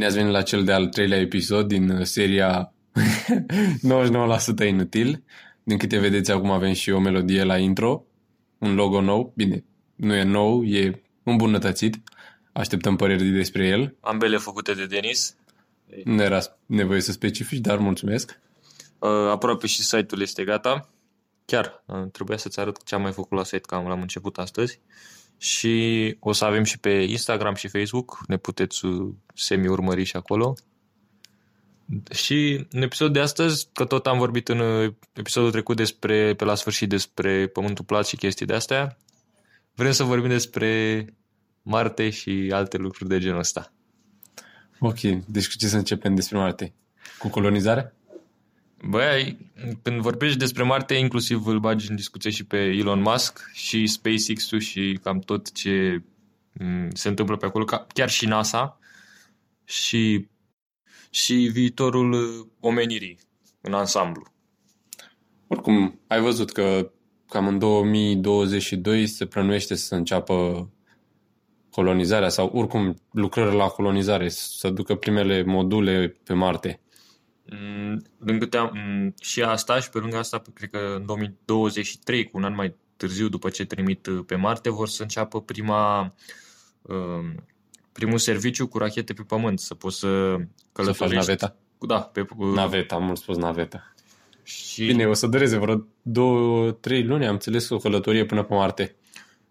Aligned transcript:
Bine 0.00 0.12
ați 0.12 0.20
venit 0.20 0.34
la 0.34 0.42
cel 0.42 0.64
de-al 0.64 0.86
treilea 0.86 1.18
episod 1.18 1.68
din 1.68 2.04
seria 2.04 2.72
99% 4.64 4.66
inutil. 4.66 5.22
Din 5.62 5.78
câte 5.78 5.98
vedeți, 5.98 6.30
acum 6.30 6.50
avem 6.50 6.72
și 6.72 6.90
o 6.90 6.98
melodie 6.98 7.42
la 7.42 7.58
intro, 7.58 8.04
un 8.58 8.74
logo 8.74 9.00
nou. 9.00 9.32
Bine, 9.36 9.64
nu 9.94 10.14
e 10.14 10.22
nou, 10.22 10.64
e 10.64 11.02
îmbunătățit. 11.22 11.96
Așteptăm 12.52 12.96
păreri 12.96 13.24
despre 13.24 13.66
el. 13.66 13.96
Ambele 14.00 14.36
făcute 14.36 14.74
de 14.74 14.86
Denis. 14.86 15.36
Nu 16.04 16.22
era 16.22 16.40
nevoie 16.66 17.00
să 17.00 17.12
specifici, 17.12 17.60
dar 17.60 17.78
mulțumesc. 17.78 18.40
Uh, 18.98 19.10
aproape 19.10 19.66
și 19.66 19.82
site-ul 19.82 20.20
este 20.20 20.44
gata. 20.44 20.88
Chiar, 21.44 21.82
uh, 21.86 22.10
trebuia 22.12 22.36
să-ți 22.36 22.60
arăt 22.60 22.82
ce 22.84 22.94
am 22.94 23.02
mai 23.02 23.12
făcut 23.12 23.38
la 23.38 23.44
site, 23.44 23.66
că 23.66 23.74
am 23.74 23.86
l-am 23.86 24.00
început 24.00 24.38
astăzi. 24.38 24.80
Și 25.42 26.16
o 26.18 26.32
să 26.32 26.44
avem 26.44 26.64
și 26.64 26.78
pe 26.78 26.90
Instagram 26.90 27.54
și 27.54 27.68
Facebook, 27.68 28.20
ne 28.26 28.36
puteți 28.36 28.84
uh, 28.84 29.14
semi-urmări 29.34 30.04
și 30.04 30.16
acolo. 30.16 30.54
Și 32.10 32.66
în 32.70 32.82
episodul 32.82 33.12
de 33.12 33.20
astăzi, 33.20 33.68
că 33.72 33.84
tot 33.84 34.06
am 34.06 34.18
vorbit 34.18 34.48
în 34.48 34.58
uh, 34.58 34.92
episodul 35.12 35.50
trecut 35.50 35.76
despre, 35.76 36.34
pe 36.34 36.44
la 36.44 36.54
sfârșit 36.54 36.88
despre 36.88 37.46
Pământul 37.46 37.84
Plat 37.84 38.06
și 38.06 38.16
chestii 38.16 38.46
de 38.46 38.54
astea, 38.54 38.96
vrem 39.74 39.92
să 39.92 40.04
vorbim 40.04 40.28
despre 40.28 41.04
Marte 41.62 42.10
și 42.10 42.50
alte 42.52 42.76
lucruri 42.76 43.08
de 43.08 43.18
genul 43.18 43.38
ăsta. 43.38 43.72
Ok, 44.78 45.00
deci 45.26 45.48
cu 45.48 45.56
ce 45.56 45.66
să 45.66 45.76
începem 45.76 46.14
despre 46.14 46.38
Marte? 46.38 46.74
Cu 47.18 47.28
colonizare? 47.28 47.94
Băi, 48.82 49.38
când 49.82 50.00
vorbești 50.00 50.38
despre 50.38 50.62
Marte, 50.62 50.94
inclusiv 50.94 51.46
îl 51.46 51.58
bagi 51.58 51.90
în 51.90 51.96
discuție 51.96 52.30
și 52.30 52.44
pe 52.44 52.56
Elon 52.56 53.00
Musk 53.00 53.50
și 53.52 53.86
SpaceX-ul 53.86 54.60
și 54.60 54.98
cam 55.02 55.18
tot 55.18 55.52
ce 55.52 56.02
mm, 56.52 56.90
se 56.92 57.08
întâmplă 57.08 57.36
pe 57.36 57.46
acolo, 57.46 57.64
chiar 57.92 58.10
și 58.10 58.26
NASA 58.26 58.78
și, 59.64 60.28
și 61.10 61.34
viitorul 61.34 62.12
uh, 62.12 62.46
omenirii 62.60 63.18
în 63.60 63.72
ansamblu. 63.72 64.22
Oricum, 65.46 66.00
ai 66.06 66.20
văzut 66.20 66.52
că 66.52 66.90
cam 67.28 67.46
în 67.46 67.58
2022 67.58 69.06
se 69.06 69.26
plănuiește 69.26 69.74
să 69.74 69.94
înceapă 69.94 70.68
colonizarea 71.70 72.28
sau 72.28 72.50
oricum 72.54 72.96
lucrări 73.10 73.56
la 73.56 73.66
colonizare, 73.66 74.28
să 74.28 74.70
ducă 74.70 74.94
primele 74.94 75.42
module 75.42 76.16
pe 76.24 76.32
Marte. 76.32 76.80
Mm, 77.50 78.02
din 78.18 78.38
câte 78.38 78.56
am, 78.56 78.70
mm, 78.74 79.14
și 79.20 79.42
asta 79.42 79.80
și 79.80 79.90
pe 79.90 79.98
lângă 79.98 80.16
asta, 80.16 80.42
cred 80.54 80.70
că 80.70 80.94
în 80.96 81.06
2023, 81.06 82.24
cu 82.24 82.36
un 82.36 82.44
an 82.44 82.54
mai 82.54 82.74
târziu 82.96 83.28
după 83.28 83.50
ce 83.50 83.64
trimit 83.64 84.06
uh, 84.06 84.20
pe 84.26 84.34
Marte, 84.34 84.70
vor 84.70 84.88
să 84.88 85.02
înceapă 85.02 85.40
prima, 85.40 86.14
um, 86.82 87.44
primul 87.92 88.18
serviciu 88.18 88.66
cu 88.66 88.78
rachete 88.78 89.12
pe 89.12 89.22
Pământ, 89.22 89.60
să 89.60 89.74
poți 89.74 89.98
să 89.98 90.08
călătorești. 90.72 90.92
Să 90.92 90.92
faci 90.92 91.12
naveta? 91.12 91.56
Da. 91.78 92.00
Pe, 92.00 92.26
uh, 92.36 92.54
naveta, 92.54 92.94
am 92.94 93.04
mult 93.04 93.18
spus 93.18 93.36
naveta. 93.36 93.92
Și... 94.42 94.86
Bine, 94.86 95.06
o 95.06 95.12
să 95.12 95.26
dureze 95.26 95.58
vreo 95.58 95.86
două, 96.02 96.70
trei 96.70 97.04
luni, 97.04 97.26
am 97.26 97.32
înțeles, 97.32 97.68
o 97.68 97.76
călătorie 97.76 98.24
până 98.24 98.42
pe 98.42 98.54
Marte. 98.54 98.96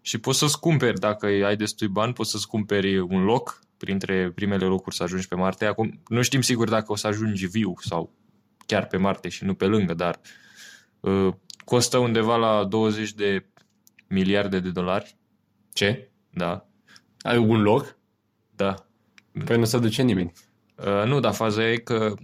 Și 0.00 0.18
poți 0.18 0.38
să-ți 0.38 0.60
cumperi, 0.60 0.98
dacă 0.98 1.26
ai 1.26 1.56
destui 1.56 1.88
bani, 1.88 2.12
poți 2.12 2.30
să-ți 2.30 2.46
cumperi 2.46 2.98
un 2.98 3.24
loc 3.24 3.60
printre 3.80 4.30
primele 4.30 4.64
locuri 4.64 4.94
să 4.94 5.02
ajungi 5.02 5.28
pe 5.28 5.34
Marte. 5.34 5.64
Acum 5.64 6.02
nu 6.08 6.22
știm 6.22 6.40
sigur 6.40 6.68
dacă 6.68 6.92
o 6.92 6.96
să 6.96 7.06
ajungi 7.06 7.46
viu 7.46 7.74
sau 7.78 8.12
chiar 8.66 8.86
pe 8.86 8.96
Marte 8.96 9.28
și 9.28 9.44
nu 9.44 9.54
pe 9.54 9.64
lângă, 9.66 9.94
dar 9.94 10.20
uh, 11.00 11.32
costă 11.64 11.98
undeva 11.98 12.36
la 12.36 12.64
20 12.64 13.12
de 13.12 13.46
miliarde 14.08 14.60
de 14.60 14.70
dolari. 14.70 15.16
Ce? 15.72 16.10
Da. 16.30 16.68
Ai 17.20 17.36
un 17.36 17.62
loc? 17.62 17.96
Da. 18.56 18.74
Păi 19.44 19.58
nu 19.58 19.64
se 19.64 19.78
duce 19.78 20.02
nimeni. 20.02 20.32
Uh, 20.76 21.04
nu, 21.06 21.20
dar 21.20 21.32
faza 21.32 21.70
e 21.70 21.76
că... 21.76 22.14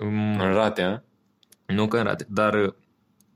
Um, 0.00 0.40
în 0.40 0.52
rate, 0.52 0.82
a? 0.82 1.02
Nu 1.66 1.88
că 1.88 1.96
în 1.96 2.04
rate, 2.04 2.26
dar 2.28 2.54
uh, 2.54 2.74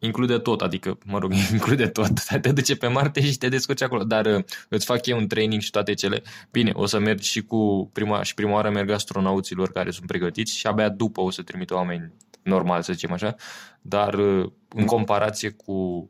include 0.04 0.38
tot, 0.38 0.60
adică, 0.60 0.98
mă 1.04 1.18
rog, 1.18 1.32
include 1.52 1.88
tot, 1.88 2.26
te 2.42 2.52
duce 2.52 2.76
pe 2.76 2.86
Marte 2.86 3.22
și 3.24 3.38
te 3.38 3.48
descurci 3.48 3.82
acolo, 3.82 4.04
dar 4.04 4.26
uh, 4.26 4.44
îți 4.68 4.84
fac 4.84 5.06
eu 5.06 5.18
un 5.18 5.26
training 5.26 5.60
și 5.60 5.70
toate 5.70 5.94
cele. 5.94 6.22
Bine, 6.50 6.70
o 6.74 6.86
să 6.86 6.98
mergi 6.98 7.30
și 7.30 7.42
cu 7.42 7.90
prima, 7.92 8.22
și 8.22 8.34
prima 8.34 8.52
oară 8.52 8.70
merg 8.70 8.90
astronauților 8.90 9.72
care 9.72 9.90
sunt 9.90 10.06
pregătiți 10.06 10.56
și 10.56 10.66
abia 10.66 10.88
după 10.88 11.20
o 11.20 11.30
să 11.30 11.42
trimit 11.42 11.70
oameni 11.70 12.12
normal, 12.42 12.82
să 12.82 12.92
zicem 12.92 13.12
așa, 13.12 13.34
dar 13.80 14.14
uh, 14.14 14.50
în 14.68 14.84
comparație 14.84 15.50
cu 15.50 16.08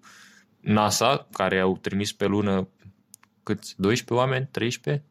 NASA, 0.61 1.28
care 1.32 1.61
au 1.61 1.76
trimis 1.76 2.12
pe 2.12 2.26
lună 2.26 2.69
câți? 3.43 3.75
12 3.76 4.15
oameni? 4.25 4.49
13? 4.50 5.05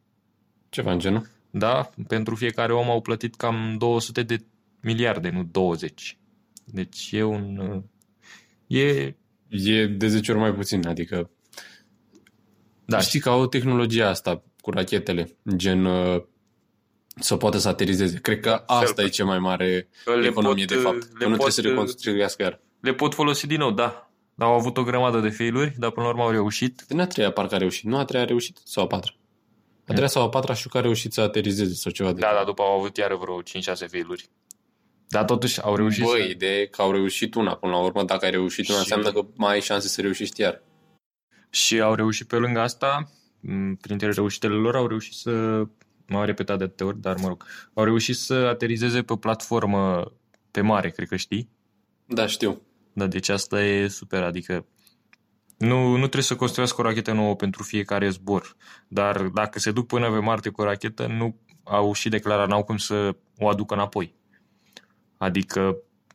Ceva 0.69 0.91
în 0.91 0.99
genul. 0.99 1.29
Da, 1.49 1.89
pentru 2.07 2.35
fiecare 2.35 2.73
om 2.73 2.89
au 2.89 3.01
plătit 3.01 3.35
cam 3.35 3.75
200 3.77 4.23
de 4.23 4.43
miliarde, 4.81 5.29
nu 5.29 5.43
20. 5.43 6.17
Deci 6.65 7.09
e 7.11 7.23
un 7.23 7.57
uh, 7.57 7.81
e... 8.67 9.15
E 9.49 9.85
de 9.85 10.07
10 10.07 10.31
ori 10.31 10.39
mai 10.39 10.53
puțin, 10.53 10.87
adică... 10.87 11.29
Da. 12.85 12.99
Știi 12.99 13.19
că 13.19 13.29
au 13.29 13.47
tehnologia 13.47 14.09
asta 14.09 14.43
cu 14.61 14.71
rachetele, 14.71 15.37
gen 15.55 15.85
uh, 15.85 16.23
să 17.19 17.35
poată 17.35 17.57
să 17.57 17.67
aterizeze. 17.67 18.19
Cred 18.19 18.39
că 18.39 18.63
asta 18.65 18.93
Fel, 18.95 19.05
e 19.05 19.09
cea 19.09 19.25
mai 19.25 19.39
mare 19.39 19.89
economie 20.23 20.65
pot, 20.65 20.75
de 20.75 20.81
fapt. 20.81 21.03
Că 21.03 21.27
nu 21.27 21.29
pot, 21.29 21.29
trebuie 21.29 21.51
să 21.51 21.61
reconstruiască 21.61 22.43
iar. 22.43 22.59
Le 22.79 22.93
pot 22.93 23.13
folosi 23.13 23.47
din 23.47 23.57
nou, 23.57 23.71
da. 23.71 24.11
Au 24.37 24.53
avut 24.53 24.77
o 24.77 24.83
grămadă 24.83 25.19
de 25.19 25.29
failuri, 25.29 25.73
dar 25.77 25.91
până 25.91 26.05
la 26.05 26.11
urmă 26.11 26.23
au 26.23 26.31
reușit. 26.31 26.83
Din 26.87 26.99
a 26.99 27.07
treia 27.07 27.31
parcă 27.31 27.55
a 27.55 27.57
reușit. 27.57 27.83
Nu 27.83 27.97
a 27.97 28.05
treia 28.05 28.23
a 28.23 28.27
reușit 28.27 28.59
sau 28.63 28.83
a 28.83 28.87
patra. 28.87 29.13
A 29.87 29.93
treia 29.93 30.07
sau 30.07 30.23
a 30.23 30.29
patra 30.29 30.53
știu 30.53 30.69
că 30.69 30.77
a 30.77 30.81
reușit 30.81 31.13
să 31.13 31.21
aterizeze 31.21 31.73
sau 31.73 31.91
ceva 31.91 32.13
de 32.13 32.19
Da, 32.19 32.31
dar 32.33 32.43
după 32.43 32.61
au 32.61 32.77
avut 32.77 32.97
iară 32.97 33.15
vreo 33.15 33.41
5-6 33.41 33.89
failuri. 33.91 34.29
Dar 35.07 35.25
totuși 35.25 35.61
au 35.61 35.75
reușit 35.75 36.03
Băi, 36.03 36.21
să... 36.21 36.27
ideea 36.27 36.67
că 36.67 36.81
au 36.81 36.91
reușit 36.91 37.35
una 37.35 37.55
până 37.55 37.71
la 37.71 37.79
urmă. 37.79 38.03
Dacă 38.03 38.25
ai 38.25 38.31
reușit 38.31 38.67
una, 38.67 38.77
și... 38.77 38.83
înseamnă 38.83 39.11
că 39.11 39.27
mai 39.35 39.53
ai 39.53 39.61
șanse 39.61 39.87
să 39.87 40.01
reușești 40.01 40.41
iar. 40.41 40.63
Și 41.49 41.81
au 41.81 41.95
reușit 41.95 42.27
pe 42.27 42.35
lângă 42.35 42.59
asta, 42.59 43.11
printre 43.81 44.09
reușitele 44.09 44.53
lor, 44.53 44.75
au 44.75 44.87
reușit 44.87 45.13
să, 45.13 45.63
m-au 46.07 46.23
repetat 46.23 46.57
de 46.57 46.63
atâtea 46.63 46.85
ori, 46.85 47.01
dar 47.01 47.15
mă 47.21 47.27
rog, 47.27 47.45
au 47.73 47.83
reușit 47.83 48.15
să 48.15 48.33
aterizeze 48.33 49.01
pe 49.01 49.15
platformă 49.15 50.11
pe 50.51 50.61
mare, 50.61 50.89
cred 50.89 51.07
că 51.07 51.15
știi? 51.15 51.49
Da, 52.05 52.27
știu. 52.27 52.61
Da, 52.93 53.07
deci 53.07 53.29
asta 53.29 53.63
e 53.63 53.87
super, 53.87 54.23
adică 54.23 54.65
nu, 55.57 55.89
nu 55.89 55.97
trebuie 55.97 56.23
să 56.23 56.35
construiască 56.35 56.81
o 56.81 56.83
rachetă 56.83 57.11
nouă 57.11 57.35
pentru 57.35 57.63
fiecare 57.63 58.09
zbor, 58.09 58.55
dar 58.87 59.21
dacă 59.21 59.59
se 59.59 59.71
duc 59.71 59.87
până 59.87 60.11
pe 60.11 60.17
Marte 60.19 60.49
cu 60.49 60.61
o 60.61 60.63
rachetă, 60.63 61.07
nu 61.07 61.35
au 61.63 61.93
și 61.93 62.09
declarat, 62.09 62.47
n-au 62.47 62.63
cum 62.63 62.77
să 62.77 63.15
o 63.37 63.47
aducă 63.47 63.73
înapoi. 63.73 64.15
Adică... 65.23 65.59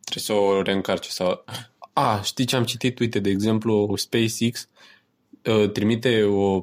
Trebuie 0.05 0.25
să 0.25 0.33
o 0.33 0.63
reîncarce 0.63 1.11
sau... 1.11 1.45
A, 1.93 2.21
știi 2.21 2.45
ce 2.45 2.57
am 2.57 2.65
citit? 2.65 2.99
Uite, 2.99 3.19
de 3.19 3.31
exemplu, 3.31 3.97
SpaceX 3.97 4.69
uh, 5.45 5.71
trimite 5.71 6.23
o 6.23 6.63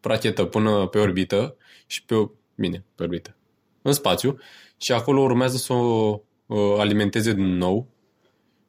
rachetă 0.00 0.44
până 0.44 0.86
pe 0.86 0.98
orbită 0.98 1.56
și 1.86 2.04
pe 2.04 2.14
o... 2.14 2.30
Bine, 2.54 2.84
pe 2.94 3.02
orbită. 3.02 3.36
În 3.82 3.92
spațiu 3.92 4.38
și 4.76 4.92
acolo 4.92 5.20
urmează 5.20 5.56
să 5.56 5.72
o 5.72 6.20
uh, 6.46 6.74
alimenteze 6.78 7.32
din 7.32 7.56
nou 7.56 7.86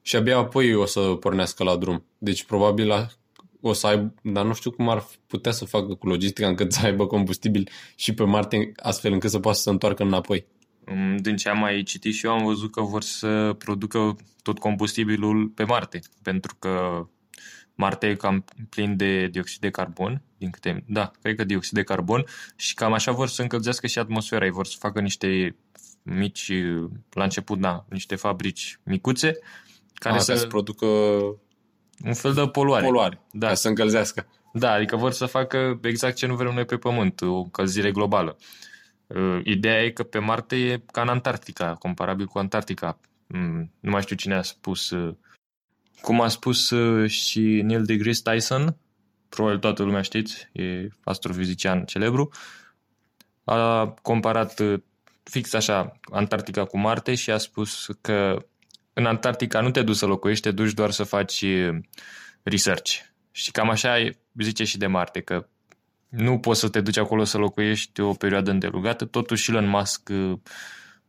și 0.01 0.15
abia 0.15 0.37
apoi 0.37 0.73
o 0.73 0.85
să 0.85 0.99
pornească 0.99 1.63
la 1.63 1.77
drum. 1.77 2.05
Deci 2.17 2.43
probabil 2.43 2.87
la, 2.87 3.07
o 3.61 3.73
să 3.73 3.87
aibă, 3.87 4.13
dar 4.23 4.45
nu 4.45 4.53
știu 4.53 4.71
cum 4.71 4.89
ar 4.89 5.07
putea 5.27 5.51
să 5.51 5.65
facă 5.65 5.93
cu 5.93 6.07
logistica 6.07 6.47
încât 6.47 6.73
să 6.73 6.85
aibă 6.85 7.07
combustibil 7.07 7.69
și 7.95 8.13
pe 8.13 8.23
Marte 8.23 8.71
astfel 8.75 9.11
încât 9.11 9.29
să 9.29 9.39
poată 9.39 9.57
să 9.57 9.63
se 9.63 9.69
întoarcă 9.69 10.03
înapoi. 10.03 10.45
Din 11.17 11.35
ce 11.35 11.49
am 11.49 11.57
mai 11.57 11.83
citit 11.83 12.13
și 12.13 12.25
eu, 12.25 12.31
am 12.31 12.45
văzut 12.45 12.71
că 12.71 12.81
vor 12.81 13.01
să 13.01 13.55
producă 13.57 14.15
tot 14.43 14.59
combustibilul 14.59 15.47
pe 15.47 15.63
Marte, 15.63 15.99
pentru 16.21 16.55
că 16.59 17.05
Marte 17.75 18.07
e 18.07 18.15
cam 18.15 18.45
plin 18.69 18.95
de 18.95 19.27
dioxid 19.27 19.59
de 19.59 19.69
carbon, 19.69 20.21
din 20.37 20.49
câte... 20.49 20.83
Da, 20.87 21.11
cred 21.21 21.35
că 21.35 21.43
dioxid 21.43 21.73
de 21.73 21.83
carbon 21.83 22.25
și 22.55 22.73
cam 22.73 22.93
așa 22.93 23.11
vor 23.11 23.27
să 23.27 23.41
încălzească 23.41 23.87
și 23.87 23.99
atmosfera. 23.99 24.45
Ei 24.45 24.51
vor 24.51 24.65
să 24.65 24.75
facă 24.79 24.99
niște 24.99 25.55
mici, 26.03 26.51
la 27.09 27.23
început, 27.23 27.59
da, 27.59 27.85
niște 27.89 28.15
fabrici 28.15 28.79
micuțe 28.83 29.39
care 29.93 30.15
A, 30.15 30.19
să... 30.19 30.35
să 30.35 30.47
producă 30.47 30.85
un 32.05 32.13
fel 32.13 32.33
de 32.33 32.47
poluare. 32.47 32.85
Poluare, 32.85 33.21
da. 33.31 33.47
ca 33.47 33.53
să 33.53 33.67
încălzească. 33.67 34.27
Da, 34.53 34.71
adică 34.71 34.95
vor 34.95 35.11
să 35.11 35.25
facă 35.25 35.79
exact 35.83 36.15
ce 36.15 36.25
nu 36.25 36.35
vrem 36.35 36.53
noi 36.53 36.65
pe 36.65 36.77
Pământ, 36.77 37.21
o 37.21 37.35
încălzire 37.35 37.91
globală. 37.91 38.37
Uh, 38.39 38.45
ideea 39.43 39.83
e 39.83 39.89
că 39.89 40.03
pe 40.03 40.19
Marte 40.19 40.55
e 40.55 40.81
ca 40.91 41.01
în 41.01 41.07
Antarctica, 41.07 41.75
comparabil 41.75 42.25
cu 42.25 42.37
Antarctica. 42.37 42.99
Mm, 43.27 43.71
nu 43.79 43.89
mai 43.89 44.01
știu 44.01 44.15
cine 44.15 44.35
a 44.35 44.41
spus. 44.41 44.89
Uh, 44.89 45.15
cum 46.01 46.21
a 46.21 46.27
spus 46.27 46.69
uh, 46.69 47.09
și 47.09 47.39
Neil 47.39 47.83
deGrasse 47.83 48.21
Tyson, 48.23 48.77
probabil 49.29 49.59
toată 49.59 49.83
lumea 49.83 50.01
știți, 50.01 50.49
e 50.51 50.87
astrofizician 51.03 51.85
celebru, 51.85 52.29
a 53.43 53.87
comparat 54.01 54.61
fix 55.23 55.53
așa 55.53 55.99
Antarctica 56.11 56.65
cu 56.65 56.77
Marte 56.77 57.15
și 57.15 57.31
a 57.31 57.37
spus 57.37 57.89
că 58.01 58.45
în 58.93 59.05
Antarctica 59.05 59.61
nu 59.61 59.71
te 59.71 59.81
duci 59.81 59.95
să 59.95 60.05
locuiești, 60.05 60.43
te 60.43 60.51
duci 60.51 60.73
doar 60.73 60.91
să 60.91 61.03
faci 61.03 61.45
research. 62.43 62.91
Și 63.31 63.51
cam 63.51 63.69
așa 63.69 64.09
zice 64.37 64.63
și 64.63 64.77
de 64.77 64.87
Marte, 64.87 65.21
că 65.21 65.47
nu 66.11 66.39
poți 66.39 66.59
să 66.59 66.69
te 66.69 66.81
duci 66.81 66.97
acolo 66.97 67.23
să 67.23 67.37
locuiești 67.37 68.01
o 68.01 68.13
perioadă 68.13 68.51
îndelugată, 68.51 69.05
totuși 69.05 69.49
Elon 69.51 69.67
Musk 69.69 70.09
uh, 70.11 70.33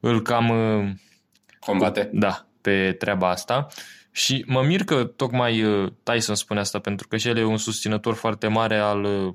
îl 0.00 0.22
cam... 0.22 0.49
uh, 0.49 0.90
Combate. 1.58 2.10
Da, 2.12 2.46
pe 2.60 2.93
treaba 2.99 3.31
asta. 3.31 3.66
Și 4.10 4.44
mă 4.46 4.62
mir 4.62 4.84
că 4.84 5.04
tocmai 5.04 5.62
uh, 5.62 5.93
Tyson 6.02 6.34
spune 6.34 6.60
asta, 6.60 6.78
pentru 6.78 7.08
că 7.08 7.16
și 7.16 7.28
el 7.28 7.37
e 7.37 7.44
un 7.44 7.56
susținător 7.56 8.14
foarte 8.14 8.46
mare 8.46 8.78
al, 8.78 9.04
uh, 9.04 9.34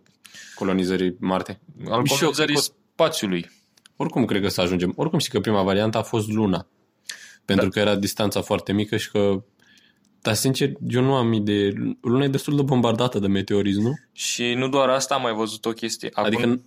Colonizării 0.56 1.16
Marte. 1.20 1.60
al 1.90 2.06
Și 2.06 2.12
eu 2.14 2.18
colonizării 2.18 2.56
cred 2.56 2.66
că- 2.68 2.74
spațiului. 2.94 3.50
Oricum 3.96 4.26
cred 4.26 4.42
că 4.42 4.48
să 4.48 4.62
ajungem. 4.62 4.94
Oricum 4.96 5.20
știi 5.20 5.32
că 5.32 5.40
prima 5.40 5.62
variantă 5.64 5.98
a 5.98 6.02
fost 6.02 6.28
Luna. 6.32 6.68
Pentru 7.46 7.66
Da. 7.66 7.72
că 7.72 7.80
era 7.80 7.96
distanța 7.96 8.42
foarte 8.42 8.74
mică 8.74 8.98
și 8.98 9.12
că... 9.12 9.44
Dar 10.28 10.36
sincer, 10.36 10.72
eu 10.88 11.02
nu 11.02 11.14
am 11.14 11.34
idee. 11.34 11.74
Luna 12.02 12.24
e 12.24 12.28
destul 12.28 12.56
de 12.56 12.62
bombardată 12.62 13.20
de 13.20 13.28
meteoriți, 13.28 13.80
nu? 13.80 13.94
Și 14.12 14.54
nu 14.54 14.68
doar 14.68 14.90
asta, 14.90 15.16
am 15.16 15.22
mai 15.22 15.34
văzut 15.34 15.66
o 15.66 15.72
chestie. 15.72 16.10
Acum, 16.14 16.26
Adică 16.26 16.62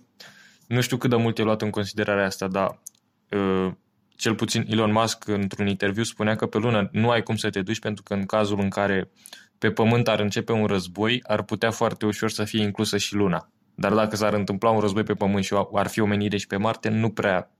Nu 0.67 0.81
știu 0.81 0.97
cât 0.97 1.09
de 1.09 1.15
mult 1.15 1.39
e 1.39 1.43
luat 1.43 1.61
în 1.61 1.69
considerare 1.69 2.25
asta, 2.25 2.47
dar 2.47 2.81
uh, 3.29 3.71
cel 4.15 4.35
puțin 4.35 4.65
Elon 4.69 4.91
Musk 4.91 5.27
într-un 5.27 5.67
interviu 5.67 6.03
spunea 6.03 6.35
că 6.35 6.45
pe 6.45 6.57
lună 6.57 6.89
nu 6.91 7.09
ai 7.09 7.23
cum 7.23 7.35
să 7.35 7.49
te 7.49 7.61
duci 7.61 7.79
pentru 7.79 8.03
că 8.03 8.13
în 8.13 8.25
cazul 8.25 8.59
în 8.59 8.69
care 8.69 9.11
pe 9.57 9.71
pământ 9.71 10.07
ar 10.07 10.19
începe 10.19 10.51
un 10.51 10.65
război, 10.65 11.19
ar 11.23 11.43
putea 11.43 11.71
foarte 11.71 12.05
ușor 12.05 12.29
să 12.29 12.43
fie 12.43 12.61
inclusă 12.63 12.97
și 12.97 13.15
luna. 13.15 13.51
Dar 13.75 13.93
dacă 13.93 14.15
s-ar 14.15 14.33
întâmpla 14.33 14.69
un 14.69 14.79
război 14.79 15.03
pe 15.03 15.13
pământ 15.13 15.43
și 15.43 15.55
ar 15.73 15.87
fi 15.87 15.99
omenire 15.99 16.37
și 16.37 16.47
pe 16.47 16.57
Marte, 16.57 16.89
nu 16.89 17.09
prea 17.09 17.51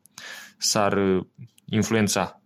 s-ar 0.57 0.97
uh, 0.97 1.25
influența. 1.65 2.40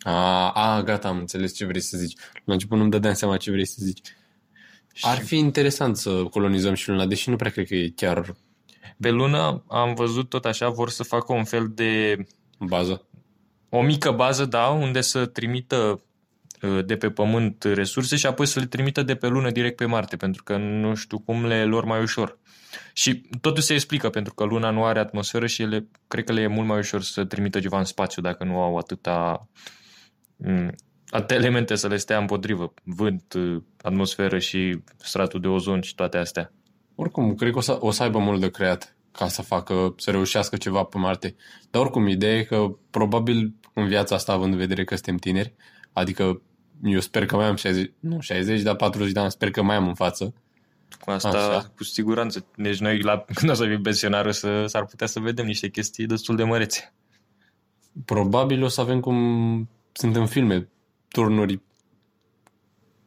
A, 0.00 0.50
a, 0.50 0.82
gata, 0.82 1.08
am 1.08 1.18
înțeles 1.18 1.54
ce 1.54 1.64
vrei 1.64 1.80
să 1.80 1.96
zici. 1.98 2.18
La 2.44 2.52
început 2.52 2.78
nu-mi 2.78 2.90
dădeam 2.90 3.14
seama 3.14 3.36
ce 3.36 3.50
vrei 3.50 3.66
să 3.66 3.76
zici. 3.78 4.00
Ar 5.00 5.18
fi 5.18 5.36
interesant 5.36 5.96
să 5.96 6.10
colonizăm 6.10 6.74
și 6.74 6.88
Luna, 6.88 7.06
deși 7.06 7.30
nu 7.30 7.36
prea 7.36 7.50
cred 7.50 7.66
că 7.66 7.74
e 7.74 7.92
chiar 7.96 8.34
Pe 9.00 9.10
lună 9.10 9.64
am 9.68 9.94
văzut 9.94 10.28
tot 10.28 10.44
așa, 10.44 10.68
vor 10.68 10.90
să 10.90 11.02
facă 11.02 11.32
un 11.32 11.44
fel 11.44 11.70
de 11.74 12.24
bază. 12.58 13.06
o 13.68 13.82
mică 13.82 14.10
bază, 14.10 14.44
da, 14.44 14.66
unde 14.66 15.00
să 15.00 15.26
trimită 15.26 16.02
uh, 16.62 16.84
de 16.84 16.96
pe 16.96 17.10
Pământ 17.10 17.62
resurse 17.62 18.16
și 18.16 18.26
apoi 18.26 18.46
să 18.46 18.60
le 18.60 18.66
trimită 18.66 19.02
de 19.02 19.14
pe 19.14 19.26
lună 19.26 19.50
direct 19.50 19.76
pe 19.76 19.84
Marte, 19.84 20.16
pentru 20.16 20.42
că 20.42 20.56
nu 20.56 20.94
știu 20.94 21.18
cum 21.18 21.46
le 21.46 21.64
lor 21.64 21.84
mai 21.84 22.02
ușor. 22.02 22.38
Și 22.92 23.22
totul 23.40 23.62
se 23.62 23.74
explică, 23.74 24.10
pentru 24.10 24.34
că 24.34 24.44
luna 24.44 24.70
nu 24.70 24.84
are 24.84 24.98
atmosferă 24.98 25.46
și 25.46 25.62
ele, 25.62 25.88
cred 26.08 26.24
că 26.24 26.32
le 26.32 26.40
e 26.40 26.46
mult 26.46 26.66
mai 26.66 26.78
ușor 26.78 27.02
să 27.02 27.24
trimită 27.24 27.60
ceva 27.60 27.78
în 27.78 27.84
spațiu 27.84 28.22
dacă 28.22 28.44
nu 28.44 28.60
au 28.60 28.76
atâta 28.76 29.48
m, 29.48 29.48
atâtea 29.48 29.77
elemente 31.28 31.74
să 31.74 31.88
le 31.88 31.96
stea 31.96 32.18
împotrivă. 32.18 32.74
Vânt, 32.84 33.32
uh, 33.32 33.62
atmosferă 33.82 34.38
și 34.38 34.80
stratul 34.96 35.40
de 35.40 35.48
ozon 35.48 35.80
și 35.80 35.94
toate 35.94 36.16
astea. 36.16 36.52
Oricum, 36.94 37.34
cred 37.34 37.52
că 37.52 37.58
o 37.58 37.60
să, 37.60 37.76
o 37.80 37.90
să 37.90 38.02
aibă 38.02 38.18
mult 38.18 38.40
de 38.40 38.50
creat 38.50 38.96
ca 39.12 39.28
să 39.28 39.42
facă, 39.42 39.94
să 39.96 40.10
reușească 40.10 40.56
ceva 40.56 40.82
pe 40.82 40.98
Marte. 40.98 41.36
Dar 41.70 41.82
oricum, 41.82 42.06
ideea 42.06 42.36
e 42.36 42.42
că 42.42 42.76
probabil 42.90 43.54
în 43.74 43.86
viața 43.86 44.14
asta, 44.14 44.32
având 44.32 44.52
în 44.52 44.58
vedere 44.58 44.84
că 44.84 44.94
suntem 44.94 45.16
tineri, 45.16 45.54
adică 45.92 46.42
eu 46.82 47.00
sper 47.00 47.26
că 47.26 47.36
mai 47.36 47.46
am 47.46 47.56
60, 47.56 47.92
nu 48.00 48.20
60, 48.20 48.62
dar 48.62 48.76
40 48.76 49.12
de 49.12 49.20
ani, 49.20 49.30
sper 49.30 49.50
că 49.50 49.62
mai 49.62 49.76
am 49.76 49.88
în 49.88 49.94
față. 49.94 50.34
Cu 51.00 51.10
asta, 51.10 51.28
Așa. 51.28 51.72
cu 51.76 51.84
siguranță. 51.84 52.46
Deci 52.56 52.78
noi, 52.78 53.00
la, 53.00 53.24
când 53.34 53.50
o 53.50 53.54
să 53.54 53.66
fim 53.66 53.82
pensionari, 53.82 54.28
o 54.28 54.30
să, 54.30 54.66
s-ar 54.66 54.84
putea 54.84 55.06
să 55.06 55.20
vedem 55.20 55.46
niște 55.46 55.68
chestii 55.68 56.06
destul 56.06 56.36
de 56.36 56.44
mărețe. 56.44 56.94
Probabil 58.04 58.62
o 58.62 58.68
să 58.68 58.80
avem 58.80 59.00
cum 59.00 59.68
sunt 59.98 60.16
în 60.16 60.26
filme, 60.26 60.68
turnuri 61.08 61.60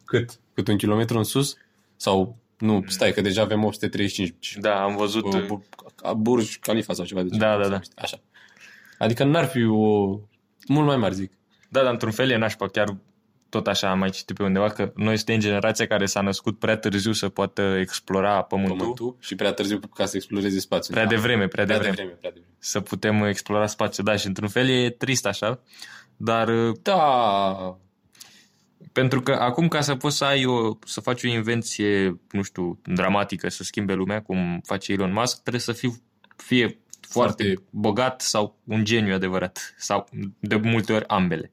cât? 0.06 0.40
Cât 0.54 0.68
un 0.68 0.78
kilometru 0.78 1.18
în 1.18 1.24
sus? 1.24 1.56
Sau, 1.96 2.38
nu, 2.58 2.84
stai, 2.88 3.12
că 3.14 3.22
deja 3.22 3.42
avem 3.42 3.64
835 3.64 4.58
Da, 4.60 4.84
am 4.84 4.96
văzut... 4.96 5.34
uh, 5.34 5.46
Bu- 5.46 5.64
Burj 6.18 6.60
Khalifa 6.60 6.94
sau 6.94 7.06
ceva 7.06 7.22
de 7.24 7.38
Da, 7.38 7.52
genul. 7.52 7.62
da, 7.62 7.68
da. 7.70 7.80
Așa. 7.96 8.20
Adică 8.98 9.24
n-ar 9.24 9.46
fi 9.46 9.64
o... 9.66 10.10
Mult 10.68 10.86
mai 10.86 10.98
mari, 10.98 11.14
zic. 11.16 11.32
Da, 11.70 11.82
dar 11.84 11.92
într-un 11.92 12.12
fel 12.12 12.30
e 12.30 12.38
nașpa, 12.38 12.68
chiar 12.68 12.98
tot 13.50 13.68
așa 13.68 13.90
am 13.90 14.00
mai 14.00 14.10
citit 14.10 14.36
pe 14.36 14.44
undeva, 14.44 14.70
că 14.70 14.92
noi 14.96 15.16
suntem 15.18 15.40
generația 15.40 15.88
care 15.88 16.06
s-a 16.06 16.22
născut 16.22 16.60
prea 16.60 16.78
târziu 16.78 17.12
să 17.12 17.30
poată 17.30 17.62
explora 17.62 18.42
pământul. 18.42 18.78
Pământul 18.78 19.16
și 19.20 19.36
prea 19.36 19.52
târziu 19.54 19.80
ca 19.96 20.06
să 20.06 20.16
exploreze 20.16 20.60
spațiul. 20.60 20.96
Prea 20.98 21.08
devreme, 21.10 21.48
prea 21.48 21.64
prea 21.64 21.66
devreme. 21.66 21.96
devreme, 21.96 22.18
prea 22.20 22.32
devreme. 22.32 22.56
Să 22.60 22.80
putem 22.80 23.24
explora 23.24 23.68
spațiul, 23.68 24.06
da, 24.06 24.16
și 24.16 24.28
într-un 24.28 24.48
fel 24.48 24.70
e 24.70 24.90
trist 24.90 25.26
așa, 25.26 25.60
dar 26.24 26.48
uh, 26.48 26.76
Da, 26.82 27.78
pentru 28.92 29.22
că 29.22 29.32
acum 29.32 29.68
ca 29.68 29.82
să 29.82 29.96
poți 29.96 30.18
să 30.18 30.26
ai 30.26 30.46
o, 30.46 30.78
să 30.86 31.02
faci 31.02 31.24
o 31.24 31.28
invenție, 31.28 32.20
nu 32.32 32.42
știu, 32.42 32.80
dramatică, 32.84 33.50
să 33.50 33.64
schimbe 33.64 33.94
lumea, 33.94 34.22
cum 34.22 34.62
face 34.66 34.92
Elon 34.92 35.12
Musk, 35.14 35.40
trebuie 35.42 35.62
să 35.62 35.72
fii, 35.72 36.02
fie 36.36 36.80
foarte, 37.10 37.44
Foarte- 37.44 37.64
bogat 37.70 38.22
sau 38.22 38.60
un 38.64 38.84
geniu 38.84 39.14
adevărat, 39.14 39.76
sau 39.78 40.08
de 40.40 40.56
multe 40.56 40.94
ori 40.94 41.08
ambele. 41.08 41.52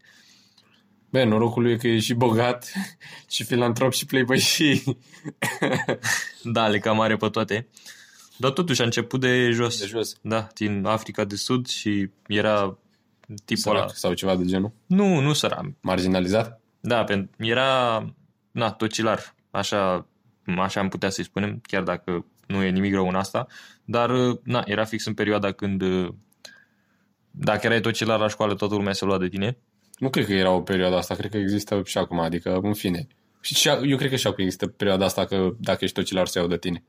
Bă, 1.11 1.25
norocul 1.25 1.63
lui 1.63 1.73
e 1.73 1.77
că 1.77 1.89
e 1.89 1.99
și 1.99 2.15
bogat, 2.15 2.73
și 3.31 3.45
filantrop, 3.45 3.93
și 3.93 4.07
playboy, 4.07 4.39
și 4.39 4.83
Da, 6.43 6.69
le 6.69 6.79
cam 6.79 7.01
are 7.01 7.17
pe 7.17 7.29
toate. 7.29 7.69
Dar 8.37 8.51
totuși 8.51 8.81
a 8.81 8.85
început 8.85 9.21
de 9.21 9.51
jos. 9.51 9.81
de 9.81 9.87
jos. 9.87 10.17
Da, 10.23 10.49
din 10.55 10.85
Africa 10.85 11.25
de 11.25 11.37
Sud 11.37 11.67
și 11.67 12.11
era 12.27 12.79
tipul 13.45 13.71
ăla. 13.71 13.81
Sărac 13.81 13.97
sau 13.97 14.13
ceva 14.13 14.37
de 14.37 14.45
genul. 14.45 14.73
Nu, 14.87 15.21
nu 15.21 15.33
săram. 15.33 15.77
Marginalizat? 15.81 16.61
Da, 16.81 17.05
pentru 17.05 17.31
era, 17.39 18.05
na, 18.51 18.71
tocilar. 18.71 19.35
Așa, 19.51 20.07
așa 20.59 20.81
am 20.81 20.89
putea 20.89 21.11
să-i 21.11 21.25
spunem, 21.25 21.61
chiar 21.63 21.83
dacă 21.83 22.25
nu 22.47 22.63
e 22.63 22.71
nimic 22.71 22.93
rău 22.93 23.09
în 23.09 23.15
asta. 23.15 23.47
Dar, 23.85 24.11
na, 24.43 24.63
era 24.67 24.85
fix 24.85 25.05
în 25.05 25.15
perioada 25.15 25.53
când 25.53 25.83
dacă 27.31 27.67
erai 27.67 27.81
tocilar 27.81 28.19
la 28.19 28.29
școală, 28.29 28.55
toată 28.55 28.75
lumea 28.75 28.93
se 28.93 29.05
lua 29.05 29.19
de 29.19 29.29
tine. 29.29 29.57
Nu 29.99 30.11
cred 30.11 30.27
că 30.27 30.33
era 30.33 30.51
o 30.51 30.61
perioadă 30.61 30.97
asta, 30.97 31.15
cred 31.15 31.31
că 31.31 31.37
există 31.37 31.83
și 31.85 31.99
acum, 31.99 32.19
adică, 32.21 32.59
în 32.63 32.75
fine. 32.75 33.07
Și, 33.41 33.55
și 33.55 33.69
eu 33.69 33.97
cred 33.97 34.11
că 34.11 34.17
și 34.17 34.27
acum 34.27 34.45
există 34.45 34.67
perioada 34.67 35.05
asta 35.05 35.25
că 35.25 35.51
dacă 35.59 35.85
ești 35.85 35.97
tocilar 35.97 36.27
să 36.27 36.39
iau 36.39 36.49
de 36.49 36.59
tine. 36.59 36.85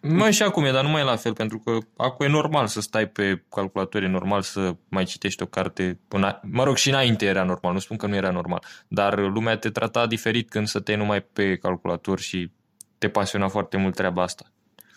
Mai 0.00 0.32
și 0.32 0.42
acum 0.42 0.64
e, 0.64 0.70
dar 0.70 0.84
nu 0.84 0.90
mai 0.90 1.00
e 1.00 1.04
la 1.04 1.16
fel, 1.16 1.32
pentru 1.32 1.58
că 1.58 1.78
acum 1.96 2.26
e 2.26 2.28
normal 2.28 2.66
să 2.66 2.80
stai 2.80 3.08
pe 3.08 3.44
calculator, 3.50 4.02
e 4.02 4.08
normal 4.08 4.42
să 4.42 4.76
mai 4.88 5.04
citești 5.04 5.42
o 5.42 5.46
carte. 5.46 6.00
Până, 6.08 6.40
mă 6.42 6.64
rog, 6.64 6.76
și 6.76 6.88
înainte 6.88 7.24
era 7.24 7.44
normal, 7.44 7.72
nu 7.72 7.78
spun 7.78 7.96
că 7.96 8.06
nu 8.06 8.14
era 8.14 8.30
normal, 8.30 8.64
dar 8.88 9.18
lumea 9.18 9.56
te 9.56 9.70
trata 9.70 10.06
diferit 10.06 10.48
când 10.48 10.66
stăteai 10.66 10.96
numai 10.96 11.20
pe 11.20 11.56
calculator 11.56 12.20
și 12.20 12.50
te 12.98 13.08
pasiona 13.08 13.48
foarte 13.48 13.76
mult 13.76 13.94
treaba 13.94 14.22
asta. 14.22 14.52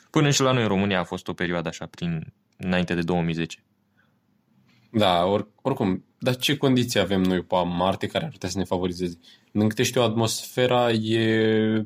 Până 0.09 0.29
și 0.29 0.41
la 0.41 0.51
noi 0.51 0.61
în 0.61 0.67
România 0.67 0.99
a 0.99 1.03
fost 1.03 1.27
o 1.27 1.33
perioadă 1.33 1.67
așa, 1.67 1.85
prin 1.85 2.33
înainte 2.57 2.93
de 2.93 3.01
2010. 3.01 3.63
Da, 4.91 5.25
or, 5.25 5.47
oricum, 5.61 6.05
dar 6.17 6.35
ce 6.35 6.57
condiții 6.57 6.99
avem 6.99 7.21
noi 7.21 7.43
pe 7.43 7.55
Marte 7.65 8.07
care 8.07 8.25
ar 8.25 8.31
putea 8.31 8.49
să 8.49 8.57
ne 8.57 8.63
favorizeze? 8.63 9.19
Din 9.51 9.67
câte 9.67 9.83
știu, 9.83 10.01
atmosfera 10.01 10.91
e 10.91 11.77
Uh, 11.79 11.85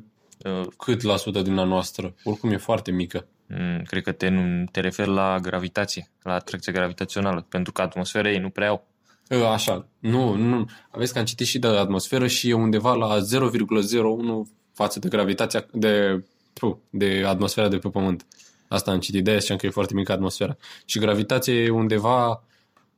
cât 0.76 1.02
la 1.02 1.16
sută 1.16 1.42
din 1.42 1.56
a 1.56 1.64
noastră? 1.64 2.14
Oricum 2.24 2.50
e 2.50 2.56
foarte 2.56 2.90
mică. 2.90 3.26
mm, 3.46 3.82
Cred 3.86 4.02
că 4.02 4.12
te, 4.12 4.28
nu- 4.28 4.64
te 4.72 4.80
referi 4.80 5.08
la 5.10 5.38
gravitație, 5.42 6.10
la 6.22 6.32
atracție 6.34 6.72
gravitațională, 6.72 7.46
pentru 7.48 7.72
că 7.72 7.82
atmosfera 7.82 8.30
ei 8.30 8.38
nu 8.38 8.50
prea 8.50 8.68
au. 8.68 8.86
Ă, 9.30 9.46
Așa, 9.46 9.88
nu, 9.98 10.34
nu. 10.34 10.66
Aveți 10.90 11.12
că 11.12 11.18
am 11.18 11.24
citit 11.24 11.46
și 11.46 11.58
de 11.58 11.66
atmosferă 11.66 12.26
și 12.26 12.48
e 12.48 12.52
undeva 12.54 12.94
la 12.94 13.16
0,01 13.18 14.48
față 14.72 14.98
de 14.98 15.08
gravitația, 15.08 15.66
de, 15.72 16.24
pu, 16.52 16.82
de 16.90 17.22
atmosfera 17.26 17.68
de 17.68 17.78
pe 17.78 17.88
Pământ. 17.88 18.26
Asta 18.68 18.90
am 18.90 18.98
citit, 19.00 19.24
de 19.24 19.30
aia 19.30 19.56
că 19.56 19.66
e 19.66 19.70
foarte 19.70 19.94
mică 19.94 20.12
atmosfera. 20.12 20.56
Și 20.84 20.98
gravitația 20.98 21.54
e 21.54 21.70
undeva 21.70 22.44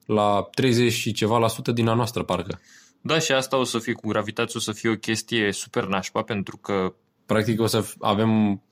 la 0.06 0.48
30 0.54 0.92
și 0.92 1.12
ceva 1.12 1.38
la 1.38 1.48
sută 1.48 1.72
din 1.72 1.88
a 1.88 1.94
noastră, 1.94 2.22
parcă. 2.22 2.60
Da, 3.00 3.18
și 3.18 3.32
asta 3.32 3.56
o 3.56 3.64
să 3.64 3.78
fie 3.78 3.92
cu 3.92 4.08
gravitație, 4.08 4.54
o 4.58 4.62
să 4.62 4.72
fie 4.72 4.90
o 4.90 4.94
chestie 4.96 5.52
super 5.52 5.84
nașpa, 5.84 6.22
pentru 6.22 6.56
că 6.56 6.94
Practic 7.26 7.60
o 7.60 7.66
să 7.66 7.84
f- 7.84 7.96
avem 8.00 8.62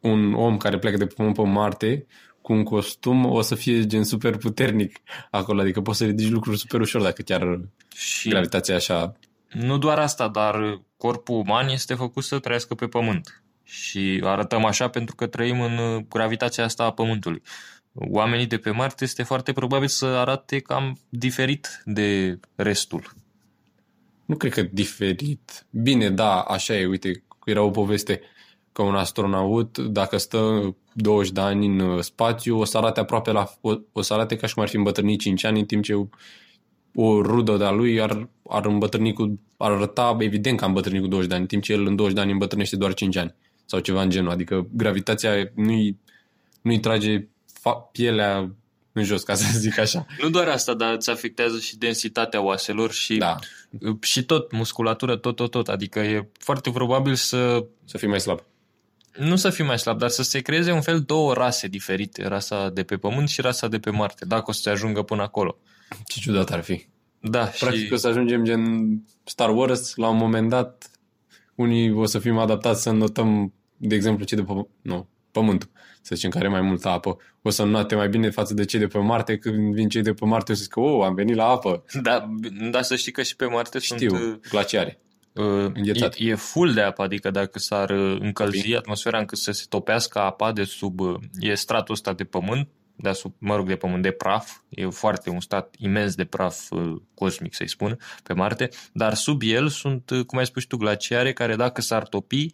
un 0.00 0.34
om 0.34 0.56
care 0.56 0.78
pleacă 0.78 0.96
de 0.96 1.06
pe 1.06 1.14
Pământ 1.16 1.34
pe 1.34 1.42
Marte 1.42 2.06
cu 2.40 2.52
un 2.52 2.62
costum, 2.62 3.24
o 3.24 3.40
să 3.40 3.54
fie 3.54 3.86
gen 3.86 4.04
super 4.04 4.36
puternic 4.36 5.00
acolo, 5.30 5.60
adică 5.60 5.80
poți 5.80 5.98
să 5.98 6.04
ridici 6.04 6.30
lucruri 6.30 6.58
super 6.58 6.80
ușor 6.80 7.02
dacă 7.02 7.22
chiar 7.22 7.60
și 7.94 8.28
gravitația 8.28 8.74
e 8.74 8.76
așa 8.76 9.16
Nu 9.52 9.78
doar 9.78 9.98
asta, 9.98 10.28
dar 10.28 10.80
corpul 10.96 11.36
uman 11.36 11.68
este 11.68 11.94
făcut 11.94 12.24
să 12.24 12.38
trăiască 12.38 12.74
pe 12.74 12.86
pământ. 12.86 13.42
Și 13.64 14.20
arătăm 14.24 14.64
așa 14.64 14.88
pentru 14.88 15.14
că 15.14 15.26
trăim 15.26 15.60
în 15.60 15.78
uh, 15.78 16.04
gravitația 16.08 16.64
asta 16.64 16.84
a 16.84 16.92
pământului. 16.92 17.42
Oamenii 17.92 18.46
de 18.46 18.58
pe 18.58 18.70
Marte 18.70 19.04
este 19.04 19.22
foarte 19.22 19.52
probabil 19.52 19.88
să 19.88 20.06
arate 20.06 20.58
cam 20.58 20.98
diferit 21.08 21.82
de 21.84 22.38
restul. 22.54 23.14
Nu 24.24 24.36
cred 24.36 24.52
că 24.52 24.62
diferit. 24.62 25.66
Bine, 25.70 26.10
da, 26.10 26.40
așa 26.40 26.76
e. 26.76 26.86
Uite, 26.86 27.22
era 27.50 27.62
o 27.62 27.70
poveste 27.70 28.20
că 28.72 28.82
un 28.82 28.94
astronaut, 28.94 29.78
dacă 29.78 30.16
stă 30.16 30.74
20 30.92 31.32
de 31.32 31.40
ani 31.40 31.66
în 31.66 31.78
uh, 31.78 32.02
spațiu, 32.02 32.58
o 32.58 32.64
să 32.64 32.78
arate 32.78 33.00
aproape 33.00 33.30
la... 33.30 33.50
O, 33.60 33.74
o 33.92 34.02
să 34.02 34.14
arate 34.14 34.36
ca 34.36 34.46
și 34.46 34.54
cum 34.54 34.62
ar 34.62 34.68
fi 34.68 34.76
îmbătrânit 34.76 35.20
5 35.20 35.44
ani, 35.44 35.58
în 35.58 35.64
timp 35.64 35.84
ce 35.84 35.94
o 36.94 37.22
rudă 37.22 37.56
de-a 37.56 37.70
lui 37.70 38.00
ar, 38.00 38.28
ar 38.48 38.66
îmbătrâni 38.66 39.12
cu... 39.12 39.40
ar 39.56 39.70
arăta 39.70 40.16
evident 40.20 40.58
că 40.58 40.64
a 40.64 40.66
îmbătrânit 40.66 41.00
cu 41.02 41.08
20 41.08 41.28
de 41.28 41.34
ani, 41.34 41.42
în 41.42 41.48
timp 41.48 41.62
ce 41.62 41.72
el 41.72 41.86
în 41.86 41.96
20 41.96 42.16
de 42.16 42.22
ani 42.22 42.32
îmbătrânește 42.32 42.76
doar 42.76 42.94
5 42.94 43.16
ani. 43.16 43.34
Sau 43.64 43.80
ceva 43.80 44.02
în 44.02 44.10
genul. 44.10 44.30
Adică 44.30 44.68
gravitația 44.72 45.30
nu-i, 45.54 45.98
nu-i 46.62 46.80
trage 46.80 47.28
fa- 47.58 47.90
pielea 47.92 48.52
în 48.92 49.04
jos, 49.04 49.22
ca 49.22 49.34
să 49.34 49.58
zic 49.58 49.78
așa. 49.78 50.06
Nu 50.22 50.28
doar 50.28 50.48
asta, 50.48 50.74
dar 50.74 50.94
îți 50.94 51.10
afectează 51.10 51.58
și 51.58 51.76
densitatea 51.76 52.42
oaselor 52.42 52.92
și, 52.92 53.16
Da, 53.16 53.38
și 54.00 54.24
tot, 54.24 54.52
musculatură, 54.52 55.16
tot, 55.16 55.36
tot, 55.36 55.50
tot. 55.50 55.68
Adică 55.68 55.98
e 55.98 56.28
foarte 56.38 56.70
probabil 56.70 57.14
să, 57.14 57.66
să 57.84 57.98
fii 57.98 58.08
mai 58.08 58.20
slab. 58.20 58.40
nu 59.16 59.36
să 59.36 59.50
fii 59.50 59.64
mai 59.64 59.78
slab, 59.78 59.98
dar 59.98 60.08
să 60.08 60.22
se 60.22 60.40
creeze 60.40 60.72
un 60.72 60.80
fel 60.80 61.00
două 61.00 61.32
rase 61.32 61.68
diferite, 61.68 62.26
rasa 62.26 62.70
de 62.70 62.82
pe 62.82 62.96
Pământ 62.96 63.28
și 63.28 63.40
rasa 63.40 63.68
de 63.68 63.78
pe 63.78 63.90
Marte, 63.90 64.24
dacă 64.24 64.44
o 64.46 64.52
să 64.52 64.60
se 64.60 64.70
ajungă 64.70 65.02
până 65.02 65.22
acolo. 65.22 65.58
Ce 66.06 66.20
ciudat 66.20 66.50
ar 66.50 66.62
fi. 66.62 66.86
Da, 67.20 67.44
Practic 67.44 67.86
și... 67.86 67.92
o 67.92 67.96
să 67.96 68.08
ajungem 68.08 68.44
gen 68.44 68.62
Star 69.24 69.56
Wars, 69.56 69.94
la 69.94 70.08
un 70.08 70.16
moment 70.16 70.48
dat 70.48 70.90
unii 71.54 71.92
o 71.92 72.06
să 72.06 72.18
fim 72.18 72.38
adaptați 72.38 72.82
să 72.82 72.90
notăm, 72.90 73.52
de 73.76 73.94
exemplu, 73.94 74.24
cei 74.24 74.36
de 74.36 74.42
pe 74.42 74.52
nu, 74.82 75.08
Pământul, 75.30 75.68
să 76.00 76.14
zicem, 76.14 76.30
care 76.30 76.44
are 76.46 76.52
mai 76.52 76.68
multă 76.68 76.88
apă. 76.88 77.16
O 77.42 77.50
să 77.50 77.64
note 77.64 77.94
mai 77.94 78.08
bine 78.08 78.30
față 78.30 78.54
de 78.54 78.64
cei 78.64 78.80
de 78.80 78.86
pe 78.86 78.98
Marte, 78.98 79.38
când 79.38 79.74
vin 79.74 79.88
cei 79.88 80.02
de 80.02 80.12
pe 80.12 80.24
Marte 80.24 80.52
o 80.52 80.54
să 80.54 80.62
zică, 80.62 80.80
oh, 80.80 81.04
am 81.04 81.14
venit 81.14 81.36
la 81.36 81.44
apă. 81.44 81.84
Da, 82.02 82.30
dar 82.70 82.82
să 82.82 82.96
știi 82.96 83.12
că 83.12 83.22
și 83.22 83.36
pe 83.36 83.44
Marte 83.44 83.78
Știu, 83.78 84.08
sunt... 84.16 84.48
glaciare. 84.48 84.98
Uh, 85.32 85.70
Înghețat. 85.74 86.14
e, 86.18 86.28
e 86.28 86.34
full 86.34 86.72
de 86.72 86.80
apă, 86.80 87.02
adică 87.02 87.30
dacă 87.30 87.58
s-ar 87.58 87.90
uh, 87.90 88.16
încălzi 88.20 88.74
atmosfera 88.74 89.18
încât 89.18 89.38
să 89.38 89.50
se 89.50 89.64
topească 89.68 90.18
apa 90.18 90.52
de 90.52 90.64
sub... 90.64 91.00
uh, 91.00 91.14
E 91.40 91.54
stratul 91.54 91.94
ăsta 91.94 92.12
de 92.12 92.24
pământ, 92.24 92.68
deasupra, 92.96 93.36
mă 93.40 93.56
rog, 93.56 93.66
de 93.68 93.76
pământ, 93.76 94.02
de 94.02 94.10
praf. 94.10 94.56
E 94.68 94.86
foarte 94.86 95.30
un 95.30 95.40
stat 95.40 95.74
imens 95.78 96.14
de 96.14 96.24
praf 96.24 96.70
uh, 96.70 96.94
cosmic, 97.14 97.54
să-i 97.54 97.68
spun, 97.68 97.98
pe 98.22 98.32
Marte. 98.32 98.68
Dar 98.92 99.14
sub 99.14 99.40
el 99.44 99.68
sunt, 99.68 100.10
uh, 100.10 100.24
cum 100.24 100.38
ai 100.38 100.46
spus 100.46 100.64
tu, 100.64 100.76
glaciare 100.76 101.32
care 101.32 101.56
dacă 101.56 101.80
s-ar 101.80 102.02
topi, 102.02 102.50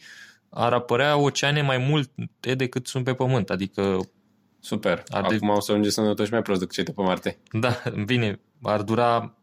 ar 0.55 0.73
apărea 0.73 1.17
oceane 1.17 1.63
mai 1.63 1.79
multe 1.79 2.55
decât 2.55 2.87
sunt 2.87 3.05
pe 3.05 3.15
pământ. 3.15 3.51
Adică, 3.51 4.01
Super. 4.61 5.03
Ar 5.09 5.27
de- 5.27 5.35
Acum 5.35 5.49
o 5.49 5.61
să 5.61 5.71
ajunge 5.71 5.91
să 5.91 6.01
ne 6.01 6.27
mai 6.31 6.43
prost 6.43 6.61
decât 6.61 6.75
cei 6.75 6.85
de 6.85 6.93
pe 6.93 7.03
Marte. 7.03 7.39
da, 7.53 7.83
bine, 8.05 8.41
ar 8.63 8.83
dura 8.83 9.35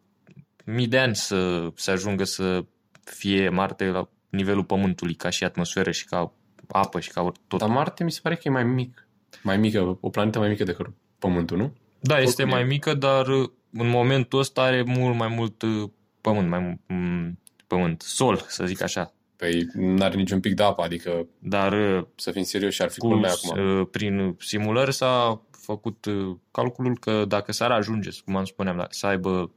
mii 0.65 0.87
de 0.87 0.99
ani 0.99 1.15
să 1.15 1.69
se 1.75 1.91
ajungă 1.91 2.23
să 2.23 2.65
fie 3.03 3.49
Marte 3.49 3.85
la 3.85 4.09
nivelul 4.29 4.63
Pământului, 4.63 5.13
ca 5.13 5.29
și 5.29 5.43
atmosferă 5.43 5.91
și 5.91 6.05
ca 6.05 6.33
apă 6.67 6.99
și 6.99 7.09
ca 7.11 7.31
tot. 7.47 7.59
Dar 7.59 7.69
Marte 7.69 8.03
mi 8.03 8.11
se 8.11 8.19
pare 8.23 8.35
că 8.35 8.41
e 8.45 8.49
mai 8.51 8.63
mic. 8.63 9.07
Mai 9.43 9.57
mică, 9.57 9.97
o 10.01 10.09
planetă 10.09 10.39
mai 10.39 10.49
mică 10.49 10.63
decât 10.63 10.89
Pământul, 11.19 11.57
nu? 11.57 11.73
Da, 11.99 12.19
este 12.19 12.41
Oricum 12.41 12.57
e. 12.57 12.59
mai 12.61 12.69
mică, 12.69 12.93
dar 12.93 13.27
uh, 13.27 13.49
în 13.73 13.89
momentul 13.89 14.39
ăsta 14.39 14.61
are 14.61 14.83
mult 14.83 15.17
mai 15.17 15.27
mult 15.27 15.61
uh, 15.61 15.89
pământ, 16.21 16.49
mai 16.49 16.59
mult 16.59 16.79
mm, 16.87 17.39
pământ, 17.67 18.01
sol, 18.01 18.45
să 18.47 18.65
zic 18.65 18.81
așa. 18.81 19.13
Păi 19.41 19.67
n-are 19.73 20.15
niciun 20.15 20.39
pic 20.39 20.53
de 20.55 20.63
apă, 20.63 20.81
adică 20.81 21.27
Dar 21.39 21.97
uh, 21.97 22.05
să 22.15 22.31
fim 22.31 22.43
serioși, 22.43 22.81
ar 22.81 22.89
fi 22.89 22.99
cu, 22.99 23.07
culmea 23.07 23.31
acum. 23.31 23.79
uh, 23.79 23.87
prin 23.91 24.35
simulări 24.39 24.93
s-a 24.93 25.41
făcut 25.51 26.05
uh, 26.05 26.35
calculul 26.51 26.97
că 26.97 27.25
dacă 27.25 27.51
s-ar 27.51 27.71
ajunge, 27.71 28.09
cum 28.25 28.35
am 28.35 28.45
spuneam, 28.45 28.77
da, 28.77 28.87
să 28.89 29.05
aibă, 29.05 29.53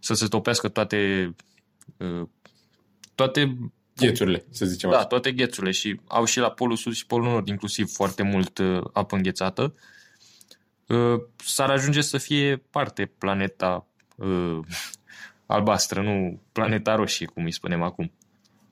să 0.00 0.14
se 0.14 0.26
topească 0.26 0.68
toate 0.68 1.34
uh, 1.96 2.22
toate 3.14 3.58
Ghețurile, 3.96 4.44
să 4.50 4.66
zicem 4.66 4.90
da, 4.90 4.96
așa. 4.96 5.06
toate 5.06 5.32
ghețurile 5.32 5.72
și 5.72 6.00
au 6.06 6.24
și 6.24 6.38
la 6.38 6.50
polul 6.50 6.76
sud 6.76 6.92
și 6.92 7.06
polul 7.06 7.30
nord 7.30 7.48
inclusiv 7.48 7.90
foarte 7.90 8.22
mult 8.22 8.58
uh, 8.58 8.80
apă 8.92 9.16
înghețată, 9.16 9.74
uh, 10.86 11.20
s-ar 11.36 11.70
ajunge 11.70 12.00
să 12.00 12.18
fie 12.18 12.56
parte 12.70 13.06
planeta 13.18 13.86
uh, 14.16 14.58
albastră, 15.46 16.02
nu 16.02 16.40
planeta 16.52 16.94
roșie, 16.94 17.26
cum 17.26 17.44
îi 17.44 17.52
spunem 17.52 17.82
acum. 17.82 18.12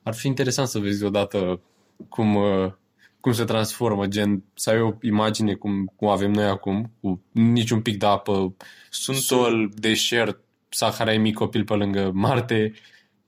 Ar 0.06 0.14
fi 0.14 0.26
interesant 0.26 0.68
să 0.68 0.78
vezi 0.78 1.04
odată 1.04 1.60
cum, 2.08 2.34
uh, 2.34 2.72
cum 3.20 3.32
se 3.32 3.44
transformă, 3.44 4.06
gen 4.06 4.42
să 4.54 4.70
ai 4.70 4.80
o 4.80 4.92
imagine 5.02 5.54
cum 5.54 5.92
o 5.96 6.08
avem 6.10 6.30
noi 6.30 6.44
acum, 6.44 6.90
cu 7.00 7.22
niciun 7.32 7.80
pic 7.82 7.98
de 7.98 8.06
apă, 8.06 8.54
Sunt 8.90 9.16
sol, 9.16 9.70
deșert, 9.74 10.40
Sahara 10.68 11.12
e 11.12 11.16
mic 11.16 11.34
copil 11.34 11.64
pe 11.64 11.74
lângă 11.74 12.10
Marte 12.14 12.72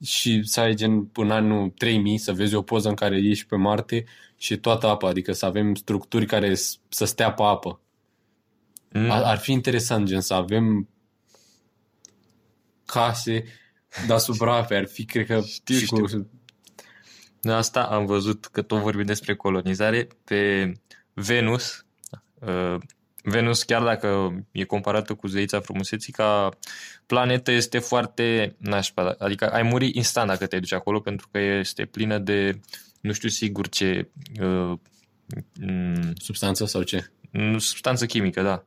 și 0.02 0.42
să 0.44 0.60
ai 0.60 0.74
gen 0.74 1.04
până 1.04 1.34
anul 1.34 1.70
3000 1.70 2.18
să 2.18 2.32
vezi 2.32 2.54
o 2.54 2.62
poză 2.62 2.88
în 2.88 2.94
care 2.94 3.16
ești 3.16 3.46
pe 3.46 3.56
Marte 3.56 4.04
și 4.36 4.56
toată 4.56 4.86
apa, 4.86 5.08
adică 5.08 5.32
să 5.32 5.46
avem 5.46 5.74
structuri 5.74 6.26
care 6.26 6.54
s- 6.54 6.78
să 6.88 7.04
stea 7.04 7.32
pe 7.32 7.42
apă. 7.42 7.80
Mm, 8.92 9.10
Ar, 9.10 9.22
ar 9.22 9.38
fi 9.38 9.52
interesant, 9.52 10.06
gen, 10.06 10.20
să 10.20 10.34
avem 10.34 10.88
case 12.84 13.44
deasupra 14.06 14.56
apei. 14.56 14.76
Ar 14.76 14.86
fi, 14.86 15.04
cred 15.04 15.26
că, 15.26 15.40
Știu, 15.40 15.76
și 15.76 15.86
cu, 15.86 16.28
De 17.40 17.52
asta 17.52 17.82
am 17.82 18.06
văzut 18.06 18.46
că 18.46 18.62
tot 18.62 18.80
vorbim 18.80 19.06
despre 19.06 19.34
colonizare 19.34 20.08
pe 20.24 20.72
Venus. 21.12 21.86
Uh, 22.34 22.76
Venus, 23.22 23.62
chiar 23.62 23.82
dacă 23.82 24.38
e 24.52 24.64
comparată 24.64 25.14
cu 25.14 25.26
zeița 25.26 25.60
frumuseții, 25.60 26.12
ca 26.12 26.48
planetă 27.06 27.50
este 27.50 27.78
foarte 27.78 28.54
nașpa. 28.58 29.16
Adică 29.18 29.52
ai 29.52 29.62
muri 29.62 29.90
instant 29.94 30.28
dacă 30.28 30.46
te 30.46 30.58
duci 30.58 30.72
acolo 30.72 31.00
pentru 31.00 31.28
că 31.30 31.38
este 31.38 31.84
plină 31.84 32.18
de 32.18 32.60
nu 33.00 33.12
știu 33.12 33.28
sigur 33.28 33.68
ce 33.68 34.08
uh, 34.40 34.72
mm, 35.60 36.12
substanță 36.16 36.64
sau 36.64 36.82
ce? 36.82 37.10
nu, 37.30 37.58
substanță 37.58 38.06
chimică, 38.06 38.42
da. 38.42 38.64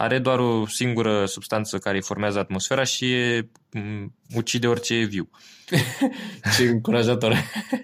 Are 0.00 0.18
doar 0.18 0.38
o 0.38 0.66
singură 0.66 1.24
substanță 1.26 1.78
care 1.78 2.00
formează 2.00 2.38
atmosfera 2.38 2.84
și 2.84 3.12
e, 3.12 3.48
mm, 3.72 4.14
ucide 4.34 4.66
orice 4.66 4.94
e 4.94 5.04
viu. 5.04 5.30
Ce 6.56 6.62
încurajator. 6.68 7.34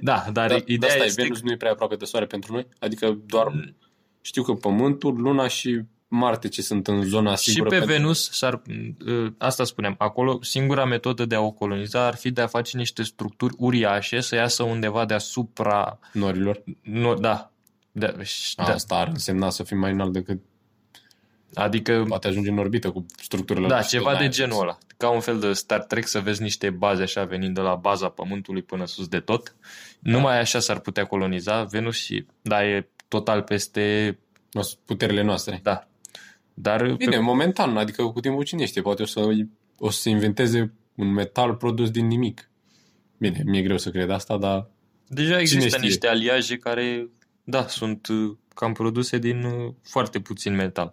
Da, 0.01 0.25
dar 0.33 0.49
Dar, 0.49 0.63
ideea 0.67 0.79
dar 0.79 0.91
stai, 0.91 1.07
este... 1.07 1.23
Venus 1.23 1.41
nu 1.43 1.51
e 1.53 1.57
prea 1.57 1.71
aproape 1.71 1.97
de 1.97 2.05
Soare 2.05 2.27
pentru 2.27 2.53
noi? 2.53 2.67
Adică 2.79 3.19
doar 3.27 3.75
știu 4.21 4.43
că 4.43 4.53
Pământul, 4.53 5.21
Luna 5.21 5.49
și 5.49 5.81
Marte 6.09 6.49
ce 6.49 6.63
sunt 6.63 6.89
în 6.89 7.03
zona 7.03 7.35
Și 7.37 7.51
sigură 7.51 7.69
pe 7.69 7.77
pentru... 7.77 7.95
Venus, 7.95 8.31
s-ar, 8.31 8.63
uh, 9.07 9.33
asta 9.39 9.65
spuneam, 9.65 9.95
acolo 9.99 10.39
singura 10.43 10.85
metodă 10.85 11.25
de 11.25 11.35
a 11.35 11.41
o 11.41 11.51
coloniza 11.51 12.07
ar 12.07 12.15
fi 12.15 12.31
de 12.31 12.41
a 12.41 12.47
face 12.47 12.77
niște 12.77 13.03
structuri 13.03 13.55
uriașe 13.59 14.21
să 14.21 14.35
iasă 14.35 14.63
undeva 14.63 15.05
deasupra, 15.05 15.99
norilor. 16.13 16.63
nu, 16.83 17.15
da, 17.15 17.53
de, 17.93 18.23
și- 18.23 18.55
Da. 18.57 18.65
da, 18.65 18.73
Asta 18.73 18.95
ar 18.97 19.09
însemna 19.09 19.51
să 19.51 19.63
fim 19.63 19.79
mai 19.79 19.93
înalt 19.93 20.13
decât 20.13 20.41
adică, 21.55 22.05
poate 22.09 22.29
ajunge 22.29 22.51
în 22.51 22.59
orbită 22.59 22.91
cu 22.91 23.07
structurile 23.23 23.67
da, 23.67 23.73
noastre. 23.75 23.99
ceva 23.99 24.13
de 24.13 24.19
aia. 24.19 24.29
genul 24.29 24.61
ăla, 24.61 24.79
ca 24.97 25.09
un 25.11 25.21
fel 25.21 25.39
de 25.41 25.53
Star 25.53 25.81
Trek 25.85 26.07
să 26.07 26.21
vezi 26.21 26.43
niște 26.43 26.71
baze 26.71 27.03
așa 27.03 27.25
venind 27.25 27.55
de 27.55 27.61
la 27.61 27.75
baza 27.75 28.09
Pământului 28.09 28.63
până 28.63 28.87
sus 28.87 29.09
de 29.09 29.21
tot, 29.21 29.55
numai 30.01 30.39
așa 30.41 30.59
s-ar 30.59 30.79
putea 30.81 31.05
coloniza 31.05 31.63
Venus 31.63 31.97
și, 31.97 32.27
da, 32.43 32.65
e 32.67 32.89
total 33.09 33.43
peste, 33.43 34.19
Noas- 34.53 34.75
Puterile 34.85 35.23
noastre. 35.23 35.61
da, 35.63 35.89
dar 36.55 36.93
Bine, 36.93 37.19
momentan, 37.19 37.77
adică 37.77 38.03
cu 38.05 38.21
timpul 38.21 38.45
cine 38.45 38.65
știe, 38.65 38.83
poate 38.83 39.03
o 39.03 39.07
să, 39.07 39.21
o 39.79 39.91
să 39.91 40.01
se 40.01 40.11
inventeze 40.11 40.73
un 40.95 41.13
metal 41.13 41.55
produs 41.55 41.91
din 41.91 42.07
nimic. 42.07 42.51
Bine, 43.19 43.43
mi-e 43.47 43.63
greu 43.63 43.79
să 43.79 43.91
cred 43.91 44.11
asta, 44.11 44.37
dar 44.39 44.67
Deja 45.09 45.41
există 45.41 45.67
știe? 45.69 45.81
niște 45.81 46.07
aliaje 46.09 46.57
care, 46.57 47.09
da, 47.45 47.67
sunt 47.69 48.07
uh, 48.07 48.37
cam 48.55 48.73
produse 48.73 49.19
din 49.19 49.45
uh, 49.45 49.75
foarte 49.83 50.21
puțin 50.21 50.55
metal. 50.55 50.93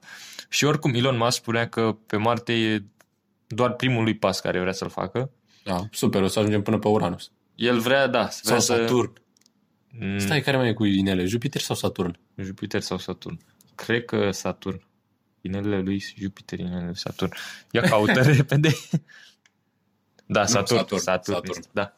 Și 0.50 0.66
oricum, 0.66 0.94
Elon 0.94 1.18
Musk 1.18 1.38
spunea 1.38 1.70
că 1.70 1.98
pe 2.08 2.18
Marte 2.18 2.54
e 2.54 2.84
doar 3.48 3.74
primul 3.74 4.04
lui 4.04 4.18
pas 4.18 4.40
care 4.40 4.60
vrea 4.60 4.72
să-l 4.72 4.90
facă. 4.90 5.32
da, 5.64 5.82
super, 5.92 6.22
o 6.22 6.28
să 6.28 6.40
ajungem 6.40 6.62
până 6.62 6.80
pe 6.80 6.88
Uranus. 6.88 7.32
El 7.56 7.80
vrea, 7.80 8.08
da, 8.08 8.20
vrea 8.20 8.30
Sau 8.30 8.60
să... 8.60 8.76
Saturn. 8.76 9.14
Mm, 10.00 10.18
Stai, 10.18 10.42
care 10.42 10.58
mai 10.58 10.68
e 10.70 10.74
cu 10.74 10.86
inele? 10.86 11.26
Jupiter 11.26 11.62
sau 11.62 11.76
Saturn? 11.76 12.20
Jupiter 12.36 12.82
sau 12.82 12.98
Saturn? 12.98 13.40
Cred 13.76 14.06
că 14.06 14.32
Saturn. 14.32 14.82
Inelele 15.42 15.80
lui 15.82 16.04
Jupiter, 16.18 16.60
inelele 16.60 16.86
lui 16.86 16.98
Saturn. 16.98 17.34
Ia 17.72 17.82
caută 17.82 18.22
repede. 18.38 18.72
Da, 20.26 20.46
Saturn. 20.46 20.80
Saturn, 20.80 21.02
Saturn, 21.02 21.36
Saturn. 21.38 21.58
este, 21.58 21.70
da. 21.74 21.96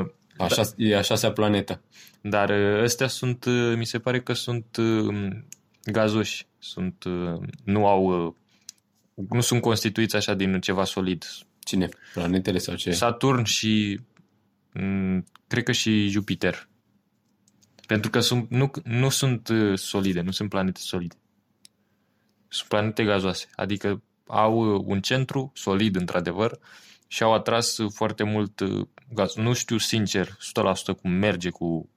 Uh, 0.00 0.06
Așa, 0.44 0.62
E 0.76 0.96
a 0.96 1.00
șasea 1.00 1.32
planetă. 1.32 1.82
Dar 2.20 2.50
uh, 2.50 2.82
ăstea 2.82 3.06
sunt, 3.06 3.44
uh, 3.44 3.74
mi 3.76 3.86
se 3.86 3.98
pare 3.98 4.20
că 4.20 4.32
sunt 4.32 4.76
uh, 4.76 5.28
gazoși. 5.84 6.46
Sunt, 6.58 7.04
uh, 7.04 7.40
nu 7.64 7.86
au, 7.86 8.26
uh, 8.26 8.32
nu 9.30 9.40
sunt 9.40 9.60
constituiți 9.60 10.16
așa 10.16 10.34
din 10.34 10.60
ceva 10.60 10.84
solid. 10.84 11.24
Cine? 11.58 11.88
Planetele 12.12 12.58
sau 12.58 12.74
ce? 12.74 12.90
Saturn 12.90 13.42
și 13.42 14.00
mm, 14.72 15.24
cred 15.46 15.62
că 15.62 15.72
și 15.72 16.08
Jupiter. 16.08 16.68
Pentru 17.86 18.10
că 18.10 18.20
sunt, 18.20 18.50
nu, 18.50 18.70
nu 18.84 19.08
sunt 19.08 19.48
uh, 19.48 19.78
solide, 19.78 20.20
nu 20.20 20.30
sunt 20.30 20.48
planete 20.48 20.80
solide. 20.80 21.14
Sunt 22.48 22.68
planete 22.68 23.04
gazoase. 23.04 23.46
Adică 23.54 24.02
au 24.26 24.74
uh, 24.74 24.82
un 24.86 25.00
centru 25.00 25.52
solid, 25.54 25.96
într-adevăr, 25.96 26.58
și 27.12 27.22
au 27.22 27.34
atras 27.34 27.76
uh, 27.76 27.90
foarte 27.94 28.22
mult 28.22 28.60
uh, 28.60 28.86
gaz. 29.12 29.34
Nu 29.34 29.52
știu 29.52 29.78
sincer 29.78 30.28
100% 30.28 30.36
cum 31.02 31.10
merge 31.10 31.50
cu 31.50 31.90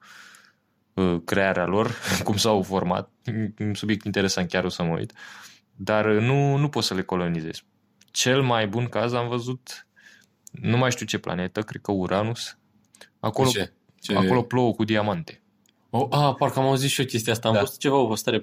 uh, 0.94 1.20
crearea 1.24 1.66
lor, 1.66 1.94
cum 2.24 2.36
s-au 2.36 2.62
format. 2.62 3.10
Un 3.58 3.74
subiect 3.74 4.04
interesant, 4.04 4.48
chiar 4.48 4.64
o 4.64 4.68
să 4.68 4.82
mă 4.82 4.94
uit. 4.94 5.12
Dar 5.74 6.06
uh, 6.06 6.20
nu, 6.20 6.56
nu 6.56 6.68
poți 6.68 6.86
să 6.86 6.94
le 6.94 7.02
colonizezi. 7.02 7.64
Cel 8.10 8.42
mai 8.42 8.66
bun 8.66 8.86
caz 8.86 9.12
am 9.12 9.28
văzut, 9.28 9.86
nu 10.50 10.76
mai 10.76 10.90
știu 10.90 11.06
ce 11.06 11.18
planetă, 11.18 11.62
cred 11.62 11.80
că 11.80 11.92
Uranus. 11.92 12.58
Acolo, 13.20 13.48
ce? 13.48 13.72
ce? 14.00 14.16
acolo 14.16 14.42
plouă 14.42 14.72
cu 14.72 14.84
diamante. 14.84 15.42
Oh, 15.90 16.06
a, 16.10 16.34
parcă 16.34 16.58
am 16.58 16.66
auzit 16.66 16.90
și 16.90 17.00
eu 17.00 17.06
chestia 17.06 17.32
asta. 17.32 17.48
Am 17.48 17.54
Da. 17.54 17.60
văzut 17.60 17.78
ceva 17.78 17.96
o 17.96 18.06
postare 18.06 18.40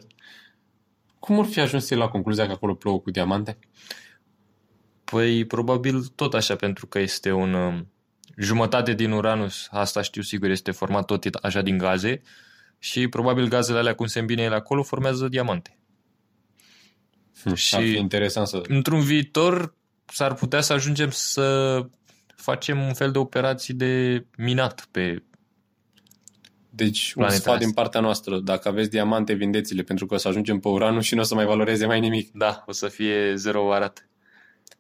Cum 1.20 1.40
ar 1.40 1.46
fi 1.46 1.60
ajuns 1.60 1.90
el 1.90 1.98
la 1.98 2.08
concluzia 2.08 2.46
că 2.46 2.52
acolo 2.52 2.74
plouă 2.74 3.00
cu 3.00 3.12
diamante? 3.12 3.58
Păi 5.12 5.46
probabil 5.46 6.04
tot 6.16 6.34
așa, 6.34 6.56
pentru 6.56 6.88
că 6.88 7.00
este 7.00 7.32
un... 7.32 7.54
um, 7.54 7.92
Jumătate 8.38 8.94
din 8.94 9.12
Uranus, 9.12 9.68
asta 9.72 10.02
știu 10.02 10.22
sigur, 10.22 10.50
este 10.50 10.72
format 10.72 11.06
tot 11.06 11.26
așa 11.26 11.62
din 11.62 11.78
gaze 11.78 12.22
și 12.80 13.08
probabil 13.08 13.48
gazele 13.48 13.78
alea, 13.78 13.96
cum 13.96 14.06
se 14.06 14.20
îmbine 14.20 14.42
ele 14.42 14.56
acolo, 14.56 14.84
formează 14.84 15.28
diamante. 15.28 15.78
Hm, 17.44 17.54
Și- 17.54 17.76
Ar 17.76 17.82
fi 17.82 17.98
interesant 17.98 18.48
să... 18.48 18.62
Într-un 18.68 19.02
viitor 19.02 19.76
s-ar 20.06 20.34
putea 20.34 20.62
să 20.62 20.74
ajungem 20.74 21.10
să 21.10 21.86
facem 22.36 22.82
un 22.82 22.94
fel 22.94 23.12
de 23.12 23.18
operații 23.18 23.74
de 23.74 24.26
minat 24.38 24.88
pe... 24.92 25.24
Deci, 26.70 27.08
un 27.08 27.14
Planeta 27.24 27.42
sfat 27.42 27.54
asta. 27.54 27.66
din 27.66 27.74
partea 27.74 28.02
noastră. 28.02 28.40
Dacă 28.40 28.68
aveți 28.68 28.90
diamante, 28.90 29.34
vindeți-le, 29.34 29.82
pentru 29.82 30.06
că 30.06 30.14
o 30.14 30.18
să 30.18 30.28
ajungem 30.28 30.60
pe 30.60 30.68
Uranus 30.68 31.06
și 31.06 31.16
nu 31.16 31.22
o 31.22 31.24
să 31.24 31.36
mai 31.36 31.46
valoreze 31.46 31.86
mai 31.86 32.00
nimic. 32.00 32.32
Da, 32.34 32.64
o 32.68 32.72
să 32.72 32.88
fie 32.88 33.36
zero 33.36 33.66
barat. 33.68 34.10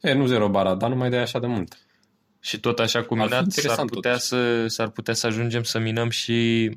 E, 0.01 0.13
nu 0.13 0.25
zero 0.25 0.49
bara, 0.49 0.75
dar 0.75 0.89
nu 0.89 0.95
mai 0.95 1.09
dai 1.09 1.21
așa 1.21 1.39
de 1.39 1.47
mult. 1.47 1.77
Și 2.39 2.59
tot 2.59 2.79
așa 2.79 3.03
cu 3.03 3.13
Ar 3.13 3.19
fi 3.19 3.25
minat 3.25 3.31
s-ar 3.31 3.43
interesant 3.43 3.89
putea, 3.91 4.11
totuși. 4.11 4.27
să, 4.27 4.67
s-ar 4.67 4.89
putea 4.89 5.13
să 5.13 5.27
ajungem 5.27 5.63
să 5.63 5.79
minăm 5.79 6.09
și 6.09 6.69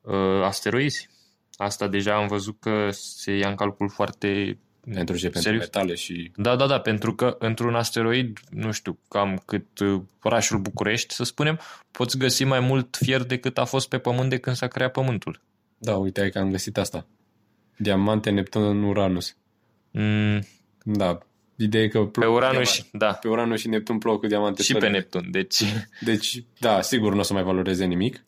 uh, 0.00 0.42
asteroizi. 0.42 1.08
Asta 1.56 1.88
deja 1.88 2.14
am 2.14 2.26
văzut 2.26 2.56
că 2.60 2.88
se 2.90 3.32
ia 3.32 3.48
în 3.48 3.54
calcul 3.54 3.88
foarte... 3.88 4.58
Pentru 4.94 5.16
ce? 5.16 5.22
Pentru 5.22 5.40
Serios? 5.40 5.62
metale 5.62 5.94
și... 5.94 6.32
Da, 6.36 6.56
da, 6.56 6.66
da, 6.66 6.80
pentru 6.80 7.14
că 7.14 7.36
într-un 7.38 7.74
asteroid, 7.74 8.38
nu 8.50 8.70
știu, 8.72 8.98
cam 9.08 9.42
cât 9.46 9.78
uh, 9.78 10.02
orașul 10.22 10.58
București, 10.58 11.14
să 11.14 11.24
spunem, 11.24 11.60
poți 11.90 12.18
găsi 12.18 12.44
mai 12.44 12.60
mult 12.60 12.96
fier 13.00 13.22
decât 13.22 13.58
a 13.58 13.64
fost 13.64 13.88
pe 13.88 13.98
Pământ 13.98 14.30
de 14.30 14.38
când 14.38 14.56
s-a 14.56 14.66
creat 14.66 14.92
Pământul. 14.92 15.40
Da, 15.78 15.96
uite, 15.96 16.20
hai 16.20 16.30
că 16.30 16.38
am 16.38 16.50
găsit 16.50 16.78
asta. 16.78 17.06
Diamante, 17.76 18.30
Neptun, 18.30 18.82
Uranus. 18.82 19.36
Mm, 19.90 20.46
Da. 20.84 21.18
Ideea 21.62 21.82
e 21.84 21.88
că 21.88 21.98
pe 22.00 22.06
plouă 22.10 22.30
cu 22.30 22.36
Uranus, 22.36 22.72
diamante. 22.72 22.96
da, 22.98 23.12
Pe 23.12 23.28
Uranus 23.28 23.60
și 23.60 23.68
Neptun 23.68 23.98
plouă 23.98 24.18
cu 24.18 24.26
diamante. 24.26 24.62
și 24.62 24.72
pe 24.72 24.78
solide. 24.78 24.96
Neptun, 24.98 25.26
deci... 25.30 25.62
Deci, 26.00 26.44
da, 26.58 26.82
sigur 26.82 27.12
nu 27.12 27.18
o 27.18 27.22
să 27.22 27.32
mai 27.32 27.42
valoreze 27.42 27.84
nimic. 27.84 28.12
Dar 28.14 28.22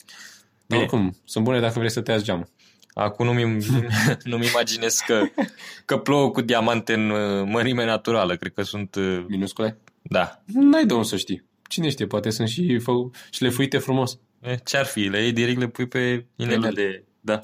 Bine. 0.67 0.81
oricum, 0.81 1.17
sunt 1.25 1.45
bune 1.45 1.61
dacă 1.61 1.75
vrei 1.79 1.91
să 1.91 2.01
tăiați 2.01 2.25
geamul. 2.25 2.49
Acum 2.95 3.27
nu-mi, 3.27 3.67
nu-mi 4.25 4.47
imaginez 4.47 4.99
că, 5.07 5.23
că 5.85 5.99
plouă 5.99 6.31
cu 6.31 6.41
diamante 6.41 6.95
în 6.95 7.11
uh, 7.11 7.45
mărime 7.47 7.85
naturală. 7.85 8.37
Cred 8.37 8.53
că 8.53 8.62
sunt... 8.62 8.95
uh, 8.95 9.25
Minuscule? 9.29 9.79
Da. 10.03 10.43
N-ai 10.47 10.87
de 10.87 10.93
unde 10.95 11.07
să 11.07 11.17
știi. 11.17 11.45
Cine 11.69 11.89
știe, 11.91 12.07
poate 12.07 12.31
sunt 12.31 12.49
și 12.49 12.79
fă... 12.79 12.93
șlefuite 13.31 13.79
frumos. 13.79 14.19
E, 14.41 14.55
Ce-ar 14.65 14.85
fi? 14.85 15.01
Le 15.01 15.23
iei 15.23 15.33
direct, 15.33 15.59
le 15.59 15.67
pui 15.69 15.87
pe 15.87 16.27
inelul 16.37 16.59
inel. 16.62 16.73
de... 16.75 17.05
Da. 17.21 17.39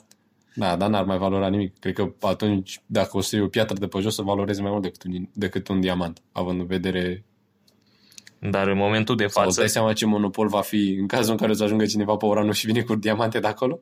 Da, 0.55 0.77
dar 0.77 0.89
n-ar 0.89 1.05
mai 1.05 1.19
valora 1.19 1.49
nimic. 1.49 1.79
Cred 1.79 1.95
că 1.95 2.13
atunci, 2.21 2.81
dacă 2.87 3.17
o 3.17 3.21
să 3.21 3.37
iei 3.37 3.45
o 3.45 3.49
piatră 3.49 3.75
de 3.75 3.87
pe 3.87 3.99
jos, 4.01 4.15
să 4.15 4.23
valoreze 4.23 4.63
mai 4.63 4.71
mult 4.71 4.83
decât 4.83 5.03
un, 5.05 5.29
decât 5.33 5.69
un 5.69 5.81
diamant, 5.81 6.23
având 6.33 6.61
în 6.61 6.67
vedere... 6.67 7.25
Dar 8.41 8.69
în 8.69 8.77
momentul 8.77 9.17
de 9.17 9.27
Sau 9.27 9.43
îți 9.43 9.45
față, 9.45 9.61
dai 9.61 9.69
seama 9.69 9.93
ce 9.93 10.07
monopol 10.07 10.49
va 10.49 10.61
fi 10.61 10.97
în 11.01 11.07
cazul 11.07 11.31
în 11.31 11.37
care 11.37 11.51
o 11.51 11.55
să 11.55 11.65
ajungă 11.65 11.85
cineva 11.85 12.17
pe 12.17 12.25
Uranus 12.25 12.57
și 12.57 12.67
vine 12.67 12.83
cu 12.83 12.95
diamante 12.95 13.41
de 13.41 13.47
acolo? 13.47 13.81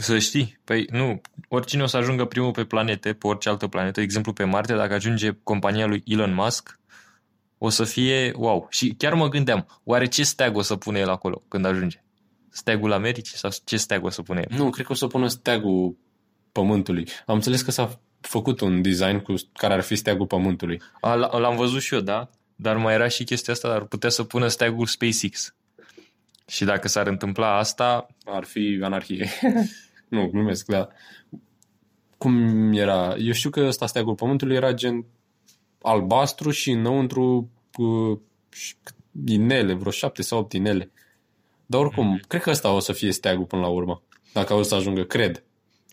să 0.00 0.18
știi, 0.18 0.58
păi 0.64 0.86
nu, 0.90 1.20
oricine 1.48 1.82
o 1.82 1.86
să 1.86 1.96
ajungă 1.96 2.24
primul 2.24 2.50
pe 2.50 2.64
planete, 2.64 3.12
pe 3.12 3.26
orice 3.26 3.48
altă 3.48 3.66
planetă, 3.66 3.92
de 3.92 4.02
exemplu 4.02 4.32
pe 4.32 4.44
Marte, 4.44 4.74
dacă 4.74 4.94
ajunge 4.94 5.30
compania 5.42 5.86
lui 5.86 6.02
Elon 6.06 6.34
Musk, 6.34 6.80
o 7.58 7.68
să 7.68 7.84
fie 7.84 8.32
wow. 8.36 8.66
Și 8.70 8.94
chiar 8.98 9.14
mă 9.14 9.28
gândeam, 9.28 9.66
oare 9.84 10.06
ce 10.06 10.22
steag 10.22 10.56
o 10.56 10.62
să 10.62 10.76
pune 10.76 10.98
el 10.98 11.08
acolo 11.08 11.42
când 11.48 11.64
ajunge? 11.64 12.02
Steagul 12.50 12.92
Americii 12.92 13.36
sau 13.36 13.50
ce 13.64 13.76
steag 13.76 14.04
o 14.04 14.08
să 14.08 14.22
pune 14.22 14.46
el? 14.50 14.58
Nu, 14.58 14.70
cred 14.70 14.86
că 14.86 14.92
o 14.92 14.94
să 14.94 15.06
pună 15.06 15.28
steagul 15.28 15.96
Pământului. 16.52 17.08
Am 17.26 17.34
înțeles 17.34 17.62
că 17.62 17.70
s-a 17.70 18.00
făcut 18.20 18.60
un 18.60 18.82
design 18.82 19.18
cu 19.18 19.34
care 19.52 19.74
ar 19.74 19.80
fi 19.80 19.96
steagul 19.96 20.26
Pământului. 20.26 20.82
A, 21.00 21.14
l- 21.14 21.40
l-am 21.40 21.56
văzut 21.56 21.80
și 21.80 21.94
eu, 21.94 22.00
da, 22.00 22.30
dar 22.56 22.76
mai 22.76 22.94
era 22.94 23.08
și 23.08 23.24
chestia 23.24 23.52
asta, 23.52 23.68
ar 23.68 23.84
putea 23.84 24.08
să 24.08 24.24
pună 24.24 24.48
steagul 24.48 24.86
SpaceX. 24.86 25.54
Și 26.46 26.64
dacă 26.64 26.88
s-ar 26.88 27.06
întâmpla 27.06 27.58
asta, 27.58 28.06
Ar 28.24 28.44
fi 28.44 28.80
anarhie. 28.82 29.30
nu, 30.08 30.26
glumesc, 30.26 30.66
dar... 30.66 30.88
Cum 32.18 32.72
era? 32.72 33.16
Eu 33.16 33.32
știu 33.32 33.50
că 33.50 33.60
ăsta 33.60 33.86
steagul 33.86 34.14
Pământului 34.14 34.56
era 34.56 34.72
gen 34.72 35.04
albastru 35.82 36.50
și 36.50 36.70
înăuntru 36.70 37.50
uh, 37.76 38.18
și 38.50 38.74
inele, 39.26 39.72
vreo 39.72 39.90
șapte 39.90 40.22
sau 40.22 40.38
opt 40.38 40.52
inele. 40.52 40.90
Dar 41.70 41.80
oricum, 41.80 42.06
Mhm. 42.06 42.20
cred 42.28 42.42
că 42.42 42.50
ăsta 42.50 42.70
o 42.72 42.78
să 42.78 42.92
fie 42.92 43.12
steagul 43.12 43.44
până 43.44 43.62
la 43.62 43.68
urmă. 43.68 44.02
Dacă 44.32 44.54
o 44.54 44.62
să 44.62 44.74
ajungă, 44.74 45.02
cred. 45.02 45.42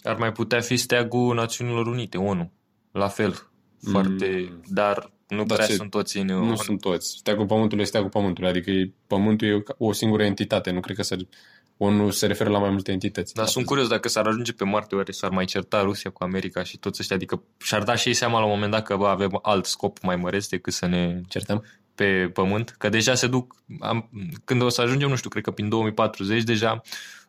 ar 0.03 0.15
mai 0.17 0.31
putea 0.31 0.59
fi 0.59 0.77
steagul 0.77 1.35
Națiunilor 1.35 1.88
Unite, 1.88 2.17
ONU. 2.17 2.51
La 2.91 3.07
fel. 3.07 3.49
Foarte, 3.91 4.47
Mm. 4.49 4.61
dar 4.67 5.11
nu 5.27 5.43
Dar 5.43 5.55
prea 5.57 5.67
ce- 5.67 5.73
sunt 5.73 5.89
toți 5.89 6.17
în 6.17 6.25
Nu 6.25 6.55
sunt 6.55 6.81
toți. 6.81 7.15
Steagul 7.17 7.45
Pământului 7.45 7.83
este 7.83 7.97
steagul 7.97 8.09
Pământului. 8.19 8.49
Adică 8.49 8.71
e, 8.71 8.93
Pământul 9.07 9.47
e 9.47 9.63
o 9.77 9.91
singură 9.91 10.23
entitate. 10.23 10.71
Nu 10.71 10.79
cred 10.79 10.95
că 10.95 11.03
se, 11.03 11.17
ONU 11.77 12.09
se 12.09 12.25
referă 12.27 12.49
la 12.49 12.59
mai 12.59 12.69
multe 12.69 12.91
entități. 12.91 13.33
Dar 13.33 13.45
sunt 13.45 13.65
curios 13.65 13.88
dacă 13.88 14.07
s-ar 14.09 14.27
ajunge 14.27 14.51
pe 14.53 14.63
Marte, 14.63 14.95
oare 14.95 15.11
s-ar 15.11 15.29
mai 15.29 15.45
certa 15.45 15.81
Rusia 15.81 16.09
cu 16.09 16.23
America 16.23 16.63
și 16.63 16.77
toți 16.77 16.97
ăștia, 17.01 17.15
adică 17.15 17.43
și-ar 17.57 17.83
da 17.83 17.95
și 17.95 18.07
ei 18.07 18.13
seama 18.13 18.39
la 18.39 18.45
un 18.45 18.51
moment 18.51 18.71
dat 18.71 18.83
că 18.83 18.95
bă, 18.97 19.07
avem 19.07 19.39
alt 19.41 19.65
scop 19.65 19.97
mai 20.01 20.15
măreț 20.15 20.47
decât 20.47 20.73
să 20.73 20.85
ne 20.85 21.21
Certăm? 21.27 21.63
Pe 21.95 22.29
pământ, 22.34 22.75
că 22.77 22.89
deja 22.89 23.15
se 23.15 23.27
duc, 23.27 23.55
am, 23.79 24.10
când 24.43 24.62
o 24.62 24.69
să 24.69 24.81
ajungem, 24.81 25.10
nu 25.10 25.15
știu, 25.15 25.29
cred 25.29 25.43
că 25.43 25.51
prin 25.51 25.69
2040 25.69 26.43
deja, 26.43 26.81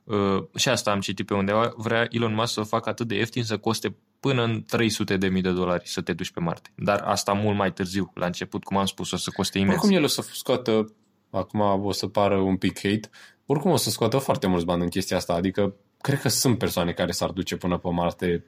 uh, 0.04 0.44
și 0.56 0.68
asta 0.68 0.90
am 0.90 1.00
citit 1.00 1.26
pe 1.26 1.34
undeva, 1.34 1.72
vrea 1.76 2.06
Elon 2.10 2.34
Musk 2.34 2.52
să 2.52 2.60
o 2.60 2.64
facă 2.64 2.88
atât 2.88 3.08
de 3.08 3.14
ieftin 3.14 3.44
să 3.44 3.56
coste 3.56 3.96
până 4.20 4.42
în 4.42 4.64
300 4.64 5.16
de 5.16 5.28
mii 5.28 5.42
de 5.42 5.52
dolari 5.52 5.88
să 5.88 6.00
te 6.00 6.12
duci 6.12 6.30
pe 6.30 6.40
Marte. 6.40 6.70
Dar 6.76 7.00
asta 7.00 7.32
mult 7.32 7.56
mai 7.56 7.72
târziu, 7.72 8.10
la 8.14 8.26
început, 8.26 8.64
cum 8.64 8.76
am 8.76 8.86
spus, 8.86 9.10
o 9.10 9.16
să 9.16 9.30
coste 9.30 9.58
imens. 9.58 9.76
Oricum 9.76 9.96
el 9.96 10.04
o 10.04 10.06
să 10.06 10.22
scoată, 10.32 10.92
acum 11.30 11.60
o 11.60 11.92
să 11.92 12.06
pară 12.06 12.36
un 12.36 12.56
pic 12.56 12.76
hate, 12.76 13.10
oricum 13.46 13.70
o 13.70 13.76
să 13.76 13.90
scoată 13.90 14.18
foarte 14.18 14.46
mulți 14.46 14.64
bani 14.64 14.82
în 14.82 14.88
chestia 14.88 15.16
asta. 15.16 15.32
Adică 15.32 15.74
cred 16.00 16.20
că 16.20 16.28
sunt 16.28 16.58
persoane 16.58 16.92
care 16.92 17.12
s-ar 17.12 17.30
duce 17.30 17.56
până 17.56 17.78
pe 17.78 17.88
Marte. 17.88 18.44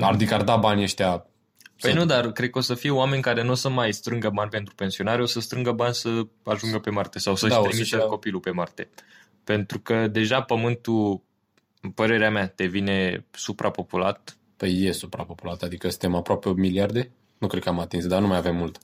Adică 0.00 0.34
ar 0.34 0.42
da 0.42 0.56
banii 0.56 0.82
ăștia 0.82 1.26
Păi 1.80 1.90
să- 1.90 1.96
nu, 1.98 2.04
dar 2.04 2.32
cred 2.32 2.50
că 2.50 2.58
o 2.58 2.60
să 2.60 2.74
fie 2.74 2.90
oameni 2.90 3.22
care 3.22 3.42
nu 3.42 3.50
o 3.50 3.54
să 3.54 3.68
mai 3.68 3.92
strângă 3.92 4.30
bani 4.30 4.50
pentru 4.50 4.74
pensionare, 4.74 5.22
o 5.22 5.26
să 5.26 5.40
strângă 5.40 5.72
bani 5.72 5.94
să 5.94 6.22
ajungă 6.44 6.78
pe 6.78 6.90
Marte 6.90 7.18
sau 7.18 7.36
să-și 7.36 7.52
Da, 7.52 7.58
o 7.58 7.62
da, 7.62 7.68
să-și 7.68 7.82
trimită 7.82 8.06
ia- 8.06 8.10
copilul 8.10 8.40
pe 8.40 8.50
Marte. 8.50 8.88
Pentru 9.44 9.78
că 9.80 10.06
deja 10.06 10.42
Pământul, 10.42 11.20
în 11.80 11.90
părerea 11.90 12.30
mea, 12.30 12.52
devine 12.56 13.24
suprapopulat, 13.30 14.36
Păi 14.56 14.82
e 14.82 14.92
suprapopulat, 14.92 15.62
adică 15.62 15.88
suntem 15.88 16.14
aproape 16.14 16.52
miliarde. 16.56 17.10
Nu 17.38 17.46
cred 17.46 17.62
că 17.62 17.68
am 17.68 17.78
atins, 17.80 18.06
dar 18.06 18.20
nu 18.20 18.26
mai 18.26 18.36
avem 18.36 18.56
mult. 18.56 18.78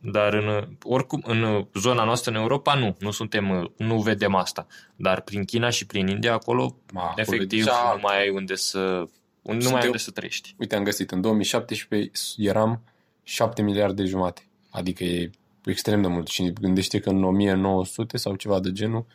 dar 0.00 0.32
în, 0.34 0.68
oricum 0.82 1.22
în 1.26 1.66
zona 1.74 2.04
noastră 2.04 2.30
în 2.30 2.36
Europa 2.36 2.74
nu, 2.74 2.96
nu 2.98 3.10
suntem, 3.10 3.72
nu 3.76 4.00
vedem 4.00 4.34
asta. 4.34 4.66
Dar 4.96 5.20
prin 5.20 5.44
China 5.44 5.70
și 5.70 5.86
prin 5.86 6.06
India 6.06 6.32
acolo, 6.32 6.76
Ma, 6.92 7.00
acolo 7.02 7.14
efectiv, 7.20 7.64
deja- 7.64 7.92
nu 7.94 8.00
mai 8.02 8.20
ai 8.20 8.28
unde 8.30 8.54
să, 8.54 9.08
un, 9.46 9.56
nu 9.56 9.62
mai 9.62 9.62
ai 9.62 9.70
Suntem- 9.70 9.86
unde 9.86 9.98
să 9.98 10.10
trăiești. 10.10 10.54
Uite, 10.58 10.76
am 10.76 10.82
găsit, 10.84 11.10
în 11.10 11.20
2017 11.20 12.10
eram 12.36 12.82
7 13.22 13.62
miliarde 13.62 14.04
jumate. 14.04 14.42
Adică 14.70 15.04
e 15.04 15.30
extrem 15.64 16.02
de 16.02 16.08
mult. 16.08 16.26
Și 16.28 16.52
gândește 16.60 16.98
că 17.00 17.08
în 17.08 17.24
1900 17.24 18.16
sau 18.16 18.34
ceva 18.34 18.60
de 18.60 18.72
genul 18.72 19.06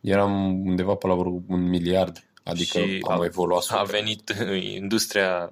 eram 0.00 0.60
undeva 0.66 0.94
pe 0.94 1.06
la 1.06 1.14
vreo 1.14 1.42
un 1.46 1.68
miliard. 1.68 2.24
Adică 2.44 2.78
Și 2.78 2.98
am 3.08 3.20
a- 3.20 3.24
evoluat 3.24 3.62
super. 3.62 3.80
A 3.80 3.84
venit 3.84 4.34
uh, 4.40 4.62
industria 4.74 5.48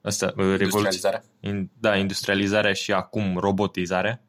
asta, 0.00 0.26
uh, 0.26 0.32
revoluție. 0.36 0.64
Industrializarea? 0.64 1.22
In, 1.40 1.70
da, 1.80 1.96
industrializarea 1.96 2.72
și 2.72 2.92
acum 2.92 3.36
robotizarea, 3.36 4.22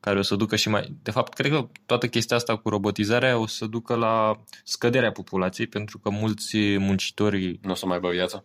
care 0.00 0.18
o 0.18 0.22
să 0.22 0.34
ducă 0.36 0.56
și 0.56 0.68
mai... 0.68 0.96
De 1.02 1.10
fapt, 1.10 1.34
cred 1.34 1.50
că 1.50 1.68
toată 1.86 2.06
chestia 2.08 2.36
asta 2.36 2.56
cu 2.56 2.68
robotizarea 2.68 3.38
o 3.38 3.46
să 3.46 3.66
ducă 3.66 3.94
la 3.94 4.40
scăderea 4.64 5.12
populației, 5.12 5.66
pentru 5.66 5.98
că 5.98 6.10
mulți 6.10 6.56
muncitori... 6.76 7.58
Nu 7.62 7.70
o 7.70 7.74
să 7.74 7.86
mai 7.86 7.94
aibă 7.94 8.10
viață? 8.10 8.44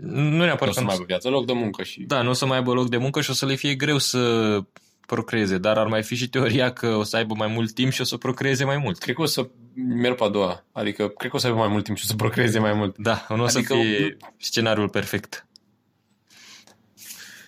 Nu 0.00 0.20
Nu 0.20 0.42
o 0.42 0.44
neapărat 0.44 0.74
să 0.74 0.80
că 0.80 0.86
mai 0.86 0.94
nu, 0.94 1.00
aibă 1.00 1.04
viață, 1.04 1.28
loc 1.28 1.46
de 1.46 1.52
muncă 1.52 1.82
și... 1.82 2.00
da, 2.00 2.22
nu 2.22 2.30
o 2.30 2.32
să 2.32 2.46
mai 2.46 2.56
aibă 2.56 2.72
loc 2.72 2.88
de 2.88 2.96
muncă 2.96 3.20
și 3.20 3.30
o 3.30 3.32
să 3.32 3.46
le 3.46 3.54
fie 3.54 3.74
greu 3.74 3.98
să 3.98 4.58
procreeze, 5.06 5.58
dar 5.58 5.78
ar 5.78 5.86
mai 5.86 6.02
fi 6.02 6.14
și 6.14 6.28
teoria 6.28 6.72
că 6.72 6.86
o 6.94 7.02
să 7.02 7.16
aibă 7.16 7.34
mai 7.34 7.48
mult 7.48 7.72
timp 7.72 7.92
și 7.92 8.00
o 8.00 8.04
să 8.04 8.16
procreeze 8.16 8.64
mai 8.64 8.76
mult. 8.76 8.98
Cred 8.98 9.14
că 9.14 9.22
o 9.22 9.26
să 9.26 9.48
merg 9.74 10.16
pe 10.16 10.24
a 10.24 10.28
doua. 10.28 10.64
Adică 10.72 11.08
cred 11.08 11.30
că 11.30 11.36
o 11.36 11.38
să 11.40 11.46
aibă 11.46 11.58
mai 11.58 11.68
mult 11.68 11.84
timp 11.84 11.96
și 11.96 12.04
o 12.04 12.08
să 12.08 12.14
procreeze 12.16 12.58
mai 12.58 12.72
mult. 12.72 12.96
Da, 12.98 13.26
nu 13.28 13.42
o 13.42 13.46
să 13.46 13.58
Adică- 13.58 13.74
fie 13.74 14.16
scenariul 14.36 14.88
perfect. 14.88 15.46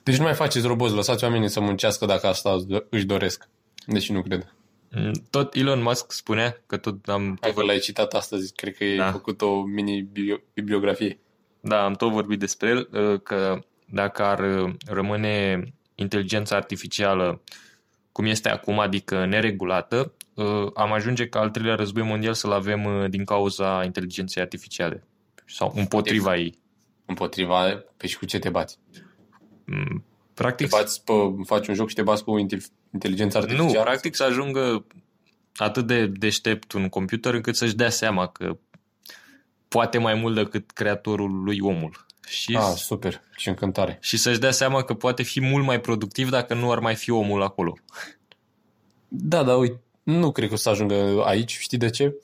Deci 0.02 0.16
nu 0.16 0.22
mai 0.24 0.34
faceți 0.34 0.66
roboți, 0.66 0.94
lăsați 0.94 1.24
oamenii 1.24 1.48
să 1.48 1.60
muncească 1.60 2.06
dacă 2.06 2.26
asta 2.26 2.56
își 2.90 3.04
doresc. 3.04 3.48
Deci 3.86 4.10
nu 4.10 4.22
cred. 4.22 4.54
Mm, 4.96 5.12
Tot 5.30 5.54
Elon 5.54 5.82
Musk 5.82 6.12
spunea 6.12 6.62
că 6.66 6.76
tot 6.76 7.08
am 7.08 7.38
Hai 7.40 7.52
că 7.54 7.62
l-ai 7.62 7.78
citat 7.78 8.12
astăzi, 8.12 8.52
cred 8.54 8.76
că 8.76 8.84
ai 8.84 8.96
Da. 8.96 9.10
făcut 9.10 9.40
o 9.40 9.62
mini-bibliografie. 9.62 11.18
Da, 11.66 11.84
am 11.84 11.92
tot 11.92 12.10
vorbit 12.12 12.38
despre 12.38 12.68
el, 12.68 12.88
uh, 12.92 13.20
că 13.22 13.58
dacă 13.86 14.22
ar 14.22 14.38
uh, 14.38 14.74
rămâne 14.86 15.62
inteligența 15.94 16.56
artificială 16.56 17.42
cum 18.12 18.24
este 18.24 18.48
acum, 18.48 18.78
adică 18.78 19.26
neregulată, 19.26 20.12
uh, 20.34 20.70
am 20.74 20.92
ajunge 20.92 21.28
ca 21.28 21.40
al 21.40 21.50
treilea 21.50 21.74
război 21.74 22.02
mondial 22.02 22.34
să-l 22.34 22.52
avem 22.52 22.84
uh, 22.84 23.10
din 23.10 23.24
cauza 23.24 23.84
inteligenței 23.84 24.42
artificiale 24.42 25.04
sau 25.46 25.72
împotriva 25.76 26.36
ei. 26.36 26.58
Împotriva, 27.06 27.84
pe 27.96 28.06
și 28.06 28.18
cu 28.18 28.26
ce 28.26 28.38
te 28.38 28.50
bați? 28.50 28.78
Mm, 29.64 30.04
Te 30.34 30.42
Practic, 30.42 30.68
bați 30.68 31.04
pe, 31.04 31.12
faci 31.44 31.68
un 31.68 31.74
joc 31.74 31.88
și 31.88 31.94
te 31.94 32.02
bați 32.02 32.24
cu 32.24 32.38
intel- 32.38 32.72
inteligența 32.92 33.38
nu, 33.38 33.44
artificială? 33.44 33.84
practic 33.84 34.14
să 34.14 34.24
ajungă 34.24 34.86
atât 35.56 35.86
de 35.86 36.06
deștept 36.06 36.72
un 36.72 36.88
computer 36.88 37.34
încât 37.34 37.56
să-și 37.56 37.74
dea 37.74 37.90
seama 37.90 38.26
că 38.26 38.56
poate 39.74 39.98
mai 39.98 40.14
mult 40.14 40.34
decât 40.34 40.70
creatorul 40.70 41.42
lui 41.42 41.60
omul. 41.60 42.06
Și, 42.26 42.56
Ah, 42.60 42.72
super, 42.76 43.20
ce 43.36 43.48
încântare. 43.48 43.98
și 44.00 44.16
să-și 44.16 44.38
dea 44.38 44.50
seama 44.50 44.82
că 44.82 44.94
poate 44.94 45.22
fi 45.22 45.40
mult 45.40 45.64
mai 45.64 45.80
productiv 45.80 46.30
dacă 46.30 46.54
nu 46.54 46.70
ar 46.70 46.78
mai 46.78 46.94
fi 46.94 47.10
omul 47.10 47.42
acolo. 47.42 47.74
Da, 49.08 49.42
dar 49.42 49.58
uite, 49.58 49.80
nu 50.02 50.32
cred 50.32 50.48
că 50.48 50.54
o 50.54 50.56
să 50.56 50.68
ajungă 50.68 51.22
aici, 51.24 51.56
știi 51.58 51.78
de 51.78 51.90
ce? 51.90 52.14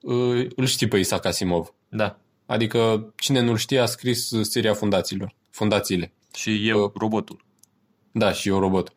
Uh, 0.00 0.46
Îl 0.56 0.66
știi 0.66 0.88
pe 0.88 0.96
Isaac 0.98 1.24
Asimov. 1.24 1.72
Da. 1.88 2.18
Adică 2.46 3.12
cine 3.16 3.40
nu-l 3.40 3.56
știe 3.56 3.78
a 3.80 3.86
scris 3.86 4.30
seria 4.42 4.74
fundațiilor, 4.74 5.34
fundațiile. 5.50 6.12
Și 6.34 6.68
eu, 6.68 6.82
Uh, 6.84 6.90
robotul. 6.94 7.44
Da, 8.12 8.32
și 8.32 8.48
eu 8.48 8.58
robot. 8.58 8.92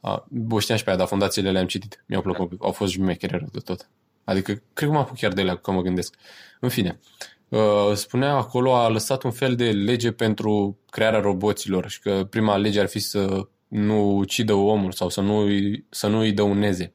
A, 0.00 0.26
o 0.50 0.58
știam 0.58 0.78
și 0.78 0.84
pe 0.84 0.90
aia, 0.90 0.98
dar 0.98 1.08
fundațiile 1.08 1.50
le-am 1.50 1.66
citit. 1.66 2.04
Mi-au 2.06 2.22
plăcut, 2.22 2.52
au 2.60 2.72
fost 2.72 2.92
jmechere 2.92 3.36
rău 3.36 3.48
de 3.52 3.58
tot. 3.58 3.88
Adică, 4.24 4.52
cred 4.72 4.88
că 4.88 4.94
mă 4.94 4.98
apuc 5.00 5.16
chiar 5.16 5.32
de 5.32 5.40
ele 5.40 5.56
că 5.56 5.70
mă 5.70 5.80
gândesc. 5.82 6.14
În 6.60 6.68
fine, 6.68 6.98
uh, 7.00 7.37
spunea 7.94 8.34
acolo, 8.34 8.74
a 8.74 8.88
lăsat 8.88 9.22
un 9.22 9.30
fel 9.30 9.54
de 9.54 9.70
lege 9.70 10.12
pentru 10.12 10.78
crearea 10.90 11.20
roboților 11.20 11.88
și 11.88 12.00
că 12.00 12.26
prima 12.30 12.56
lege 12.56 12.80
ar 12.80 12.88
fi 12.88 12.98
să 12.98 13.48
nu 13.68 14.16
ucidă 14.16 14.52
omul 14.52 14.92
sau 14.92 15.08
să 15.08 15.20
nu, 15.20 15.46
să 15.88 16.06
nu 16.06 16.18
îi 16.18 16.32
dăuneze. 16.32 16.92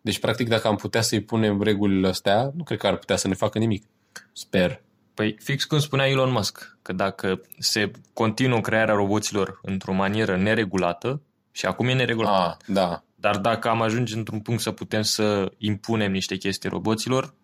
Deci, 0.00 0.18
practic, 0.18 0.48
dacă 0.48 0.68
am 0.68 0.76
putea 0.76 1.00
să-i 1.00 1.20
punem 1.20 1.62
regulile 1.62 2.08
astea, 2.08 2.50
nu 2.56 2.62
cred 2.62 2.78
că 2.78 2.86
ar 2.86 2.96
putea 2.96 3.16
să 3.16 3.28
ne 3.28 3.34
facă 3.34 3.58
nimic. 3.58 3.84
Sper. 4.32 4.82
Păi 5.14 5.36
fix 5.42 5.64
cum 5.64 5.78
spunea 5.78 6.08
Elon 6.08 6.30
Musk, 6.30 6.78
că 6.82 6.92
dacă 6.92 7.40
se 7.58 7.90
continuă 8.12 8.60
crearea 8.60 8.94
roboților 8.94 9.58
într-o 9.62 9.92
manieră 9.92 10.36
neregulată, 10.36 11.22
și 11.52 11.66
acum 11.66 11.88
e 11.88 11.92
neregulată, 11.92 12.56
Ah, 12.60 12.74
da. 12.74 13.04
dar 13.14 13.36
dacă 13.38 13.68
am 13.68 13.82
ajunge 13.82 14.16
într-un 14.16 14.40
punct 14.40 14.60
să 14.60 14.70
putem 14.70 15.02
să 15.02 15.52
impunem 15.58 16.12
niște 16.12 16.36
chestii 16.36 16.68
roboților, 16.68 17.34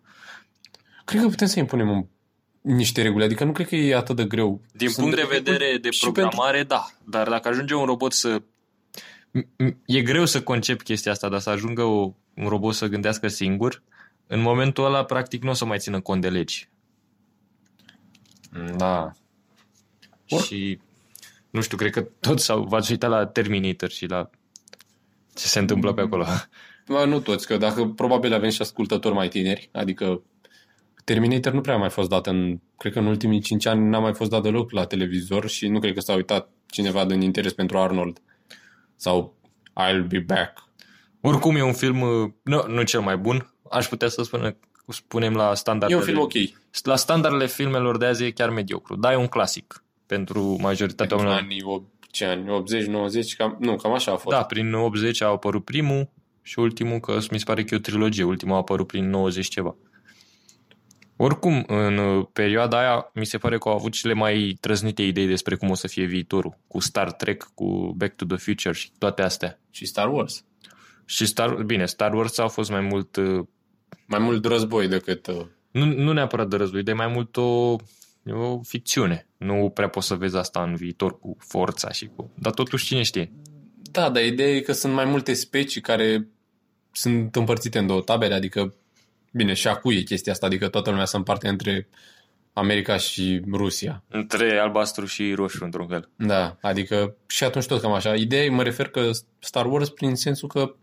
Cred 1.05 1.21
că 1.21 1.27
putem 1.27 1.47
să 1.47 1.59
impunem 1.59 1.89
un, 1.89 2.05
niște 2.67 3.01
reguli, 3.01 3.23
adică 3.23 3.43
nu 3.43 3.51
cred 3.51 3.67
că 3.67 3.75
e 3.75 3.95
atât 3.95 4.15
de 4.15 4.25
greu. 4.25 4.61
din 4.71 4.89
Sunt 4.89 4.99
punct 4.99 5.15
de 5.15 5.21
reguli 5.21 5.39
vedere 5.43 5.77
de 5.77 5.89
și 5.89 5.99
programare, 5.99 6.63
da. 6.63 6.87
Dar 7.03 7.29
dacă 7.29 7.47
ajunge 7.47 7.75
un 7.75 7.85
robot 7.85 8.13
să... 8.13 8.41
m- 9.39 9.65
m- 9.67 9.75
E 9.85 10.01
greu 10.01 10.25
să 10.25 10.41
concep 10.41 10.81
chestia 10.81 11.11
asta, 11.11 11.29
dar 11.29 11.39
să 11.39 11.49
ajungă 11.49 11.83
o, 11.83 12.13
un 12.35 12.47
robot 12.47 12.73
să 12.73 12.87
gândească 12.87 13.27
singur, 13.27 13.83
în 14.27 14.41
momentul 14.41 14.85
ăla, 14.85 15.03
practic, 15.05 15.43
nu 15.43 15.49
o 15.49 15.53
să 15.53 15.65
mai 15.65 15.77
țină 15.79 15.99
cont 15.99 16.21
de 16.21 16.29
legi. 16.29 16.69
Pentru... 18.51 18.75
Da. 18.75 19.11
Or- 20.29 20.41
Și, 20.43 20.79
nu 21.49 21.61
știu, 21.61 21.77
cred 21.77 21.91
că 21.91 22.07
toți 22.19 22.45
s-au, 22.45 22.63
v-ați 22.63 22.91
uitat 22.91 23.09
la 23.09 23.25
Terminator 23.25 23.89
și 23.89 24.05
la 24.05 24.29
ce 25.35 25.47
se 25.47 25.59
întâmplă 25.59 25.93
pe 25.93 26.01
acolo. 26.01 26.25
Bă, 26.87 27.05
nu 27.05 27.19
toți, 27.19 27.47
că 27.47 27.57
dacă 27.57 27.85
probabil 27.85 28.33
avem 28.33 28.49
și 28.49 28.61
ascultători 28.61 29.15
mai 29.15 29.27
tineri, 29.27 29.69
adică 29.71 30.21
Terminator 31.13 31.53
nu 31.53 31.61
prea 31.61 31.73
a 31.75 31.77
mai 31.77 31.89
fost 31.89 32.09
dat 32.09 32.27
în, 32.27 32.59
cred 32.77 32.93
că 32.93 32.99
în 32.99 33.05
ultimii 33.05 33.39
5 33.39 33.65
ani 33.65 33.89
n-a 33.89 33.99
mai 33.99 34.13
fost 34.13 34.29
dat 34.29 34.41
deloc 34.43 34.71
la 34.71 34.85
televizor 34.85 35.49
și 35.49 35.67
nu 35.67 35.79
cred 35.79 35.93
că 35.93 35.99
s-a 35.99 36.13
uitat 36.13 36.49
cineva 36.69 37.05
din 37.05 37.21
interes 37.21 37.53
pentru 37.53 37.77
Arnold 37.77 38.21
sau 38.95 39.35
I'll 39.69 40.07
be 40.07 40.19
back. 40.19 40.63
Oricum 41.21 41.55
e 41.55 41.61
un 41.63 41.73
film, 41.73 42.01
uh, 42.01 42.29
nu, 42.43 42.63
nu 42.67 42.81
cel 42.83 42.99
mai 43.01 43.17
bun, 43.17 43.53
aș 43.71 43.87
putea 43.87 44.07
să 44.07 44.23
spun, 44.23 44.57
spunem 44.87 45.33
la 45.33 45.49
E 45.51 45.55
standardele. 45.55 45.99
un 45.99 46.05
film 46.05 46.19
ok. 46.19 46.31
La 46.83 46.95
standardele 46.95 47.47
filmelor 47.47 47.97
de 47.97 48.05
azi 48.05 48.23
e 48.23 48.31
chiar 48.31 48.49
mediocru, 48.49 48.95
dar 48.95 49.13
e 49.13 49.15
un 49.15 49.27
clasic 49.27 49.83
pentru 50.05 50.57
majoritatea 50.61 51.17
În 51.17 51.25
oamenilor. 51.25 51.71
anii, 51.71 51.85
op- 51.87 52.09
ce 52.11 52.25
ani, 52.25 52.49
80, 52.49 52.85
90, 52.85 53.35
cam, 53.35 53.57
nu, 53.59 53.75
cam 53.75 53.93
așa 53.93 54.11
a 54.11 54.15
fost. 54.15 54.35
Da, 54.35 54.43
prin 54.43 54.73
80 54.73 55.21
a 55.21 55.25
apărut 55.27 55.65
primul 55.65 56.09
și 56.41 56.59
ultimul, 56.59 56.99
că 56.99 57.17
mi 57.31 57.37
se 57.39 57.43
pare 57.45 57.63
că 57.63 57.73
e 57.73 57.77
o 57.77 57.79
trilogie, 57.81 58.23
ultimul 58.23 58.53
a 58.55 58.57
apărut 58.57 58.87
prin 58.87 59.09
90 59.09 59.47
ceva. 59.47 59.75
Oricum, 61.17 61.63
în 61.67 61.97
uh, 61.97 62.25
perioada 62.33 62.79
aia, 62.79 63.11
mi 63.13 63.25
se 63.25 63.37
pare 63.37 63.57
că 63.57 63.69
au 63.69 63.75
avut 63.75 63.91
cele 63.91 64.13
mai 64.13 64.57
trăznite 64.59 65.01
idei 65.01 65.27
despre 65.27 65.55
cum 65.55 65.69
o 65.69 65.73
să 65.73 65.87
fie 65.87 66.05
viitorul, 66.05 66.57
cu 66.67 66.79
Star 66.79 67.11
Trek, 67.11 67.51
cu 67.53 67.93
Back 67.97 68.15
to 68.15 68.25
the 68.25 68.37
Future 68.37 68.73
și 68.73 68.91
toate 68.97 69.21
astea. 69.21 69.59
Și 69.71 69.85
Star 69.85 70.13
Wars. 70.13 70.43
Și 71.05 71.25
Star, 71.25 71.63
bine, 71.63 71.85
Star 71.85 72.13
Wars 72.13 72.37
a 72.37 72.47
fost 72.47 72.69
mai 72.69 72.81
mult, 72.81 73.15
uh, 73.15 73.45
Mai 74.07 74.19
mult 74.19 74.41
de 74.41 74.47
război 74.47 74.87
decât... 74.87 75.27
Uh, 75.27 75.45
nu, 75.71 75.85
nu 75.85 76.13
neapărat 76.13 76.47
de 76.47 76.55
război, 76.55 76.83
de 76.83 76.93
mai 76.93 77.07
mult 77.07 77.37
o, 77.37 77.75
o 78.25 78.61
ficțiune. 78.63 79.27
Nu 79.37 79.71
prea 79.73 79.89
poți 79.89 80.07
să 80.07 80.15
vezi 80.15 80.37
asta 80.37 80.63
în 80.63 80.75
viitor 80.75 81.19
cu 81.19 81.37
forța 81.39 81.91
și 81.91 82.09
cu... 82.15 82.31
Dar 82.35 82.53
totuși 82.53 82.85
cine 82.85 83.01
știe? 83.01 83.31
Da, 83.91 84.09
dar 84.09 84.23
ideea 84.23 84.55
e 84.55 84.59
că 84.59 84.71
sunt 84.71 84.93
mai 84.93 85.05
multe 85.05 85.33
specii 85.33 85.81
care 85.81 86.27
sunt 86.91 87.35
împărțite 87.35 87.79
în 87.79 87.87
două 87.87 88.01
tabere, 88.01 88.33
adică, 88.33 88.73
bine, 89.37 89.53
și 89.53 89.67
acu 89.67 89.91
e 89.91 90.01
chestia 90.01 90.31
asta, 90.31 90.45
adică 90.45 90.67
toată 90.67 90.89
lumea 90.89 91.05
se 91.05 91.17
împarte 91.17 91.47
între 91.47 91.87
America 92.53 92.97
și 92.97 93.41
Rusia. 93.51 94.03
Între 94.09 94.57
albastru 94.59 95.05
și 95.05 95.33
roșu, 95.33 95.63
într-un 95.63 95.87
fel. 95.87 96.09
Da, 96.15 96.57
adică 96.61 97.15
și 97.27 97.43
atunci 97.43 97.65
tot 97.65 97.81
cam 97.81 97.91
așa. 97.93 98.15
Ideea 98.15 98.43
e, 98.43 98.49
mă 98.49 98.63
refer 98.63 98.87
că 98.89 99.09
Star 99.39 99.65
Wars 99.65 99.89
prin 99.89 100.15
sensul 100.15 100.47
că 100.47 100.75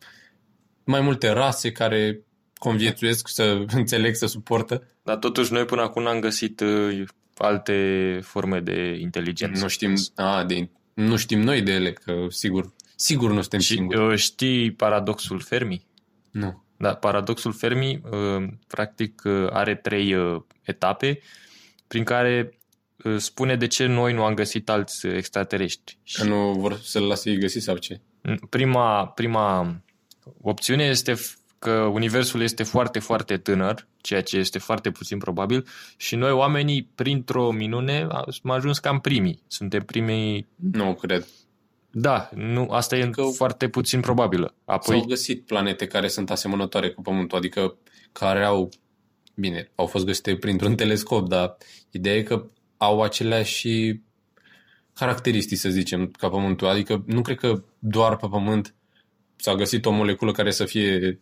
mai 0.85 1.01
multe 1.01 1.29
rase 1.31 1.73
care 1.73 2.21
conviețuiesc, 2.55 3.29
să 3.29 3.64
înțeleg, 3.75 4.14
să 4.14 4.27
suportă. 4.27 4.88
Dar 5.03 5.17
totuși 5.17 5.53
noi 5.53 5.64
până 5.64 5.83
acum 5.83 6.03
n-am 6.03 6.21
găsit 6.21 6.61
uh, 6.61 7.05
alte 7.37 8.19
forme 8.23 8.61
de 8.61 8.97
inteligență. 9.01 9.62
Nu 9.62 9.69
știm, 9.69 9.95
a, 10.14 10.45
de, 10.45 10.69
nu 10.95 11.17
știm 11.17 11.40
noi 11.40 11.62
de 11.62 11.73
ele, 11.73 11.93
că 11.93 12.27
sigur, 12.29 12.73
sigur 12.97 13.31
nu 13.33 13.40
suntem 13.40 13.61
Și 13.61 13.75
singuri. 13.75 14.07
uh, 14.12 14.17
știi 14.19 14.73
paradoxul 14.73 15.40
Fermi? 15.40 15.87
Nu. 16.31 16.63
Da, 16.85 16.94
paradoxul 16.94 17.53
Fermi 17.53 18.01
uh, 18.11 18.44
practic 18.66 19.23
uh, 19.25 19.47
are 19.51 19.75
trei 19.75 20.14
uh, 20.14 20.42
etape 20.62 21.20
prin 21.87 22.05
care 22.05 22.59
uh, 23.05 23.16
spune 23.18 23.57
de 23.57 23.66
ce 23.66 23.87
noi 23.87 24.12
nu 24.12 24.25
am 24.25 24.35
găsit 24.35 24.68
alți 24.68 25.07
extraterestri. 25.07 25.99
Că 26.12 26.25
nu 26.25 26.53
vor 26.53 26.79
să-l 26.83 27.03
lase 27.03 27.31
ei 27.31 27.38
găsi 27.38 27.59
sau 27.59 27.77
ce? 27.77 28.01
Prima, 28.51 29.07
prima 29.07 29.77
opțiune 30.40 30.85
este 30.85 31.12
f- 31.12 31.35
că 31.59 31.70
universul 31.70 32.40
este 32.40 32.62
foarte, 32.62 32.99
foarte 32.99 33.37
tânăr, 33.37 33.87
ceea 34.01 34.23
ce 34.23 34.37
este 34.37 34.59
foarte 34.59 34.90
puțin 34.90 35.18
probabil, 35.18 35.66
și 35.97 36.16
noi, 36.16 36.31
oamenii, 36.31 36.90
printr-o 36.94 37.51
minune, 37.51 38.07
am 38.42 38.51
ajuns 38.51 38.79
cam 38.79 39.01
primii. 39.01 39.42
Suntem 39.47 39.83
primii... 39.83 40.47
Nu 40.73 40.94
cred. 40.94 41.27
Da, 41.96 42.30
nu, 42.35 42.70
asta 42.70 42.96
e 42.96 43.11
Că- 43.11 43.22
foarte 43.22 43.68
puțin 43.68 44.00
probabilă. 44.00 44.54
Apoi, 44.64 44.96
S-au 44.96 45.07
găsit 45.07 45.46
planete 45.46 45.87
care 45.87 46.09
sunt 46.09 46.30
asemănătoare 46.30 46.90
cu 46.90 47.02
Pământul, 47.02 47.38
adică 47.38 47.76
care 48.12 48.44
au, 48.44 48.68
bine, 49.35 49.70
au 49.74 49.87
fost 49.87 50.04
găsite 50.04 50.37
printr-un 50.37 50.74
telescop, 50.74 51.28
dar 51.28 51.57
ideea 51.90 52.16
e 52.16 52.22
că 52.22 52.46
au 52.76 53.02
aceleași 53.02 54.00
caracteristici, 54.92 55.59
să 55.59 55.68
zicem, 55.68 56.11
ca 56.18 56.28
Pământul. 56.28 56.66
Adică 56.66 57.04
nu 57.07 57.22
cred 57.22 57.38
că 57.38 57.62
doar 57.78 58.16
pe 58.16 58.26
Pământ 58.30 58.74
s-a 59.37 59.54
găsit 59.54 59.85
o 59.87 59.90
moleculă 59.90 60.33
care 60.33 60.50
să 60.50 60.64
fie 60.64 61.20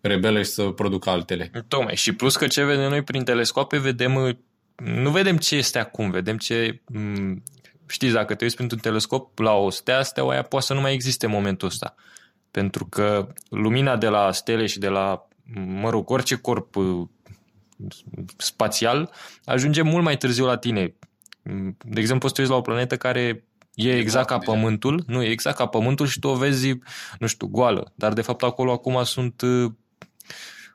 rebelă 0.00 0.38
și 0.42 0.50
să 0.50 0.70
producă 0.70 1.10
altele. 1.10 1.50
Tocmai. 1.68 1.96
Și 1.96 2.12
plus 2.12 2.36
că 2.36 2.46
ce 2.46 2.64
vedem 2.64 2.88
noi 2.88 3.02
prin 3.02 3.24
telescoape, 3.24 3.78
vedem, 3.78 4.14
uh, 4.14 4.36
nu 4.76 5.10
vedem 5.10 5.36
ce 5.36 5.56
este 5.56 5.78
acum, 5.78 6.10
vedem 6.10 6.36
ce... 6.36 6.82
m, 7.84 7.88
Știți, 7.88 8.12
dacă 8.12 8.34
te 8.34 8.44
uiți 8.44 8.56
printr-un 8.56 8.80
telescop 8.80 9.38
la 9.38 9.52
o 9.52 9.70
stea, 9.70 10.02
steaua 10.02 10.32
aia 10.32 10.42
poate 10.42 10.66
să 10.66 10.74
nu 10.74 10.80
mai 10.80 10.92
existe 10.92 11.26
în 11.26 11.32
momentul 11.32 11.68
ăsta. 11.68 11.94
Pentru 12.50 12.86
că 12.86 13.32
lumina 13.48 13.96
de 13.96 14.08
la 14.08 14.32
stele 14.32 14.66
și 14.66 14.78
de 14.78 14.88
la, 14.88 15.28
mă 15.54 15.90
rog, 15.90 16.10
orice 16.10 16.34
corp 16.34 16.76
uh, 16.76 17.08
spațial 18.36 19.10
ajunge 19.44 19.82
mult 19.82 20.04
mai 20.04 20.16
târziu 20.16 20.44
la 20.44 20.56
tine. 20.56 20.94
Mm, 21.42 21.76
De 21.84 22.00
exemplu, 22.00 22.28
poți 22.28 22.28
să 22.28 22.34
te 22.34 22.40
uiți 22.40 22.52
la 22.52 22.56
o 22.56 22.60
planetă 22.60 22.96
care 22.96 23.44
e 23.74 23.96
exact 23.96 24.26
ca 24.26 24.38
deja. 24.38 24.52
Pământul, 24.52 25.04
nu, 25.06 25.22
e 25.22 25.30
exact 25.30 25.56
ca 25.56 25.66
Pământul 25.66 26.06
și 26.06 26.18
tu 26.18 26.28
o 26.28 26.34
vezi, 26.34 26.72
nu 27.18 27.26
știu, 27.26 27.46
goală. 27.46 27.92
Dar 27.94 28.12
de 28.12 28.22
fapt 28.22 28.42
acolo 28.42 28.72
acum 28.72 29.04
sunt 29.04 29.40
uh, 29.40 29.72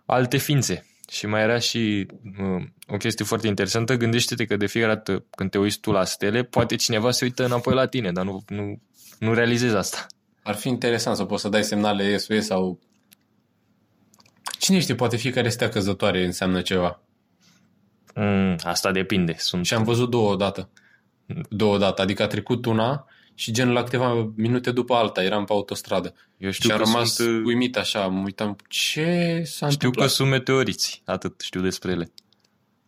alte 0.06 0.38
ființe. 0.38 0.89
Și 1.10 1.26
mai 1.26 1.42
era 1.42 1.60
și 1.60 2.08
uh, 2.40 2.64
o 2.88 2.98
chestie 2.98 3.26
foarte 3.26 3.48
interesantă. 3.48 3.96
Gândește-te 3.96 4.46
că 4.46 4.58
de 4.58 4.66
fiecare 4.66 4.94
dată 4.94 5.26
când 5.30 5.50
te 5.50 5.58
uiți 5.58 5.80
tu 5.80 5.92
la 5.92 6.04
stele, 6.04 6.44
poate 6.44 6.76
cineva 6.76 7.12
se 7.12 7.26
uită 7.26 7.46
înapoi 7.46 7.74
la 7.74 7.86
tine, 7.86 8.12
dar 8.12 8.26
nu, 8.26 8.44
nu, 8.48 8.82
nu 9.20 9.34
realizezi 9.34 9.76
asta. 9.76 10.06
Ar 10.44 10.56
fi 10.56 10.68
interesant 10.68 11.16
să 11.16 11.24
poți 11.24 11.42
să 11.42 11.50
dai 11.50 11.64
semnale 11.64 12.18
SOS 12.18 12.46
sau... 12.46 12.80
Cine 14.60 14.80
știe, 14.80 14.96
poate 14.96 15.18
fiecare 15.18 15.50
stea 15.50 15.70
căzătoare 15.70 16.26
înseamnă 16.26 16.62
ceva. 16.62 17.02
Mm, 18.16 18.56
asta 18.64 18.92
depinde. 18.92 19.36
Sunt 19.38 19.66
Și 19.66 19.74
am 19.74 19.84
văzut 19.84 20.10
două 20.10 20.32
odată. 20.32 20.70
Două 21.50 21.76
odată, 21.76 22.02
adică 22.02 22.24
a 22.24 22.28
trecut 22.28 22.66
una 22.66 23.08
și 23.40 23.52
gen 23.52 23.72
la 23.72 23.84
câteva 23.84 24.32
minute 24.36 24.72
după 24.72 24.94
alta, 24.94 25.24
eram 25.24 25.46
pe 25.46 25.54
autostradă. 25.54 26.14
Eu 26.38 26.52
Știu 26.52 26.52
știu 26.52 26.70
și 26.70 26.76
că 26.76 26.82
am 26.82 26.92
rămas 26.94 27.14
sunt, 27.14 27.38
uh, 27.38 27.42
uimit 27.46 27.78
așa, 27.78 28.08
mă 28.08 28.22
uitam, 28.24 28.56
ce 28.68 29.04
s-a 29.46 29.52
știu 29.52 29.66
că 29.66 29.66
întâmplat? 29.66 30.10
sunt 30.10 30.30
meteoriți, 30.30 31.02
atât 31.06 31.42
știu 31.42 31.62
despre 31.62 31.92
ele. 31.92 32.12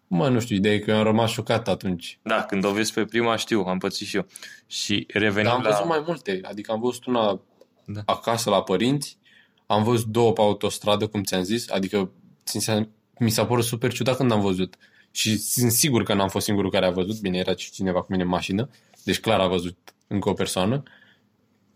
Mă, 0.07 0.29
nu 0.29 0.39
știu, 0.39 0.55
ideea 0.55 0.73
e 0.73 0.79
că 0.79 0.91
eu 0.91 0.97
am 0.97 1.03
rămas 1.03 1.31
șocat 1.31 1.67
atunci. 1.67 2.19
Da, 2.21 2.43
când 2.43 2.65
o 2.65 2.71
vezi 2.71 2.93
pe 2.93 3.05
prima 3.05 3.35
știu, 3.35 3.61
am 3.61 3.77
pățit 3.77 4.07
și 4.07 4.15
eu. 4.15 4.27
Și 4.67 5.05
revenind 5.13 5.45
Dar 5.45 5.53
am 5.55 5.61
la... 5.61 5.69
văzut 5.69 5.85
mai 5.85 6.03
multe, 6.05 6.39
adică 6.43 6.71
am 6.71 6.79
văzut 6.79 7.05
una 7.05 7.41
Da. 7.85 8.01
acasă 8.05 8.49
la 8.49 8.61
părinți, 8.63 9.17
am 9.65 9.83
văzut 9.83 10.07
două 10.07 10.33
pe 10.33 10.41
autostradă, 10.41 11.07
cum 11.07 11.23
ți-am 11.23 11.43
zis, 11.43 11.69
adică 11.69 12.11
țin 12.45 12.59
seama- 12.59 12.87
mi 13.19 13.29
s-a 13.29 13.45
părut 13.45 13.63
super 13.63 13.93
ciudat 13.93 14.15
când 14.17 14.31
am 14.31 14.41
văzut. 14.41 14.75
Și 15.11 15.37
sunt 15.37 15.71
sigur 15.71 16.03
că 16.03 16.13
n-am 16.13 16.29
fost 16.29 16.45
singurul 16.45 16.71
care 16.71 16.85
a 16.85 16.89
văzut, 16.91 17.19
bine, 17.19 17.37
era 17.37 17.55
și 17.55 17.71
cineva 17.71 17.99
cu 18.01 18.07
mine 18.09 18.23
în 18.23 18.29
mașină, 18.29 18.69
deci 19.03 19.19
clar 19.19 19.39
a 19.39 19.47
văzut 19.47 19.77
încă 20.11 20.29
o 20.29 20.33
persoană. 20.33 20.83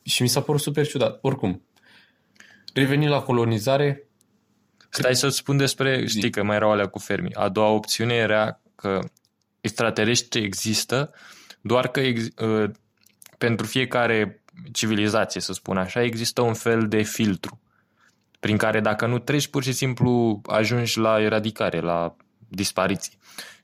Și 0.03 0.21
mi 0.21 0.27
s-a 0.27 0.41
părut 0.41 0.61
super 0.61 0.87
ciudat. 0.87 1.17
Oricum, 1.21 1.61
revenind 2.73 3.11
la 3.11 3.21
colonizare, 3.21 4.09
Stai 4.89 5.15
să-ți 5.15 5.37
spun 5.37 5.57
despre, 5.57 6.05
știi 6.05 6.29
că 6.29 6.43
mai 6.43 6.55
erau 6.55 6.71
alea 6.71 6.87
cu 6.87 6.99
fermi. 6.99 7.33
A 7.33 7.49
doua 7.49 7.67
opțiune 7.67 8.13
era 8.13 8.59
că 8.75 8.99
extraterestri 9.61 10.43
există, 10.43 11.13
doar 11.61 11.87
că 11.87 11.99
ex, 11.99 12.21
uh, 12.41 12.69
pentru 13.37 13.65
fiecare 13.65 14.43
civilizație, 14.71 15.41
să 15.41 15.53
spun 15.53 15.77
așa, 15.77 16.03
există 16.03 16.41
un 16.41 16.53
fel 16.53 16.87
de 16.87 17.01
filtru 17.01 17.59
prin 18.39 18.57
care 18.57 18.79
dacă 18.79 19.05
nu 19.05 19.19
treci, 19.19 19.47
pur 19.47 19.63
și 19.63 19.71
simplu 19.71 20.41
ajungi 20.45 20.99
la 20.99 21.21
eradicare, 21.21 21.79
la 21.79 22.15
dispariție. 22.47 23.13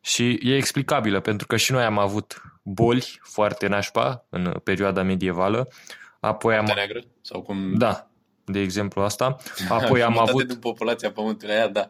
Și 0.02 0.40
e 0.42 0.56
explicabilă, 0.56 1.20
pentru 1.20 1.48
că 1.48 1.58
și 1.58 1.72
noi 1.72 1.84
am 1.84 1.98
avut 1.98 2.42
boli 2.64 3.20
foarte 3.24 3.68
nașpa 3.68 4.26
în 4.30 4.54
perioada 4.64 5.04
medievală, 5.04 5.68
apoi 6.20 6.56
am... 6.56 6.66
Cartea 6.66 6.86
neagră, 6.86 7.10
sau 7.22 7.42
cum... 7.42 7.78
Da, 7.78 8.10
de 8.46 8.60
exemplu 8.60 9.02
asta. 9.02 9.36
Apoi 9.70 10.04
am 10.04 10.12
Jumătate 10.14 10.30
avut 10.30 10.48
din 10.48 10.60
populația 10.60 11.12
pământului 11.12 11.56
aia, 11.56 11.68
da. 11.68 11.88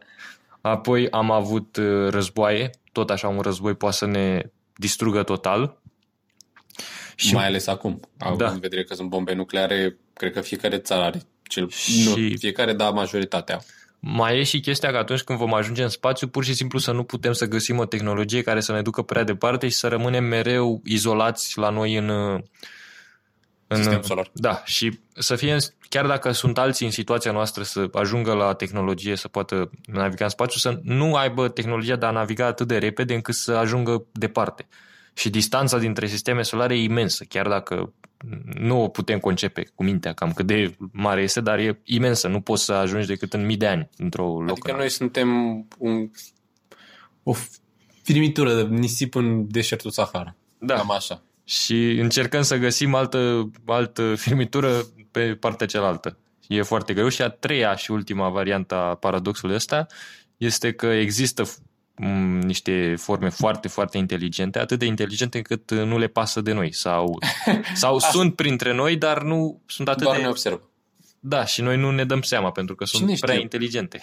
Apoi 0.61 1.09
am 1.09 1.31
avut 1.31 1.75
uh, 1.75 2.09
războaie, 2.09 2.69
tot 2.91 3.09
așa 3.09 3.27
un 3.27 3.39
război 3.39 3.73
poate 3.73 3.95
să 3.95 4.05
ne 4.05 4.51
distrugă 4.75 5.23
total. 5.23 5.79
Și 7.15 7.33
mai 7.33 7.45
ales 7.45 7.67
acum, 7.67 7.99
având 8.17 8.39
Da. 8.39 8.49
în 8.49 8.59
vedere 8.59 8.83
că 8.83 8.93
sunt 8.93 9.09
bombe 9.09 9.33
nucleare, 9.33 9.97
cred 10.13 10.33
că 10.33 10.41
fiecare 10.41 10.77
țară 10.77 11.03
are 11.03 11.21
cel... 11.43 11.69
Și- 11.69 12.03
Nu, 12.07 12.37
fiecare, 12.37 12.73
da, 12.73 12.89
majoritatea. 12.89 13.61
Mai 14.03 14.39
e 14.39 14.43
și 14.43 14.59
chestia 14.59 14.91
că 14.91 14.97
atunci 14.97 15.21
când 15.21 15.39
vom 15.39 15.53
ajunge 15.53 15.83
în 15.83 15.89
spațiu, 15.89 16.27
pur 16.27 16.43
și 16.43 16.53
simplu 16.53 16.79
să 16.79 16.91
nu 16.91 17.03
putem 17.03 17.33
să 17.33 17.45
găsim 17.45 17.77
o 17.77 17.85
tehnologie 17.85 18.41
care 18.41 18.59
să 18.59 18.71
ne 18.71 18.81
ducă 18.81 19.01
prea 19.01 19.23
departe 19.23 19.67
și 19.67 19.75
să 19.75 19.87
rămânem 19.87 20.23
mereu 20.23 20.81
izolați 20.83 21.57
la 21.57 21.69
noi 21.69 21.95
în... 21.95 22.09
uh, 22.09 22.41
în 23.67 23.77
Sistemul 23.77 24.03
solar. 24.03 24.29
Da, 24.33 24.61
și 24.65 24.99
să 25.13 25.35
fie, 25.35 25.57
chiar 25.89 26.05
dacă 26.05 26.31
sunt 26.31 26.57
alții 26.57 26.85
în 26.85 26.91
situația 26.91 27.31
noastră 27.31 27.63
să 27.63 27.87
ajungă 27.93 28.33
la 28.33 28.53
tehnologie, 28.53 29.15
să 29.15 29.27
poată 29.27 29.69
naviga 29.85 30.23
în 30.23 30.29
spațiu, 30.29 30.59
să 30.59 30.79
nu 30.83 31.15
aibă 31.15 31.49
tehnologia 31.49 31.95
de 31.95 32.05
a 32.05 32.11
naviga 32.11 32.45
atât 32.45 32.67
de 32.67 32.77
repede 32.77 33.13
încât 33.13 33.35
să 33.35 33.51
ajungă 33.51 34.05
departe. 34.11 34.67
Și 35.13 35.29
distanța 35.29 35.77
dintre 35.77 36.07
sisteme 36.07 36.41
solare 36.41 36.75
e 36.77 36.83
imensă, 36.83 37.23
chiar 37.23 37.47
dacă 37.47 37.93
nu 38.59 38.83
o 38.83 38.87
putem 38.87 39.19
concepe 39.19 39.71
cu 39.75 39.83
mintea 39.83 40.13
cam 40.13 40.31
cât 40.31 40.45
de 40.45 40.75
mare 40.91 41.21
este, 41.21 41.41
dar 41.41 41.59
e 41.59 41.81
imensă, 41.83 42.27
nu 42.27 42.41
poți 42.41 42.63
să 42.63 42.73
ajungi 42.73 43.07
decât 43.07 43.33
în 43.33 43.45
mii 43.45 43.57
de 43.57 43.67
ani 43.67 43.89
într-o 43.97 44.41
loc. 44.41 44.49
Adică 44.49 44.71
noi 44.71 44.89
suntem 44.89 45.29
un, 45.77 46.09
o 47.23 47.33
firmitură 48.03 48.55
de 48.55 48.75
nisip 48.75 49.15
în 49.15 49.51
deșertul 49.51 49.91
Sahara. 49.91 50.35
Da. 50.57 50.75
Cam 50.75 50.91
așa. 50.91 51.23
și 51.43 51.89
încercăm 51.99 52.41
să 52.41 52.57
găsim 52.57 52.93
altă, 52.93 53.51
altă 53.65 54.15
firmitură 54.15 54.85
pe 55.11 55.35
partea 55.35 55.67
cealaltă. 55.67 56.17
E 56.47 56.61
foarte 56.61 56.93
greu 56.93 57.07
și 57.07 57.21
a 57.21 57.29
treia 57.29 57.75
și 57.75 57.91
ultima 57.91 58.29
variantă 58.29 58.75
a 58.75 58.95
paradoxului 58.95 59.55
ăsta 59.55 59.85
este 60.37 60.73
că 60.73 60.85
există 60.85 61.43
m, 61.43 61.47
niște 62.41 62.95
forme 62.97 63.29
foarte, 63.29 63.67
foarte 63.67 63.97
inteligente, 63.97 64.59
atât 64.59 64.79
de 64.79 64.85
inteligente 64.85 65.37
încât 65.37 65.71
nu 65.71 65.97
le 65.97 66.07
pasă 66.07 66.41
de 66.41 66.53
noi 66.53 66.73
sau, 66.73 67.19
sau 67.73 67.99
sunt 67.99 68.35
printre 68.35 68.73
noi, 68.73 68.95
dar 68.95 69.23
nu 69.23 69.61
sunt 69.65 69.87
atât 69.87 70.03
Doar 70.03 70.15
de... 70.15 70.21
ne 70.21 70.27
observă. 70.27 70.69
Da, 71.19 71.45
și 71.45 71.61
noi 71.61 71.77
nu 71.77 71.91
ne 71.91 72.05
dăm 72.05 72.21
seama 72.21 72.51
pentru 72.51 72.75
că 72.75 72.85
sunt 72.85 73.01
Cine 73.01 73.17
prea 73.19 73.31
știe? 73.33 73.43
inteligente. 73.43 73.99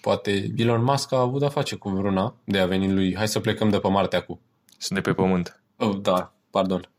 Poate 0.00 0.52
Elon 0.56 0.84
Musk 0.84 1.12
a 1.12 1.20
avut 1.20 1.40
de-a 1.40 1.48
face 1.48 1.76
cu 1.76 1.88
vreuna 1.88 2.34
de 2.44 2.58
a 2.58 2.66
veni 2.66 2.92
lui, 2.92 3.16
hai 3.16 3.28
să 3.28 3.40
plecăm 3.40 3.68
de 3.70 3.78
pe 3.78 3.88
Marte 3.88 4.16
acum. 4.16 4.40
Sunt 4.78 5.02
de 5.02 5.10
pe 5.10 5.14
pământ. 5.14 5.62
Oh, 5.76 5.98
da, 6.00 6.34
pardon. 6.50 6.90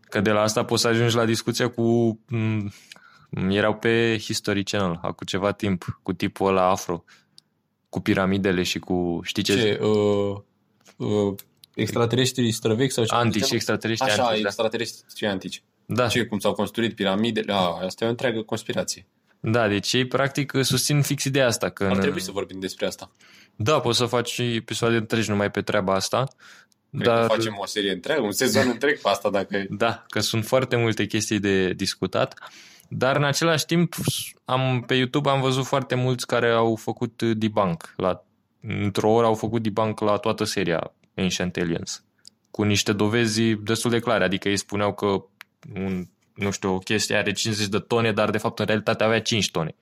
Că 0.00 0.20
de 0.20 0.30
la 0.30 0.40
asta 0.40 0.64
poți 0.64 0.82
să 0.82 0.88
ajungi 0.88 1.16
la 1.16 1.24
discuția 1.24 1.68
cu... 1.68 1.82
m, 2.28 2.72
erau 3.48 3.74
pe 3.74 4.16
History 4.20 4.62
Channel 4.62 4.98
acum 5.02 5.26
ceva 5.26 5.52
timp, 5.52 6.00
cu 6.02 6.12
tipul 6.12 6.48
ăla 6.48 6.70
afro, 6.70 7.04
cu 7.88 8.00
piramidele 8.00 8.62
și 8.62 8.78
cu... 8.78 9.20
Știi 9.24 9.42
ce? 9.42 9.54
Ce, 9.60 9.78
uh, 9.82 10.36
uh, 10.96 11.34
extraterestri 11.74 12.50
străvechi 12.52 12.92
sau 12.92 13.04
ce? 13.04 13.14
Antici, 13.14 13.50
extraterestri 13.50 14.10
Așa, 14.10 14.22
antici, 14.22 14.40
da. 14.42 14.46
extraterestri 14.48 15.26
antici. 15.26 15.62
Da, 15.86 16.06
Ce, 16.08 16.24
cum 16.24 16.38
s-au 16.38 16.52
construit 16.52 16.94
piramidele? 16.94 17.52
A, 17.52 17.78
asta 17.84 18.04
e 18.04 18.06
o 18.06 18.10
întreagă 18.10 18.42
conspirație. 18.42 19.06
da, 19.40 19.68
deci 19.68 19.92
ei 19.92 20.06
practic 20.06 20.52
susțin 20.62 21.02
fix 21.02 21.24
ideea 21.24 21.46
asta. 21.46 21.68
Că 21.70 21.84
Ar 21.84 21.92
în- 21.92 22.00
trebui 22.00 22.20
să 22.20 22.30
vorbim 22.30 22.60
despre 22.60 22.86
asta. 22.86 23.10
Da, 23.56 23.80
poți 23.80 23.98
să 23.98 24.04
faci 24.06 24.30
și 24.30 24.42
episoade 24.54 24.96
întregi 24.96 25.30
numai 25.30 25.50
pe 25.50 25.62
treaba 25.62 25.94
asta. 25.94 26.28
Cred 26.90 27.06
că 27.06 27.24
facem 27.28 27.56
o 27.58 27.66
serie 27.66 27.92
întreagă, 27.92 28.22
un 28.22 28.32
sezon 28.32 28.68
întreg 28.68 29.00
pe 29.00 29.08
asta 29.08 29.30
dacă 29.30 29.56
e. 29.56 29.66
Da, 29.70 30.04
că 30.08 30.20
sunt 30.20 30.44
foarte 30.46 30.76
multe 30.76 31.06
chestii 31.06 31.38
de 31.38 31.72
discutat, 31.72 32.38
dar 32.88 33.16
în 33.16 33.24
același 33.24 33.66
timp 33.66 33.94
am, 34.44 34.84
pe 34.86 34.94
YouTube 34.94 35.30
am 35.30 35.40
văzut 35.40 35.64
foarte 35.64 35.94
mulți 35.94 36.26
care 36.26 36.50
au 36.50 36.76
făcut 36.76 37.22
debunk. 37.22 37.94
La, 37.96 38.24
într-o 38.60 39.10
oră 39.10 39.26
au 39.26 39.34
făcut 39.34 39.62
debunk 39.62 40.00
la 40.00 40.16
toată 40.16 40.44
seria 40.44 40.92
Ancient 41.14 41.56
Aliens, 41.56 42.04
cu 42.50 42.62
niște 42.62 42.92
dovezi 42.92 43.42
destul 43.42 43.90
de 43.90 43.98
clare, 43.98 44.24
adică 44.24 44.48
ei 44.48 44.56
spuneau 44.56 44.94
că 44.94 45.06
un, 45.74 46.06
nu 46.34 46.50
știu, 46.50 46.74
o 46.74 46.78
chestie 46.78 47.16
are 47.16 47.32
50 47.32 47.66
de 47.66 47.78
tone, 47.78 48.12
dar 48.12 48.30
de 48.30 48.38
fapt 48.38 48.58
în 48.58 48.66
realitate 48.66 49.04
avea 49.04 49.20
5 49.20 49.50
tone. 49.50 49.74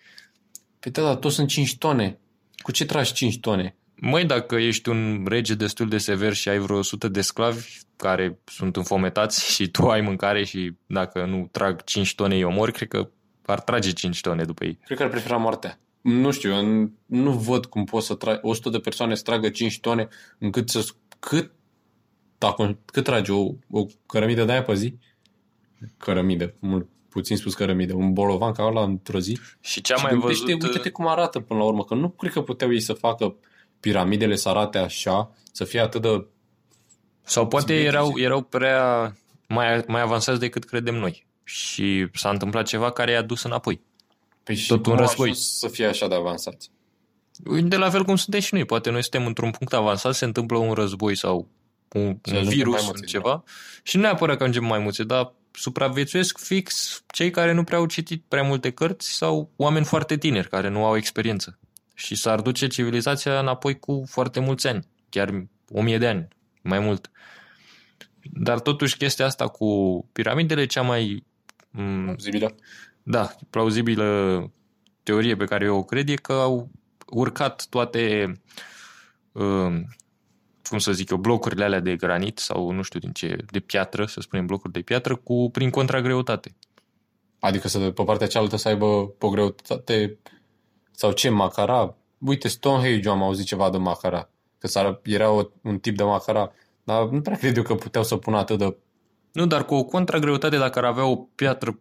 Păi 0.80 0.92
da, 0.92 1.02
dar 1.02 1.14
toți 1.14 1.34
sunt 1.34 1.48
5 1.48 1.76
tone. 1.76 2.18
Cu 2.56 2.72
ce 2.72 2.84
tragi 2.84 3.12
5 3.12 3.38
tone? 3.38 3.76
Măi, 4.06 4.24
dacă 4.24 4.54
ești 4.54 4.88
un 4.88 5.24
rege 5.28 5.54
destul 5.54 5.88
de 5.88 5.98
sever 5.98 6.32
și 6.32 6.48
ai 6.48 6.58
vreo 6.58 6.76
100 6.78 7.08
de 7.08 7.20
sclavi 7.20 7.66
care 7.96 8.38
sunt 8.44 8.76
înfometați 8.76 9.44
și 9.54 9.68
tu 9.68 9.88
ai 9.88 10.00
mâncare 10.00 10.44
și 10.44 10.72
dacă 10.86 11.24
nu 11.24 11.48
trag 11.52 11.84
5 11.84 12.14
tone 12.14 12.34
îi 12.34 12.42
omori, 12.42 12.72
cred 12.72 12.88
că 12.88 13.08
ar 13.46 13.60
trage 13.60 13.92
5 13.92 14.20
tone 14.20 14.44
după 14.44 14.64
ei. 14.64 14.78
Cred 14.84 14.98
că 14.98 15.04
ar 15.04 15.10
prefera 15.10 15.36
moartea. 15.36 15.78
Nu 16.00 16.30
știu, 16.30 16.50
eu 16.52 16.62
n- 16.64 16.90
nu 17.06 17.30
văd 17.32 17.66
cum 17.66 17.84
poți 17.84 18.06
să 18.06 18.14
tragi 18.14 18.38
100 18.42 18.68
de 18.68 18.78
persoane 18.78 19.14
să 19.14 19.22
tragă 19.22 19.48
5 19.48 19.80
tone 19.80 20.08
încât 20.38 20.68
să... 20.68 20.86
Cât, 21.18 21.50
dacă, 22.38 22.78
cât 22.84 23.04
trage 23.04 23.32
o, 23.32 23.52
o 23.70 23.86
cărămidă 24.06 24.44
de 24.44 24.52
aia 24.52 24.62
pe 24.62 24.74
zi? 24.74 24.98
Cărămidă, 25.96 26.54
mult 26.58 26.88
puțin 27.08 27.36
spus 27.36 27.54
cărămidă. 27.54 27.94
Un 27.94 28.12
bolovan 28.12 28.52
ca 28.52 28.64
ăla 28.64 28.82
într-o 28.82 29.18
zi. 29.18 29.38
Și 29.60 29.80
ce 29.80 29.92
am 29.92 29.98
Și 29.98 30.04
mai 30.04 30.12
gândește, 30.14 30.44
văzut... 30.44 30.62
uh, 30.62 30.68
Uite-te 30.68 30.90
cum 30.90 31.06
arată 31.08 31.40
până 31.40 31.58
la 31.58 31.64
urmă, 31.66 31.84
că 31.84 31.94
nu 31.94 32.08
cred 32.08 32.32
că 32.32 32.42
puteau 32.42 32.72
ei 32.72 32.80
să 32.80 32.92
facă 32.92 33.34
piramidele 33.84 34.36
să 34.36 34.48
arate 34.48 34.78
așa, 34.78 35.30
să 35.52 35.64
fie 35.64 35.80
atât 35.80 36.02
de... 36.02 36.26
Sau 37.22 37.46
poate 37.46 37.66
simetrice. 37.66 37.96
erau, 37.96 38.12
erau 38.18 38.42
prea 38.42 39.16
mai, 39.48 39.84
mai 39.86 40.00
avansați 40.00 40.40
decât 40.40 40.64
credem 40.64 40.94
noi. 40.94 41.26
Și 41.44 42.06
s-a 42.14 42.30
întâmplat 42.30 42.66
ceva 42.66 42.90
care 42.90 43.10
i-a 43.10 43.22
dus 43.22 43.42
înapoi. 43.42 43.80
Păi 44.42 44.54
și 44.54 44.66
Tot 44.66 44.82
cum 44.82 44.92
un 44.92 44.98
au 44.98 45.04
război. 45.04 45.28
ajuns 45.30 45.58
să 45.58 45.68
fie 45.68 45.86
așa 45.86 46.08
de 46.08 46.14
avansați? 46.14 46.70
De 47.62 47.76
la 47.76 47.90
fel 47.90 48.04
cum 48.04 48.16
suntem 48.16 48.40
și 48.40 48.54
noi. 48.54 48.64
Poate 48.64 48.90
noi 48.90 49.02
suntem 49.02 49.26
într-un 49.26 49.50
punct 49.50 49.72
avansat, 49.72 50.14
se 50.14 50.24
întâmplă 50.24 50.58
un 50.58 50.72
război 50.72 51.16
sau 51.16 51.48
un, 51.92 52.18
Să 52.22 52.30
un 52.30 52.36
ajungem 52.36 52.58
virus, 52.58 52.74
mai 52.74 52.82
mulți, 52.84 53.00
un 53.00 53.06
ceva. 53.06 53.44
Și 53.82 53.96
nu 53.96 54.02
neapărat 54.02 54.36
că 54.36 54.42
ajungem 54.42 54.64
mai 54.64 54.78
mulți, 54.78 55.02
dar 55.02 55.32
supraviețuiesc 55.52 56.38
fix 56.38 57.02
cei 57.06 57.30
care 57.30 57.52
nu 57.52 57.64
prea 57.64 57.78
au 57.78 57.86
citit 57.86 58.24
prea 58.28 58.42
multe 58.42 58.70
cărți 58.70 59.12
sau 59.12 59.50
oameni 59.56 59.84
foarte 59.84 60.16
tineri 60.16 60.48
care 60.48 60.68
nu 60.68 60.84
au 60.84 60.96
experiență. 60.96 61.58
Și 61.94 62.14
s-ar 62.14 62.40
duce 62.40 62.66
civilizația 62.66 63.38
înapoi 63.38 63.78
cu 63.78 64.04
foarte 64.06 64.40
mulți 64.40 64.66
ani, 64.66 64.86
chiar 65.08 65.46
o 65.70 65.82
mie 65.82 65.98
de 65.98 66.06
ani, 66.06 66.28
mai 66.62 66.78
mult. 66.78 67.10
Dar 68.32 68.60
totuși 68.60 68.96
chestia 68.96 69.26
asta 69.26 69.48
cu 69.48 70.00
piramidele, 70.12 70.66
cea 70.66 70.82
mai 70.82 71.24
m, 71.70 72.16
Zibilă? 72.18 72.54
da, 73.02 73.36
plauzibilă 73.50 74.52
teorie 75.02 75.36
pe 75.36 75.44
care 75.44 75.64
eu 75.64 75.76
o 75.76 75.84
cred 75.84 76.08
e 76.08 76.14
că 76.14 76.32
au 76.32 76.70
urcat 77.06 77.66
toate, 77.68 78.32
uh, 79.32 79.80
cum 80.68 80.78
să 80.78 80.92
zic 80.92 81.10
eu, 81.10 81.16
blocurile 81.16 81.64
alea 81.64 81.80
de 81.80 81.96
granit 81.96 82.38
sau 82.38 82.70
nu 82.70 82.82
știu 82.82 82.98
din 82.98 83.12
ce, 83.12 83.36
de 83.50 83.60
piatră, 83.60 84.06
să 84.06 84.20
spunem 84.20 84.46
blocuri 84.46 84.72
de 84.72 84.80
piatră, 84.80 85.16
cu, 85.16 85.50
prin 85.52 85.70
contragreutate. 85.70 86.54
Adică 87.38 87.68
să 87.68 87.90
pe 87.90 88.04
partea 88.04 88.26
cealaltă 88.26 88.56
să 88.56 88.68
aibă 88.68 89.08
pe 89.08 89.26
greutate 89.30 90.18
sau 90.96 91.12
ce, 91.12 91.28
macara? 91.28 91.94
Uite, 92.18 92.48
Stonehenge 92.48 93.08
am 93.08 93.22
auzit 93.22 93.46
ceva 93.46 93.70
de 93.70 93.76
macara. 93.76 94.28
Că 94.58 94.66
s-ar, 94.66 95.00
era 95.02 95.30
o, 95.30 95.42
un 95.62 95.78
tip 95.78 95.96
de 95.96 96.02
macara, 96.02 96.52
dar 96.84 97.08
nu 97.08 97.20
prea 97.20 97.36
cred 97.36 97.56
eu 97.56 97.62
că 97.62 97.74
puteau 97.74 98.04
să 98.04 98.16
pună 98.16 98.36
atât 98.36 98.58
de 98.58 98.76
Nu, 99.32 99.46
dar 99.46 99.64
cu 99.64 99.74
o 99.74 99.84
contragreutate, 99.84 100.56
dacă 100.56 100.78
ar 100.78 100.84
avea 100.84 101.04
o 101.04 101.16
piatră, 101.16 101.78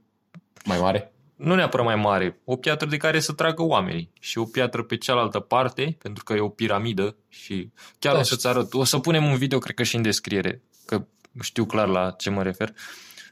mai 0.65 0.79
mare. 0.79 1.13
nu 1.35 1.55
neapărat 1.55 1.85
mai 1.85 1.95
mare, 1.95 2.41
o 2.45 2.55
piatră 2.55 2.87
de 2.87 2.97
care 2.97 3.19
să 3.19 3.33
tragă 3.33 3.61
oamenii 3.63 4.11
și 4.19 4.37
o 4.37 4.43
piatră 4.45 4.83
pe 4.83 4.97
cealaltă 4.97 5.39
parte, 5.39 5.97
pentru 6.01 6.23
că 6.23 6.33
e 6.33 6.39
o 6.39 6.49
piramidă 6.49 7.15
și 7.29 7.69
chiar 7.99 8.13
Da, 8.13 8.19
o 8.19 8.23
să-ți 8.23 8.41
și- 8.41 8.47
arăt, 8.47 8.73
o 8.73 8.83
să 8.83 8.99
punem 8.99 9.25
un 9.25 9.35
video, 9.37 9.59
cred 9.59 9.75
că 9.75 9.83
și 9.83 9.95
în 9.95 10.01
descriere, 10.01 10.61
că 10.85 11.05
știu 11.41 11.65
clar 11.65 11.87
la 11.87 12.11
ce 12.11 12.29
mă 12.29 12.43
refer, 12.43 12.73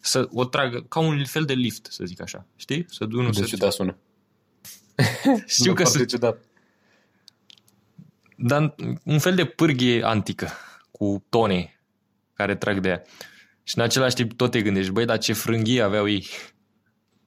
să 0.02 0.28
o 0.32 0.46
tragă 0.46 0.86
ca 0.90 1.00
un 1.00 1.26
fel 1.26 1.44
de 1.44 1.54
lift, 1.54 1.88
să 1.90 2.04
zic 2.06 2.22
așa, 2.22 2.46
știi? 2.56 2.86
Să 2.90 3.06
du 3.06 3.22
nu 3.22 3.30
De 3.30 3.40
să... 3.40 3.46
ciudat 3.46 3.72
sună. 3.72 3.98
Știu 5.46 5.74
că 5.74 5.82
foarte 5.82 5.98
sunt, 5.98 6.10
ciudat. 6.10 6.44
dar 8.36 8.76
un 9.04 9.20
fel 9.20 9.36
de 9.36 9.46
pârghie 9.46 10.04
antică, 10.04 10.50
cu 10.92 11.26
tone 11.30 11.80
care 12.34 12.56
trag 12.56 12.80
de 12.80 12.90
ea. 12.90 13.02
Și 13.64 13.78
în 13.78 13.84
același 13.84 14.16
timp 14.16 14.34
tot 14.34 14.52
te 14.52 14.62
gândești, 14.62 14.92
băi, 14.92 15.06
dar 15.06 15.18
ce 15.18 15.34
frânghie 15.34 15.82
aveau 15.82 16.08
ei. 16.08 16.28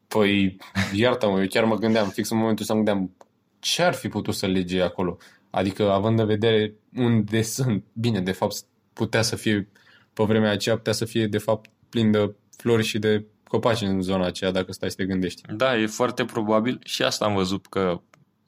Păi, 0.09 0.57
iartă-mă, 0.93 1.41
eu 1.41 1.47
chiar 1.47 1.65
mă 1.65 1.77
gândeam, 1.77 2.09
fix 2.09 2.31
în 2.31 2.37
momentul 2.37 2.63
ăsta 2.63 2.75
mă 2.75 2.83
gândeam, 2.83 3.17
ce 3.59 3.83
ar 3.83 3.95
fi 3.95 4.09
putut 4.09 4.35
să 4.35 4.47
lege 4.47 4.83
acolo? 4.83 5.17
Adică, 5.51 5.91
având 5.91 6.19
în 6.19 6.27
vedere 6.27 6.75
unde 6.97 7.43
sunt, 7.43 7.85
bine, 7.93 8.21
de 8.21 8.33
fapt, 8.33 8.57
putea 8.93 9.23
să 9.23 9.37
fie, 9.37 9.69
pe 10.13 10.25
vremea 10.25 10.51
aceea, 10.51 10.77
putea 10.77 10.93
să 10.93 11.05
fie, 11.05 11.27
de 11.27 11.39
fapt, 11.39 11.71
plin 11.89 12.11
de 12.11 12.35
flori 12.57 12.85
și 12.85 12.99
de 12.99 13.25
copaci 13.55 13.81
în 13.81 14.01
zona 14.01 14.27
aceea, 14.27 14.51
dacă 14.51 14.73
stai 14.73 14.91
să 14.91 14.97
te 14.97 15.05
gândești. 15.05 15.43
Da, 15.57 15.77
e 15.77 15.87
foarte 15.87 16.25
probabil 16.25 16.79
și 16.85 17.03
asta 17.03 17.25
am 17.25 17.35
văzut 17.35 17.67
că 17.67 18.01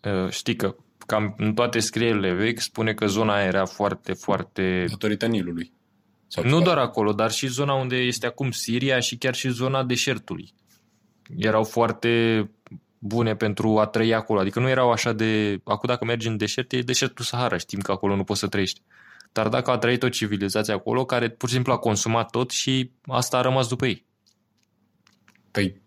uh, 0.02 0.30
știi 0.30 0.56
că 0.56 0.76
cam 1.06 1.34
în 1.38 1.54
toate 1.54 1.78
scrierile 1.78 2.32
vechi 2.32 2.60
spune 2.60 2.94
că 2.94 3.06
zona 3.06 3.34
aia 3.34 3.46
era 3.46 3.64
foarte, 3.64 4.12
foarte... 4.12 4.84
Datorită 4.88 5.26
Nilului. 5.26 5.72
Sau 6.26 6.44
Nu 6.44 6.50
ceva. 6.50 6.62
doar 6.62 6.78
acolo, 6.78 7.12
dar 7.12 7.30
și 7.30 7.46
zona 7.46 7.74
unde 7.74 7.96
este 7.96 8.26
acum 8.26 8.50
Siria 8.50 8.98
și 8.98 9.16
chiar 9.16 9.34
și 9.34 9.48
zona 9.48 9.84
deșertului. 9.84 10.52
Erau 11.36 11.64
foarte 11.64 12.10
bune 12.98 13.36
pentru 13.36 13.78
a 13.78 13.86
trăi 13.86 14.14
acolo. 14.14 14.40
Adică 14.40 14.60
nu 14.60 14.68
erau 14.68 14.90
așa 14.90 15.12
de... 15.12 15.60
Acum 15.64 15.88
dacă 15.88 16.04
mergi 16.04 16.28
în 16.28 16.36
deșert, 16.36 16.72
e 16.72 16.78
deșertul 16.78 17.24
Sahara. 17.24 17.56
Știm 17.56 17.80
că 17.80 17.92
acolo 17.92 18.16
nu 18.16 18.24
poți 18.24 18.40
să 18.40 18.46
trăiești. 18.46 18.80
Dar 19.32 19.48
dacă 19.48 19.70
a 19.70 19.78
trăit 19.78 20.02
o 20.02 20.08
civilizație 20.08 20.72
acolo 20.72 21.04
care 21.04 21.28
pur 21.28 21.48
și 21.48 21.54
simplu 21.54 21.72
a 21.72 21.76
consumat 21.78 22.30
tot 22.30 22.50
și 22.50 22.90
asta 23.06 23.38
a 23.38 23.40
rămas 23.40 23.68
după 23.68 23.86
ei. 23.86 24.06
Păi, 25.56 25.80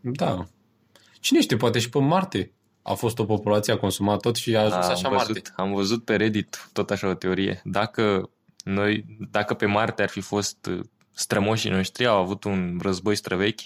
da. 0.00 0.46
Cine 1.20 1.40
știe, 1.40 1.56
poate 1.56 1.78
și 1.78 1.88
pe 1.88 1.98
Marte 1.98 2.52
a 2.82 2.92
fost 2.92 3.18
o 3.18 3.24
populație, 3.24 3.72
a 3.72 3.76
consumat 3.76 4.20
tot 4.20 4.36
și 4.36 4.56
a 4.56 4.60
ajuns 4.60 4.86
așa 4.86 5.08
am, 5.08 5.14
Marte. 5.14 5.32
văzut, 5.32 5.52
am 5.56 5.72
văzut 5.72 6.04
pe 6.04 6.16
Reddit 6.16 6.68
tot 6.72 6.90
așa 6.90 7.08
o 7.08 7.14
teorie. 7.14 7.60
Dacă 7.64 8.30
noi, 8.64 9.04
dacă 9.30 9.54
pe 9.54 9.66
Marte 9.66 10.02
ar 10.02 10.08
fi 10.08 10.20
fost 10.20 10.66
uh, 10.66 10.80
strămoșii 11.10 11.70
noștri, 11.70 12.06
au 12.06 12.18
avut 12.18 12.44
un 12.44 12.78
război 12.82 13.14
străvechi 13.14 13.62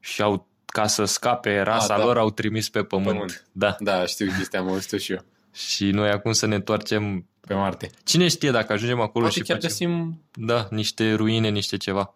și 0.00 0.22
au 0.22 0.48
ca 0.66 0.86
să 0.86 1.04
scape 1.04 1.60
rasa 1.60 1.94
A, 1.94 1.98
da. 1.98 2.04
lor, 2.04 2.18
au 2.18 2.30
trimis 2.30 2.68
pe 2.68 2.82
pământ. 2.82 3.08
Pământ. 3.08 3.44
Da. 3.52 3.76
Da, 3.78 4.06
știu 4.06 4.26
chestia, 4.36 4.60
am 4.60 4.68
auzit 4.68 5.00
și 5.00 5.12
eu. 5.12 5.24
Și 5.68 5.90
noi 5.90 6.10
acum 6.10 6.32
să 6.32 6.46
ne 6.46 6.54
întoarcem. 6.54 7.26
Pe 7.40 7.54
Marte. 7.54 7.90
Cine 8.04 8.28
știe 8.28 8.50
dacă 8.50 8.72
ajungem 8.72 9.00
acolo 9.00 9.24
Poate 9.24 9.38
și 9.38 9.44
chiar 9.44 9.60
facem... 9.60 9.70
găsim... 9.70 10.22
Da, 10.32 10.68
niște 10.70 11.14
ruine, 11.14 11.48
niște 11.48 11.76
ceva. 11.76 12.14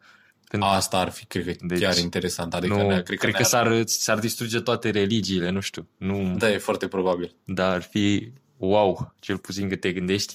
Pentru... 0.50 0.68
Asta 0.68 0.98
ar 0.98 1.10
fi, 1.10 1.24
cred 1.24 1.44
că, 1.44 1.66
Deci, 1.66 1.80
chiar 1.80 1.96
interesant. 1.96 2.54
Adică 2.54 2.74
nu, 2.74 2.88
ne- 2.88 3.02
cred, 3.02 3.18
cred 3.18 3.34
că 3.34 3.38
ne-ar- 3.38 3.44
s-ar, 3.44 3.82
s-ar 3.86 4.18
distruge 4.18 4.60
toate 4.60 4.90
religiile, 4.90 5.50
nu 5.50 5.60
știu. 5.60 5.88
Nu, 5.96 6.34
Da, 6.38 6.50
e 6.50 6.58
foarte 6.58 6.88
probabil. 6.88 7.34
Dar 7.44 7.72
ar 7.74 7.82
fi 7.82 8.32
wow, 8.56 9.14
cel 9.20 9.38
puțin 9.38 9.68
cât 9.68 9.80
te 9.80 9.92
gândești. 9.92 10.34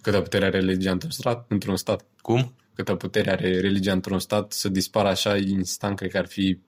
Câtă 0.00 0.20
putere 0.20 0.44
are 0.44 0.58
religia 0.60 0.90
într-un 0.90 1.10
stat? 1.10 1.44
Într-un 1.48 1.76
stat. 1.76 2.04
Cum? 2.20 2.54
Câtă 2.74 2.94
putere 2.94 3.30
are 3.30 3.60
religia 3.60 3.92
într-un 3.92 4.18
stat 4.18 4.52
să 4.52 4.68
dispară 4.68 5.08
așa 5.08 5.36
instant, 5.36 5.96
cred 5.96 6.10
că 6.10 6.18
ar 6.18 6.26
fi... 6.26 6.58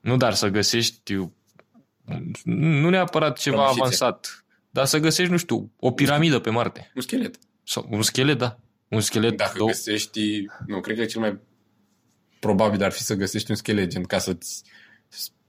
Nu, 0.00 0.16
dar 0.16 0.34
să 0.34 0.48
găsești 0.48 1.14
nu 2.44 2.88
neapărat 2.88 3.38
ceva 3.38 3.56
Rămășițe. 3.56 3.80
avansat, 3.82 4.44
dar 4.70 4.84
să 4.86 4.98
găsești, 4.98 5.30
nu 5.32 5.36
știu, 5.38 5.72
o 5.80 5.90
piramidă 5.90 6.38
pe 6.38 6.50
Marte. 6.50 6.90
Un 6.94 7.00
schelet. 7.02 7.38
Sau 7.62 7.86
un 7.90 8.02
schelet, 8.02 8.38
da. 8.38 8.58
Un 8.88 9.00
schelet, 9.00 9.36
Dacă 9.36 9.54
două. 9.58 9.68
găsești... 9.70 10.44
Nu, 10.66 10.80
cred 10.80 10.96
că 10.96 11.04
cel 11.04 11.20
mai 11.20 11.38
probabil 12.46 12.82
ar 12.82 12.92
fi 12.92 13.02
să 13.02 13.14
găsești 13.14 13.50
un 13.50 13.56
schelet, 13.56 13.88
gen, 13.88 14.02
ca 14.02 14.18
să-ți 14.18 14.62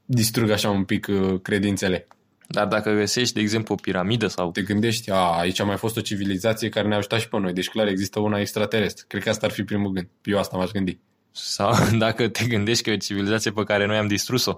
distrugă 0.05 0.53
așa 0.53 0.69
un 0.69 0.83
pic 0.83 1.07
uh, 1.07 1.41
credințele. 1.41 2.07
Dar 2.47 2.67
dacă 2.67 2.93
găsești, 2.93 3.33
de 3.33 3.39
exemplu, 3.39 3.73
o 3.73 3.81
piramidă 3.81 4.27
sau... 4.27 4.51
Te 4.51 4.61
gândești, 4.61 5.11
a, 5.11 5.15
aici 5.15 5.59
a 5.59 5.63
mai 5.63 5.77
fost 5.77 5.97
o 5.97 6.01
civilizație 6.01 6.69
care 6.69 6.87
ne-a 6.87 6.97
ajutat 6.97 7.19
și 7.19 7.29
pe 7.29 7.37
noi, 7.37 7.53
deci 7.53 7.69
clar 7.69 7.87
există 7.87 8.19
una 8.19 8.39
extraterestră. 8.39 9.05
Cred 9.07 9.23
că 9.23 9.29
asta 9.29 9.45
ar 9.45 9.51
fi 9.51 9.63
primul 9.63 9.91
gând. 9.91 10.07
Eu 10.23 10.39
asta 10.39 10.57
m-aș 10.57 10.71
gândi. 10.71 10.99
Sau 11.31 11.73
dacă 12.05 12.27
te 12.27 12.45
gândești 12.45 12.83
că 12.83 12.89
e 12.89 12.93
o 12.93 12.97
civilizație 12.97 13.51
pe 13.51 13.63
care 13.63 13.85
noi 13.85 13.97
am 13.97 14.07
distrus-o. 14.07 14.57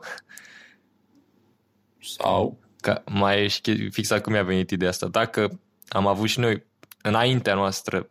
Sau... 2.17 2.59
Că 2.81 3.01
mai 3.05 3.43
e 3.43 3.47
și 3.47 3.61
che- 3.61 3.87
fix 3.91 4.11
acum 4.11 4.31
mi-a 4.31 4.43
venit 4.43 4.69
ideea 4.69 4.89
asta. 4.89 5.07
Dacă 5.07 5.59
am 5.87 6.07
avut 6.07 6.29
și 6.29 6.39
noi, 6.39 6.63
înaintea 7.01 7.53
noastră, 7.53 8.09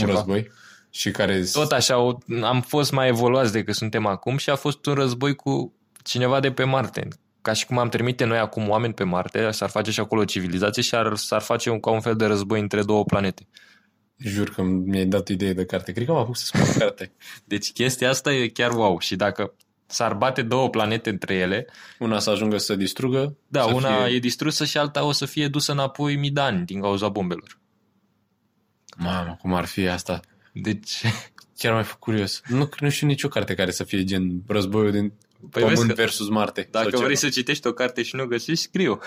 un 0.00 0.06
război 0.06 0.50
și 0.98 1.10
care 1.10 1.44
tot 1.52 1.72
așa, 1.72 1.98
o- 1.98 2.18
am 2.42 2.60
fost 2.60 2.92
mai 2.92 3.08
evoluați 3.08 3.52
decât 3.52 3.74
suntem 3.74 4.06
acum 4.06 4.36
și 4.36 4.50
a 4.50 4.56
fost 4.56 4.86
un 4.86 4.94
război 4.94 5.34
cu 5.34 5.72
cineva 6.02 6.40
de 6.40 6.52
pe 6.52 6.64
Marte. 6.64 7.08
Ca 7.42 7.52
și 7.52 7.66
cum 7.66 7.78
am 7.78 7.88
trimite 7.88 8.24
noi 8.24 8.38
acum 8.38 8.68
oameni 8.68 8.94
pe 8.94 9.04
Marte, 9.04 9.50
s-ar 9.50 9.68
face 9.68 9.90
și 9.90 10.00
acolo 10.00 10.20
o 10.20 10.24
civilizație 10.24 10.82
și 10.82 10.94
ar, 10.94 11.16
s-ar 11.16 11.40
face 11.40 11.70
un, 11.70 11.80
ca 11.80 11.90
un 11.90 12.00
fel 12.00 12.16
de 12.16 12.24
război 12.26 12.60
între 12.60 12.82
două 12.82 13.04
planete. 13.04 13.46
jur 14.16 14.50
că 14.50 14.62
mi-ai 14.62 15.04
dat 15.06 15.28
idee 15.28 15.52
de 15.52 15.64
carte. 15.64 15.92
Cred 15.92 16.06
că 16.06 16.12
am 16.12 16.18
apucat 16.18 16.36
să 16.36 16.44
spun 16.44 16.72
carte. 16.78 17.12
Deci 17.44 17.72
chestia 17.72 18.08
asta 18.08 18.32
e 18.32 18.48
chiar 18.48 18.70
wow. 18.72 18.98
Și 18.98 19.16
dacă 19.16 19.54
s-ar 19.86 20.14
bate 20.14 20.42
două 20.42 20.70
planete 20.70 21.10
între 21.10 21.34
ele, 21.34 21.66
Una 21.98 22.18
să 22.18 22.30
ajungă 22.30 22.58
să 22.58 22.74
distrugă. 22.74 23.36
da, 23.48 23.62
să 23.62 23.72
una 23.74 24.04
fie... 24.04 24.14
e 24.14 24.18
distrusă 24.18 24.64
și 24.64 24.78
alta 24.78 25.04
o 25.04 25.12
să 25.12 25.26
fie 25.26 25.48
dusă 25.48 25.72
înapoi 25.72 26.16
mii 26.16 26.30
de 26.30 26.40
ani 26.40 26.64
din 26.64 26.80
cauza 26.80 27.08
bombelor. 27.08 27.58
Mamă, 28.96 29.36
cum 29.40 29.54
ar 29.54 29.64
fi 29.64 29.88
asta? 29.88 30.20
Deci, 30.52 31.02
Chiar 31.58 31.72
mai 31.72 31.82
făcut 31.84 32.00
curios. 32.00 32.40
Nu, 32.48 32.68
nu 32.80 32.88
știu 32.88 33.06
nicio 33.06 33.28
carte 33.28 33.54
care 33.54 33.70
să 33.70 33.84
fie 33.84 34.04
gen 34.04 34.42
războiul 34.46 34.90
din 34.90 35.12
Păi 35.50 35.62
Pământ 35.62 35.76
vezi 35.76 35.88
că- 35.88 35.94
versus 35.94 36.28
Marte. 36.28 36.68
dacă 36.70 36.88
sau 36.90 37.00
vrei 37.00 37.16
ceva. 37.16 37.28
să 37.28 37.38
citești 37.38 37.66
o 37.66 37.72
carte 37.72 38.02
și 38.02 38.16
nu 38.16 38.22
o 38.22 38.26
găsești, 38.26 38.62
scriu. 38.62 38.98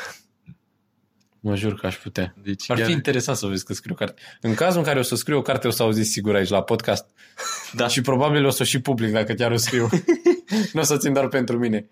Mă 1.40 1.56
jur 1.56 1.80
că 1.80 1.86
aș 1.86 1.98
putea. 1.98 2.36
Deci 2.44 2.70
Ar 2.70 2.78
chiar... 2.78 2.86
fi 2.86 2.92
interesant 2.92 3.38
să 3.38 3.48
vezi 3.48 3.66
că 3.66 3.74
scriu 3.74 3.94
o 3.94 3.98
carte. 3.98 4.22
În 4.42 4.54
cazul 4.54 4.80
în 4.80 4.86
care 4.86 5.00
o 5.00 5.02
să 5.02 5.16
scriu 5.16 5.38
o 5.38 5.42
carte, 5.42 5.68
o 5.68 5.72
să 5.72 5.84
auziți 5.84 6.10
sigur 6.10 6.36
aici 6.36 6.50
la 6.50 6.64
podcast. 6.64 7.06
Da. 7.74 7.88
Și 7.88 8.02
probabil 8.02 8.46
o 8.46 8.50
să 8.50 8.62
o 8.62 8.66
și 8.66 8.80
public 8.82 9.12
dacă 9.12 9.34
chiar 9.34 9.52
o 9.52 9.56
scriu. 9.58 9.90
nu 10.74 10.80
o 10.80 10.84
să 10.84 10.98
țin 10.98 11.14
doar 11.14 11.28
pentru 11.28 11.58
mine. 11.58 11.90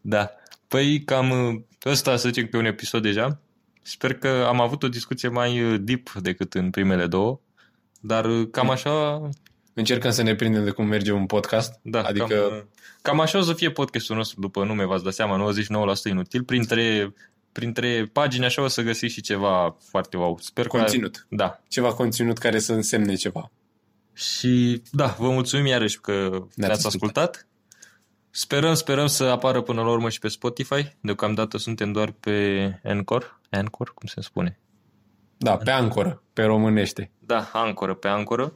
Da. 0.00 0.30
Păi 0.68 1.02
cam 1.04 1.30
uh, 1.30 1.60
ăsta 1.84 2.16
să 2.16 2.28
zicem 2.28 2.46
pe 2.46 2.56
un 2.56 2.64
episod 2.64 3.02
deja. 3.02 3.40
Sper 3.82 4.14
că 4.14 4.44
am 4.48 4.60
avut 4.60 4.82
o 4.82 4.88
discuție 4.88 5.28
mai 5.28 5.62
uh, 5.62 5.80
deep 5.80 6.12
decât 6.12 6.54
în 6.54 6.70
primele 6.70 7.06
două. 7.06 7.40
Dar 8.00 8.24
uh, 8.24 8.48
cam 8.50 8.70
așa, 8.70 9.22
Încercăm 9.78 10.10
să 10.10 10.22
ne 10.22 10.34
prindem 10.34 10.64
de 10.64 10.70
cum 10.70 10.86
merge 10.86 11.12
un 11.12 11.26
podcast. 11.26 11.80
da, 11.82 12.02
adică 12.02 12.26
cam, 12.26 12.56
uh, 12.56 12.62
cam 13.02 13.20
așa 13.20 13.38
o 13.38 13.42
să 13.42 13.52
fie 13.52 13.70
podcastul 13.70 14.16
nostru 14.16 14.40
după 14.40 14.64
nume, 14.64 14.84
v-ați 14.84 15.04
dat 15.04 15.12
seama, 15.12 15.52
99% 15.52 16.10
inutil. 16.10 16.42
Printre, 16.42 17.14
printre 17.52 18.10
pagini 18.12 18.44
așa 18.44 18.62
o 18.62 18.68
să 18.68 18.82
găsiți 18.82 19.12
și 19.12 19.20
ceva 19.20 19.76
foarte 19.90 20.16
wow. 20.16 20.38
Sper 20.40 20.66
că... 20.66 20.76
conținut. 20.76 21.26
Da. 21.28 21.60
Ceva 21.68 21.92
conținut 21.92 22.38
care 22.38 22.58
să 22.58 22.72
însemne 22.72 23.14
ceva. 23.14 23.50
Și 24.12 24.82
da, 24.90 25.16
vă 25.18 25.30
mulțumim 25.30 25.66
iarăși 25.66 26.00
că 26.00 26.44
ne-ați 26.54 26.86
ascultat. 26.86 27.46
Sperăm, 28.30 28.74
sperăm 28.74 29.06
să 29.06 29.24
apară 29.24 29.60
până 29.60 29.82
la 29.82 29.90
urmă 29.90 30.08
și 30.08 30.18
pe 30.18 30.28
Spotify. 30.28 30.96
Deocamdată 31.00 31.58
suntem 31.58 31.92
doar 31.92 32.10
pe 32.10 32.80
Anchor. 32.84 33.40
Anchor, 33.50 33.94
cum 33.94 34.06
se 34.06 34.20
spune? 34.20 34.58
Da, 35.38 35.56
pe 35.56 35.70
ancoră, 35.70 36.22
pe 36.32 36.42
românește. 36.42 37.10
Da, 37.18 37.50
Anchor, 37.52 37.94
pe 37.94 38.08
Anchor. 38.08 38.52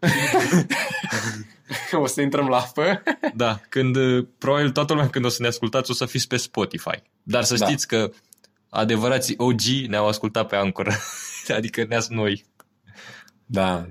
o 1.92 2.06
să 2.06 2.20
intrăm 2.20 2.48
la 2.48 2.56
apă. 2.58 3.02
Da, 3.34 3.60
când, 3.68 3.96
uh, 3.96 4.26
probabil 4.38 4.70
toată 4.70 4.92
lumea 4.92 5.08
când 5.10 5.24
o 5.24 5.28
să 5.28 5.42
ne 5.42 5.48
ascultați 5.48 5.90
o 5.90 5.94
să 5.94 6.06
fiți 6.06 6.26
pe 6.26 6.36
Spotify. 6.36 7.02
Dar 7.22 7.44
să 7.44 7.54
Da. 7.56 7.66
știți 7.66 7.86
că 7.86 8.10
adevărații 8.68 9.34
OG 9.38 9.60
ne-au 9.88 10.06
ascultat 10.08 10.48
pe 10.48 10.56
Anchor. 10.56 10.98
adică 11.56 11.84
ne 11.84 11.98
noi. 12.08 12.44
Da. 13.46 13.86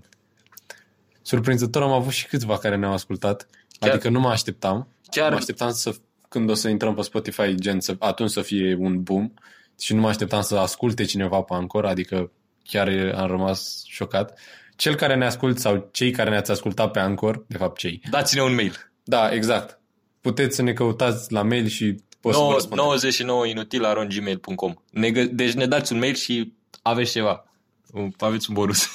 Surprinzător 1.22 1.82
am 1.82 1.92
avut 1.92 2.12
și 2.14 2.28
câțiva 2.28 2.58
care 2.58 2.76
ne-au 2.76 2.94
ascultat. 2.94 3.48
Chiar- 3.80 3.90
Adică 3.92 4.10
nu 4.10 4.20
mă 4.20 4.30
așteptam. 4.30 4.88
Chiar 5.10 5.30
Mă 5.32 5.36
așteptam 5.38 5.72
să, 5.72 5.96
când 6.30 6.50
o 6.50 6.54
să 6.54 6.70
intrăm 6.70 6.94
pe 6.94 7.02
Spotify, 7.02 7.56
gen, 7.56 7.80
să, 7.80 7.96
atunci 8.00 8.30
să 8.30 8.42
fie 8.42 8.76
un 8.80 9.04
boom. 9.04 9.34
Și 9.82 9.94
nu 9.94 10.02
mă 10.02 10.08
așteptam 10.08 10.42
să 10.42 10.56
asculte 10.58 11.04
cineva 11.04 11.42
pe 11.42 11.54
Anchor, 11.54 11.86
adică 11.86 12.32
chiar 12.64 13.14
am 13.16 13.28
rămas 13.28 13.84
șocat. 13.88 14.40
Cel 14.76 14.96
care 14.96 15.16
ne 15.16 15.26
ascult 15.26 15.60
sau 15.60 15.90
cei 15.92 16.12
care 16.12 16.30
ne-ați 16.30 16.52
ascultat 16.52 16.92
pe 16.92 17.00
Anchor, 17.00 17.44
de 17.48 17.58
fapt 17.58 17.78
cei. 17.78 18.02
dați-ne 18.10 18.42
un 18.42 18.54
mail. 18.54 18.92
Da, 19.04 19.32
exact. 19.34 19.80
Puteți 20.22 20.56
să 20.56 20.62
ne 20.62 20.74
căutați 20.74 21.32
la 21.32 21.42
mail 21.42 21.68
și 21.68 21.96
o 22.22 22.32
să 22.32 22.38
vă 22.40 22.50
No- 22.50 22.54
răspundem. 22.54 22.86
99 22.86 23.46
inutil 23.48 24.08
gmail.com 24.08 24.74
ne 24.92 25.12
gă- 25.12 25.30
Deci 25.32 25.54
ne 25.54 25.66
dați 25.66 25.94
un 25.94 26.00
mail 26.00 26.16
și 26.16 26.54
aveți 26.82 27.12
ceva. 27.12 27.46
Aveți 28.18 28.50
un 28.50 28.56
bonus. 28.56 28.88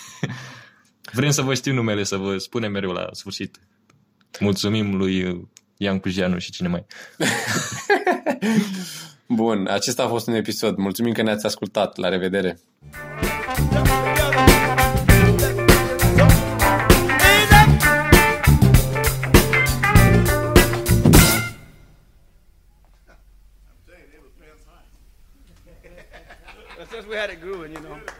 Vrem 1.12 1.30
să 1.30 1.43
vă 1.43 1.55
știm 1.55 1.74
numele, 1.74 2.05
să 2.05 2.16
vă 2.16 2.39
spunem 2.39 2.72
mereu 2.72 2.91
la 2.93 3.09
sfârșit. 3.12 3.61
Mulțumim 4.41 4.97
lui 4.97 5.22
uh, 5.22 5.41
Ian 5.76 5.99
Cujianu 5.99 6.39
și 6.39 6.51
cine 6.51 6.68
mai. 6.68 6.87
Bun, 9.29 9.66
acesta 9.66 10.03
a 10.03 10.09
fost 10.09 10.27
un 10.27 10.35
episod. 10.35 10.77
Mulțumim 10.77 11.12
că 11.12 11.22
ne-ați 11.22 11.47
ascultat. 11.47 11.97
La 11.97 12.09
revedere! 12.09 12.59
Since 26.91 27.09
we 27.09 27.16
had 27.16 27.31
it 27.31 27.41
grooving, 27.41 27.72
you 27.72 27.81
know. 27.81 28.16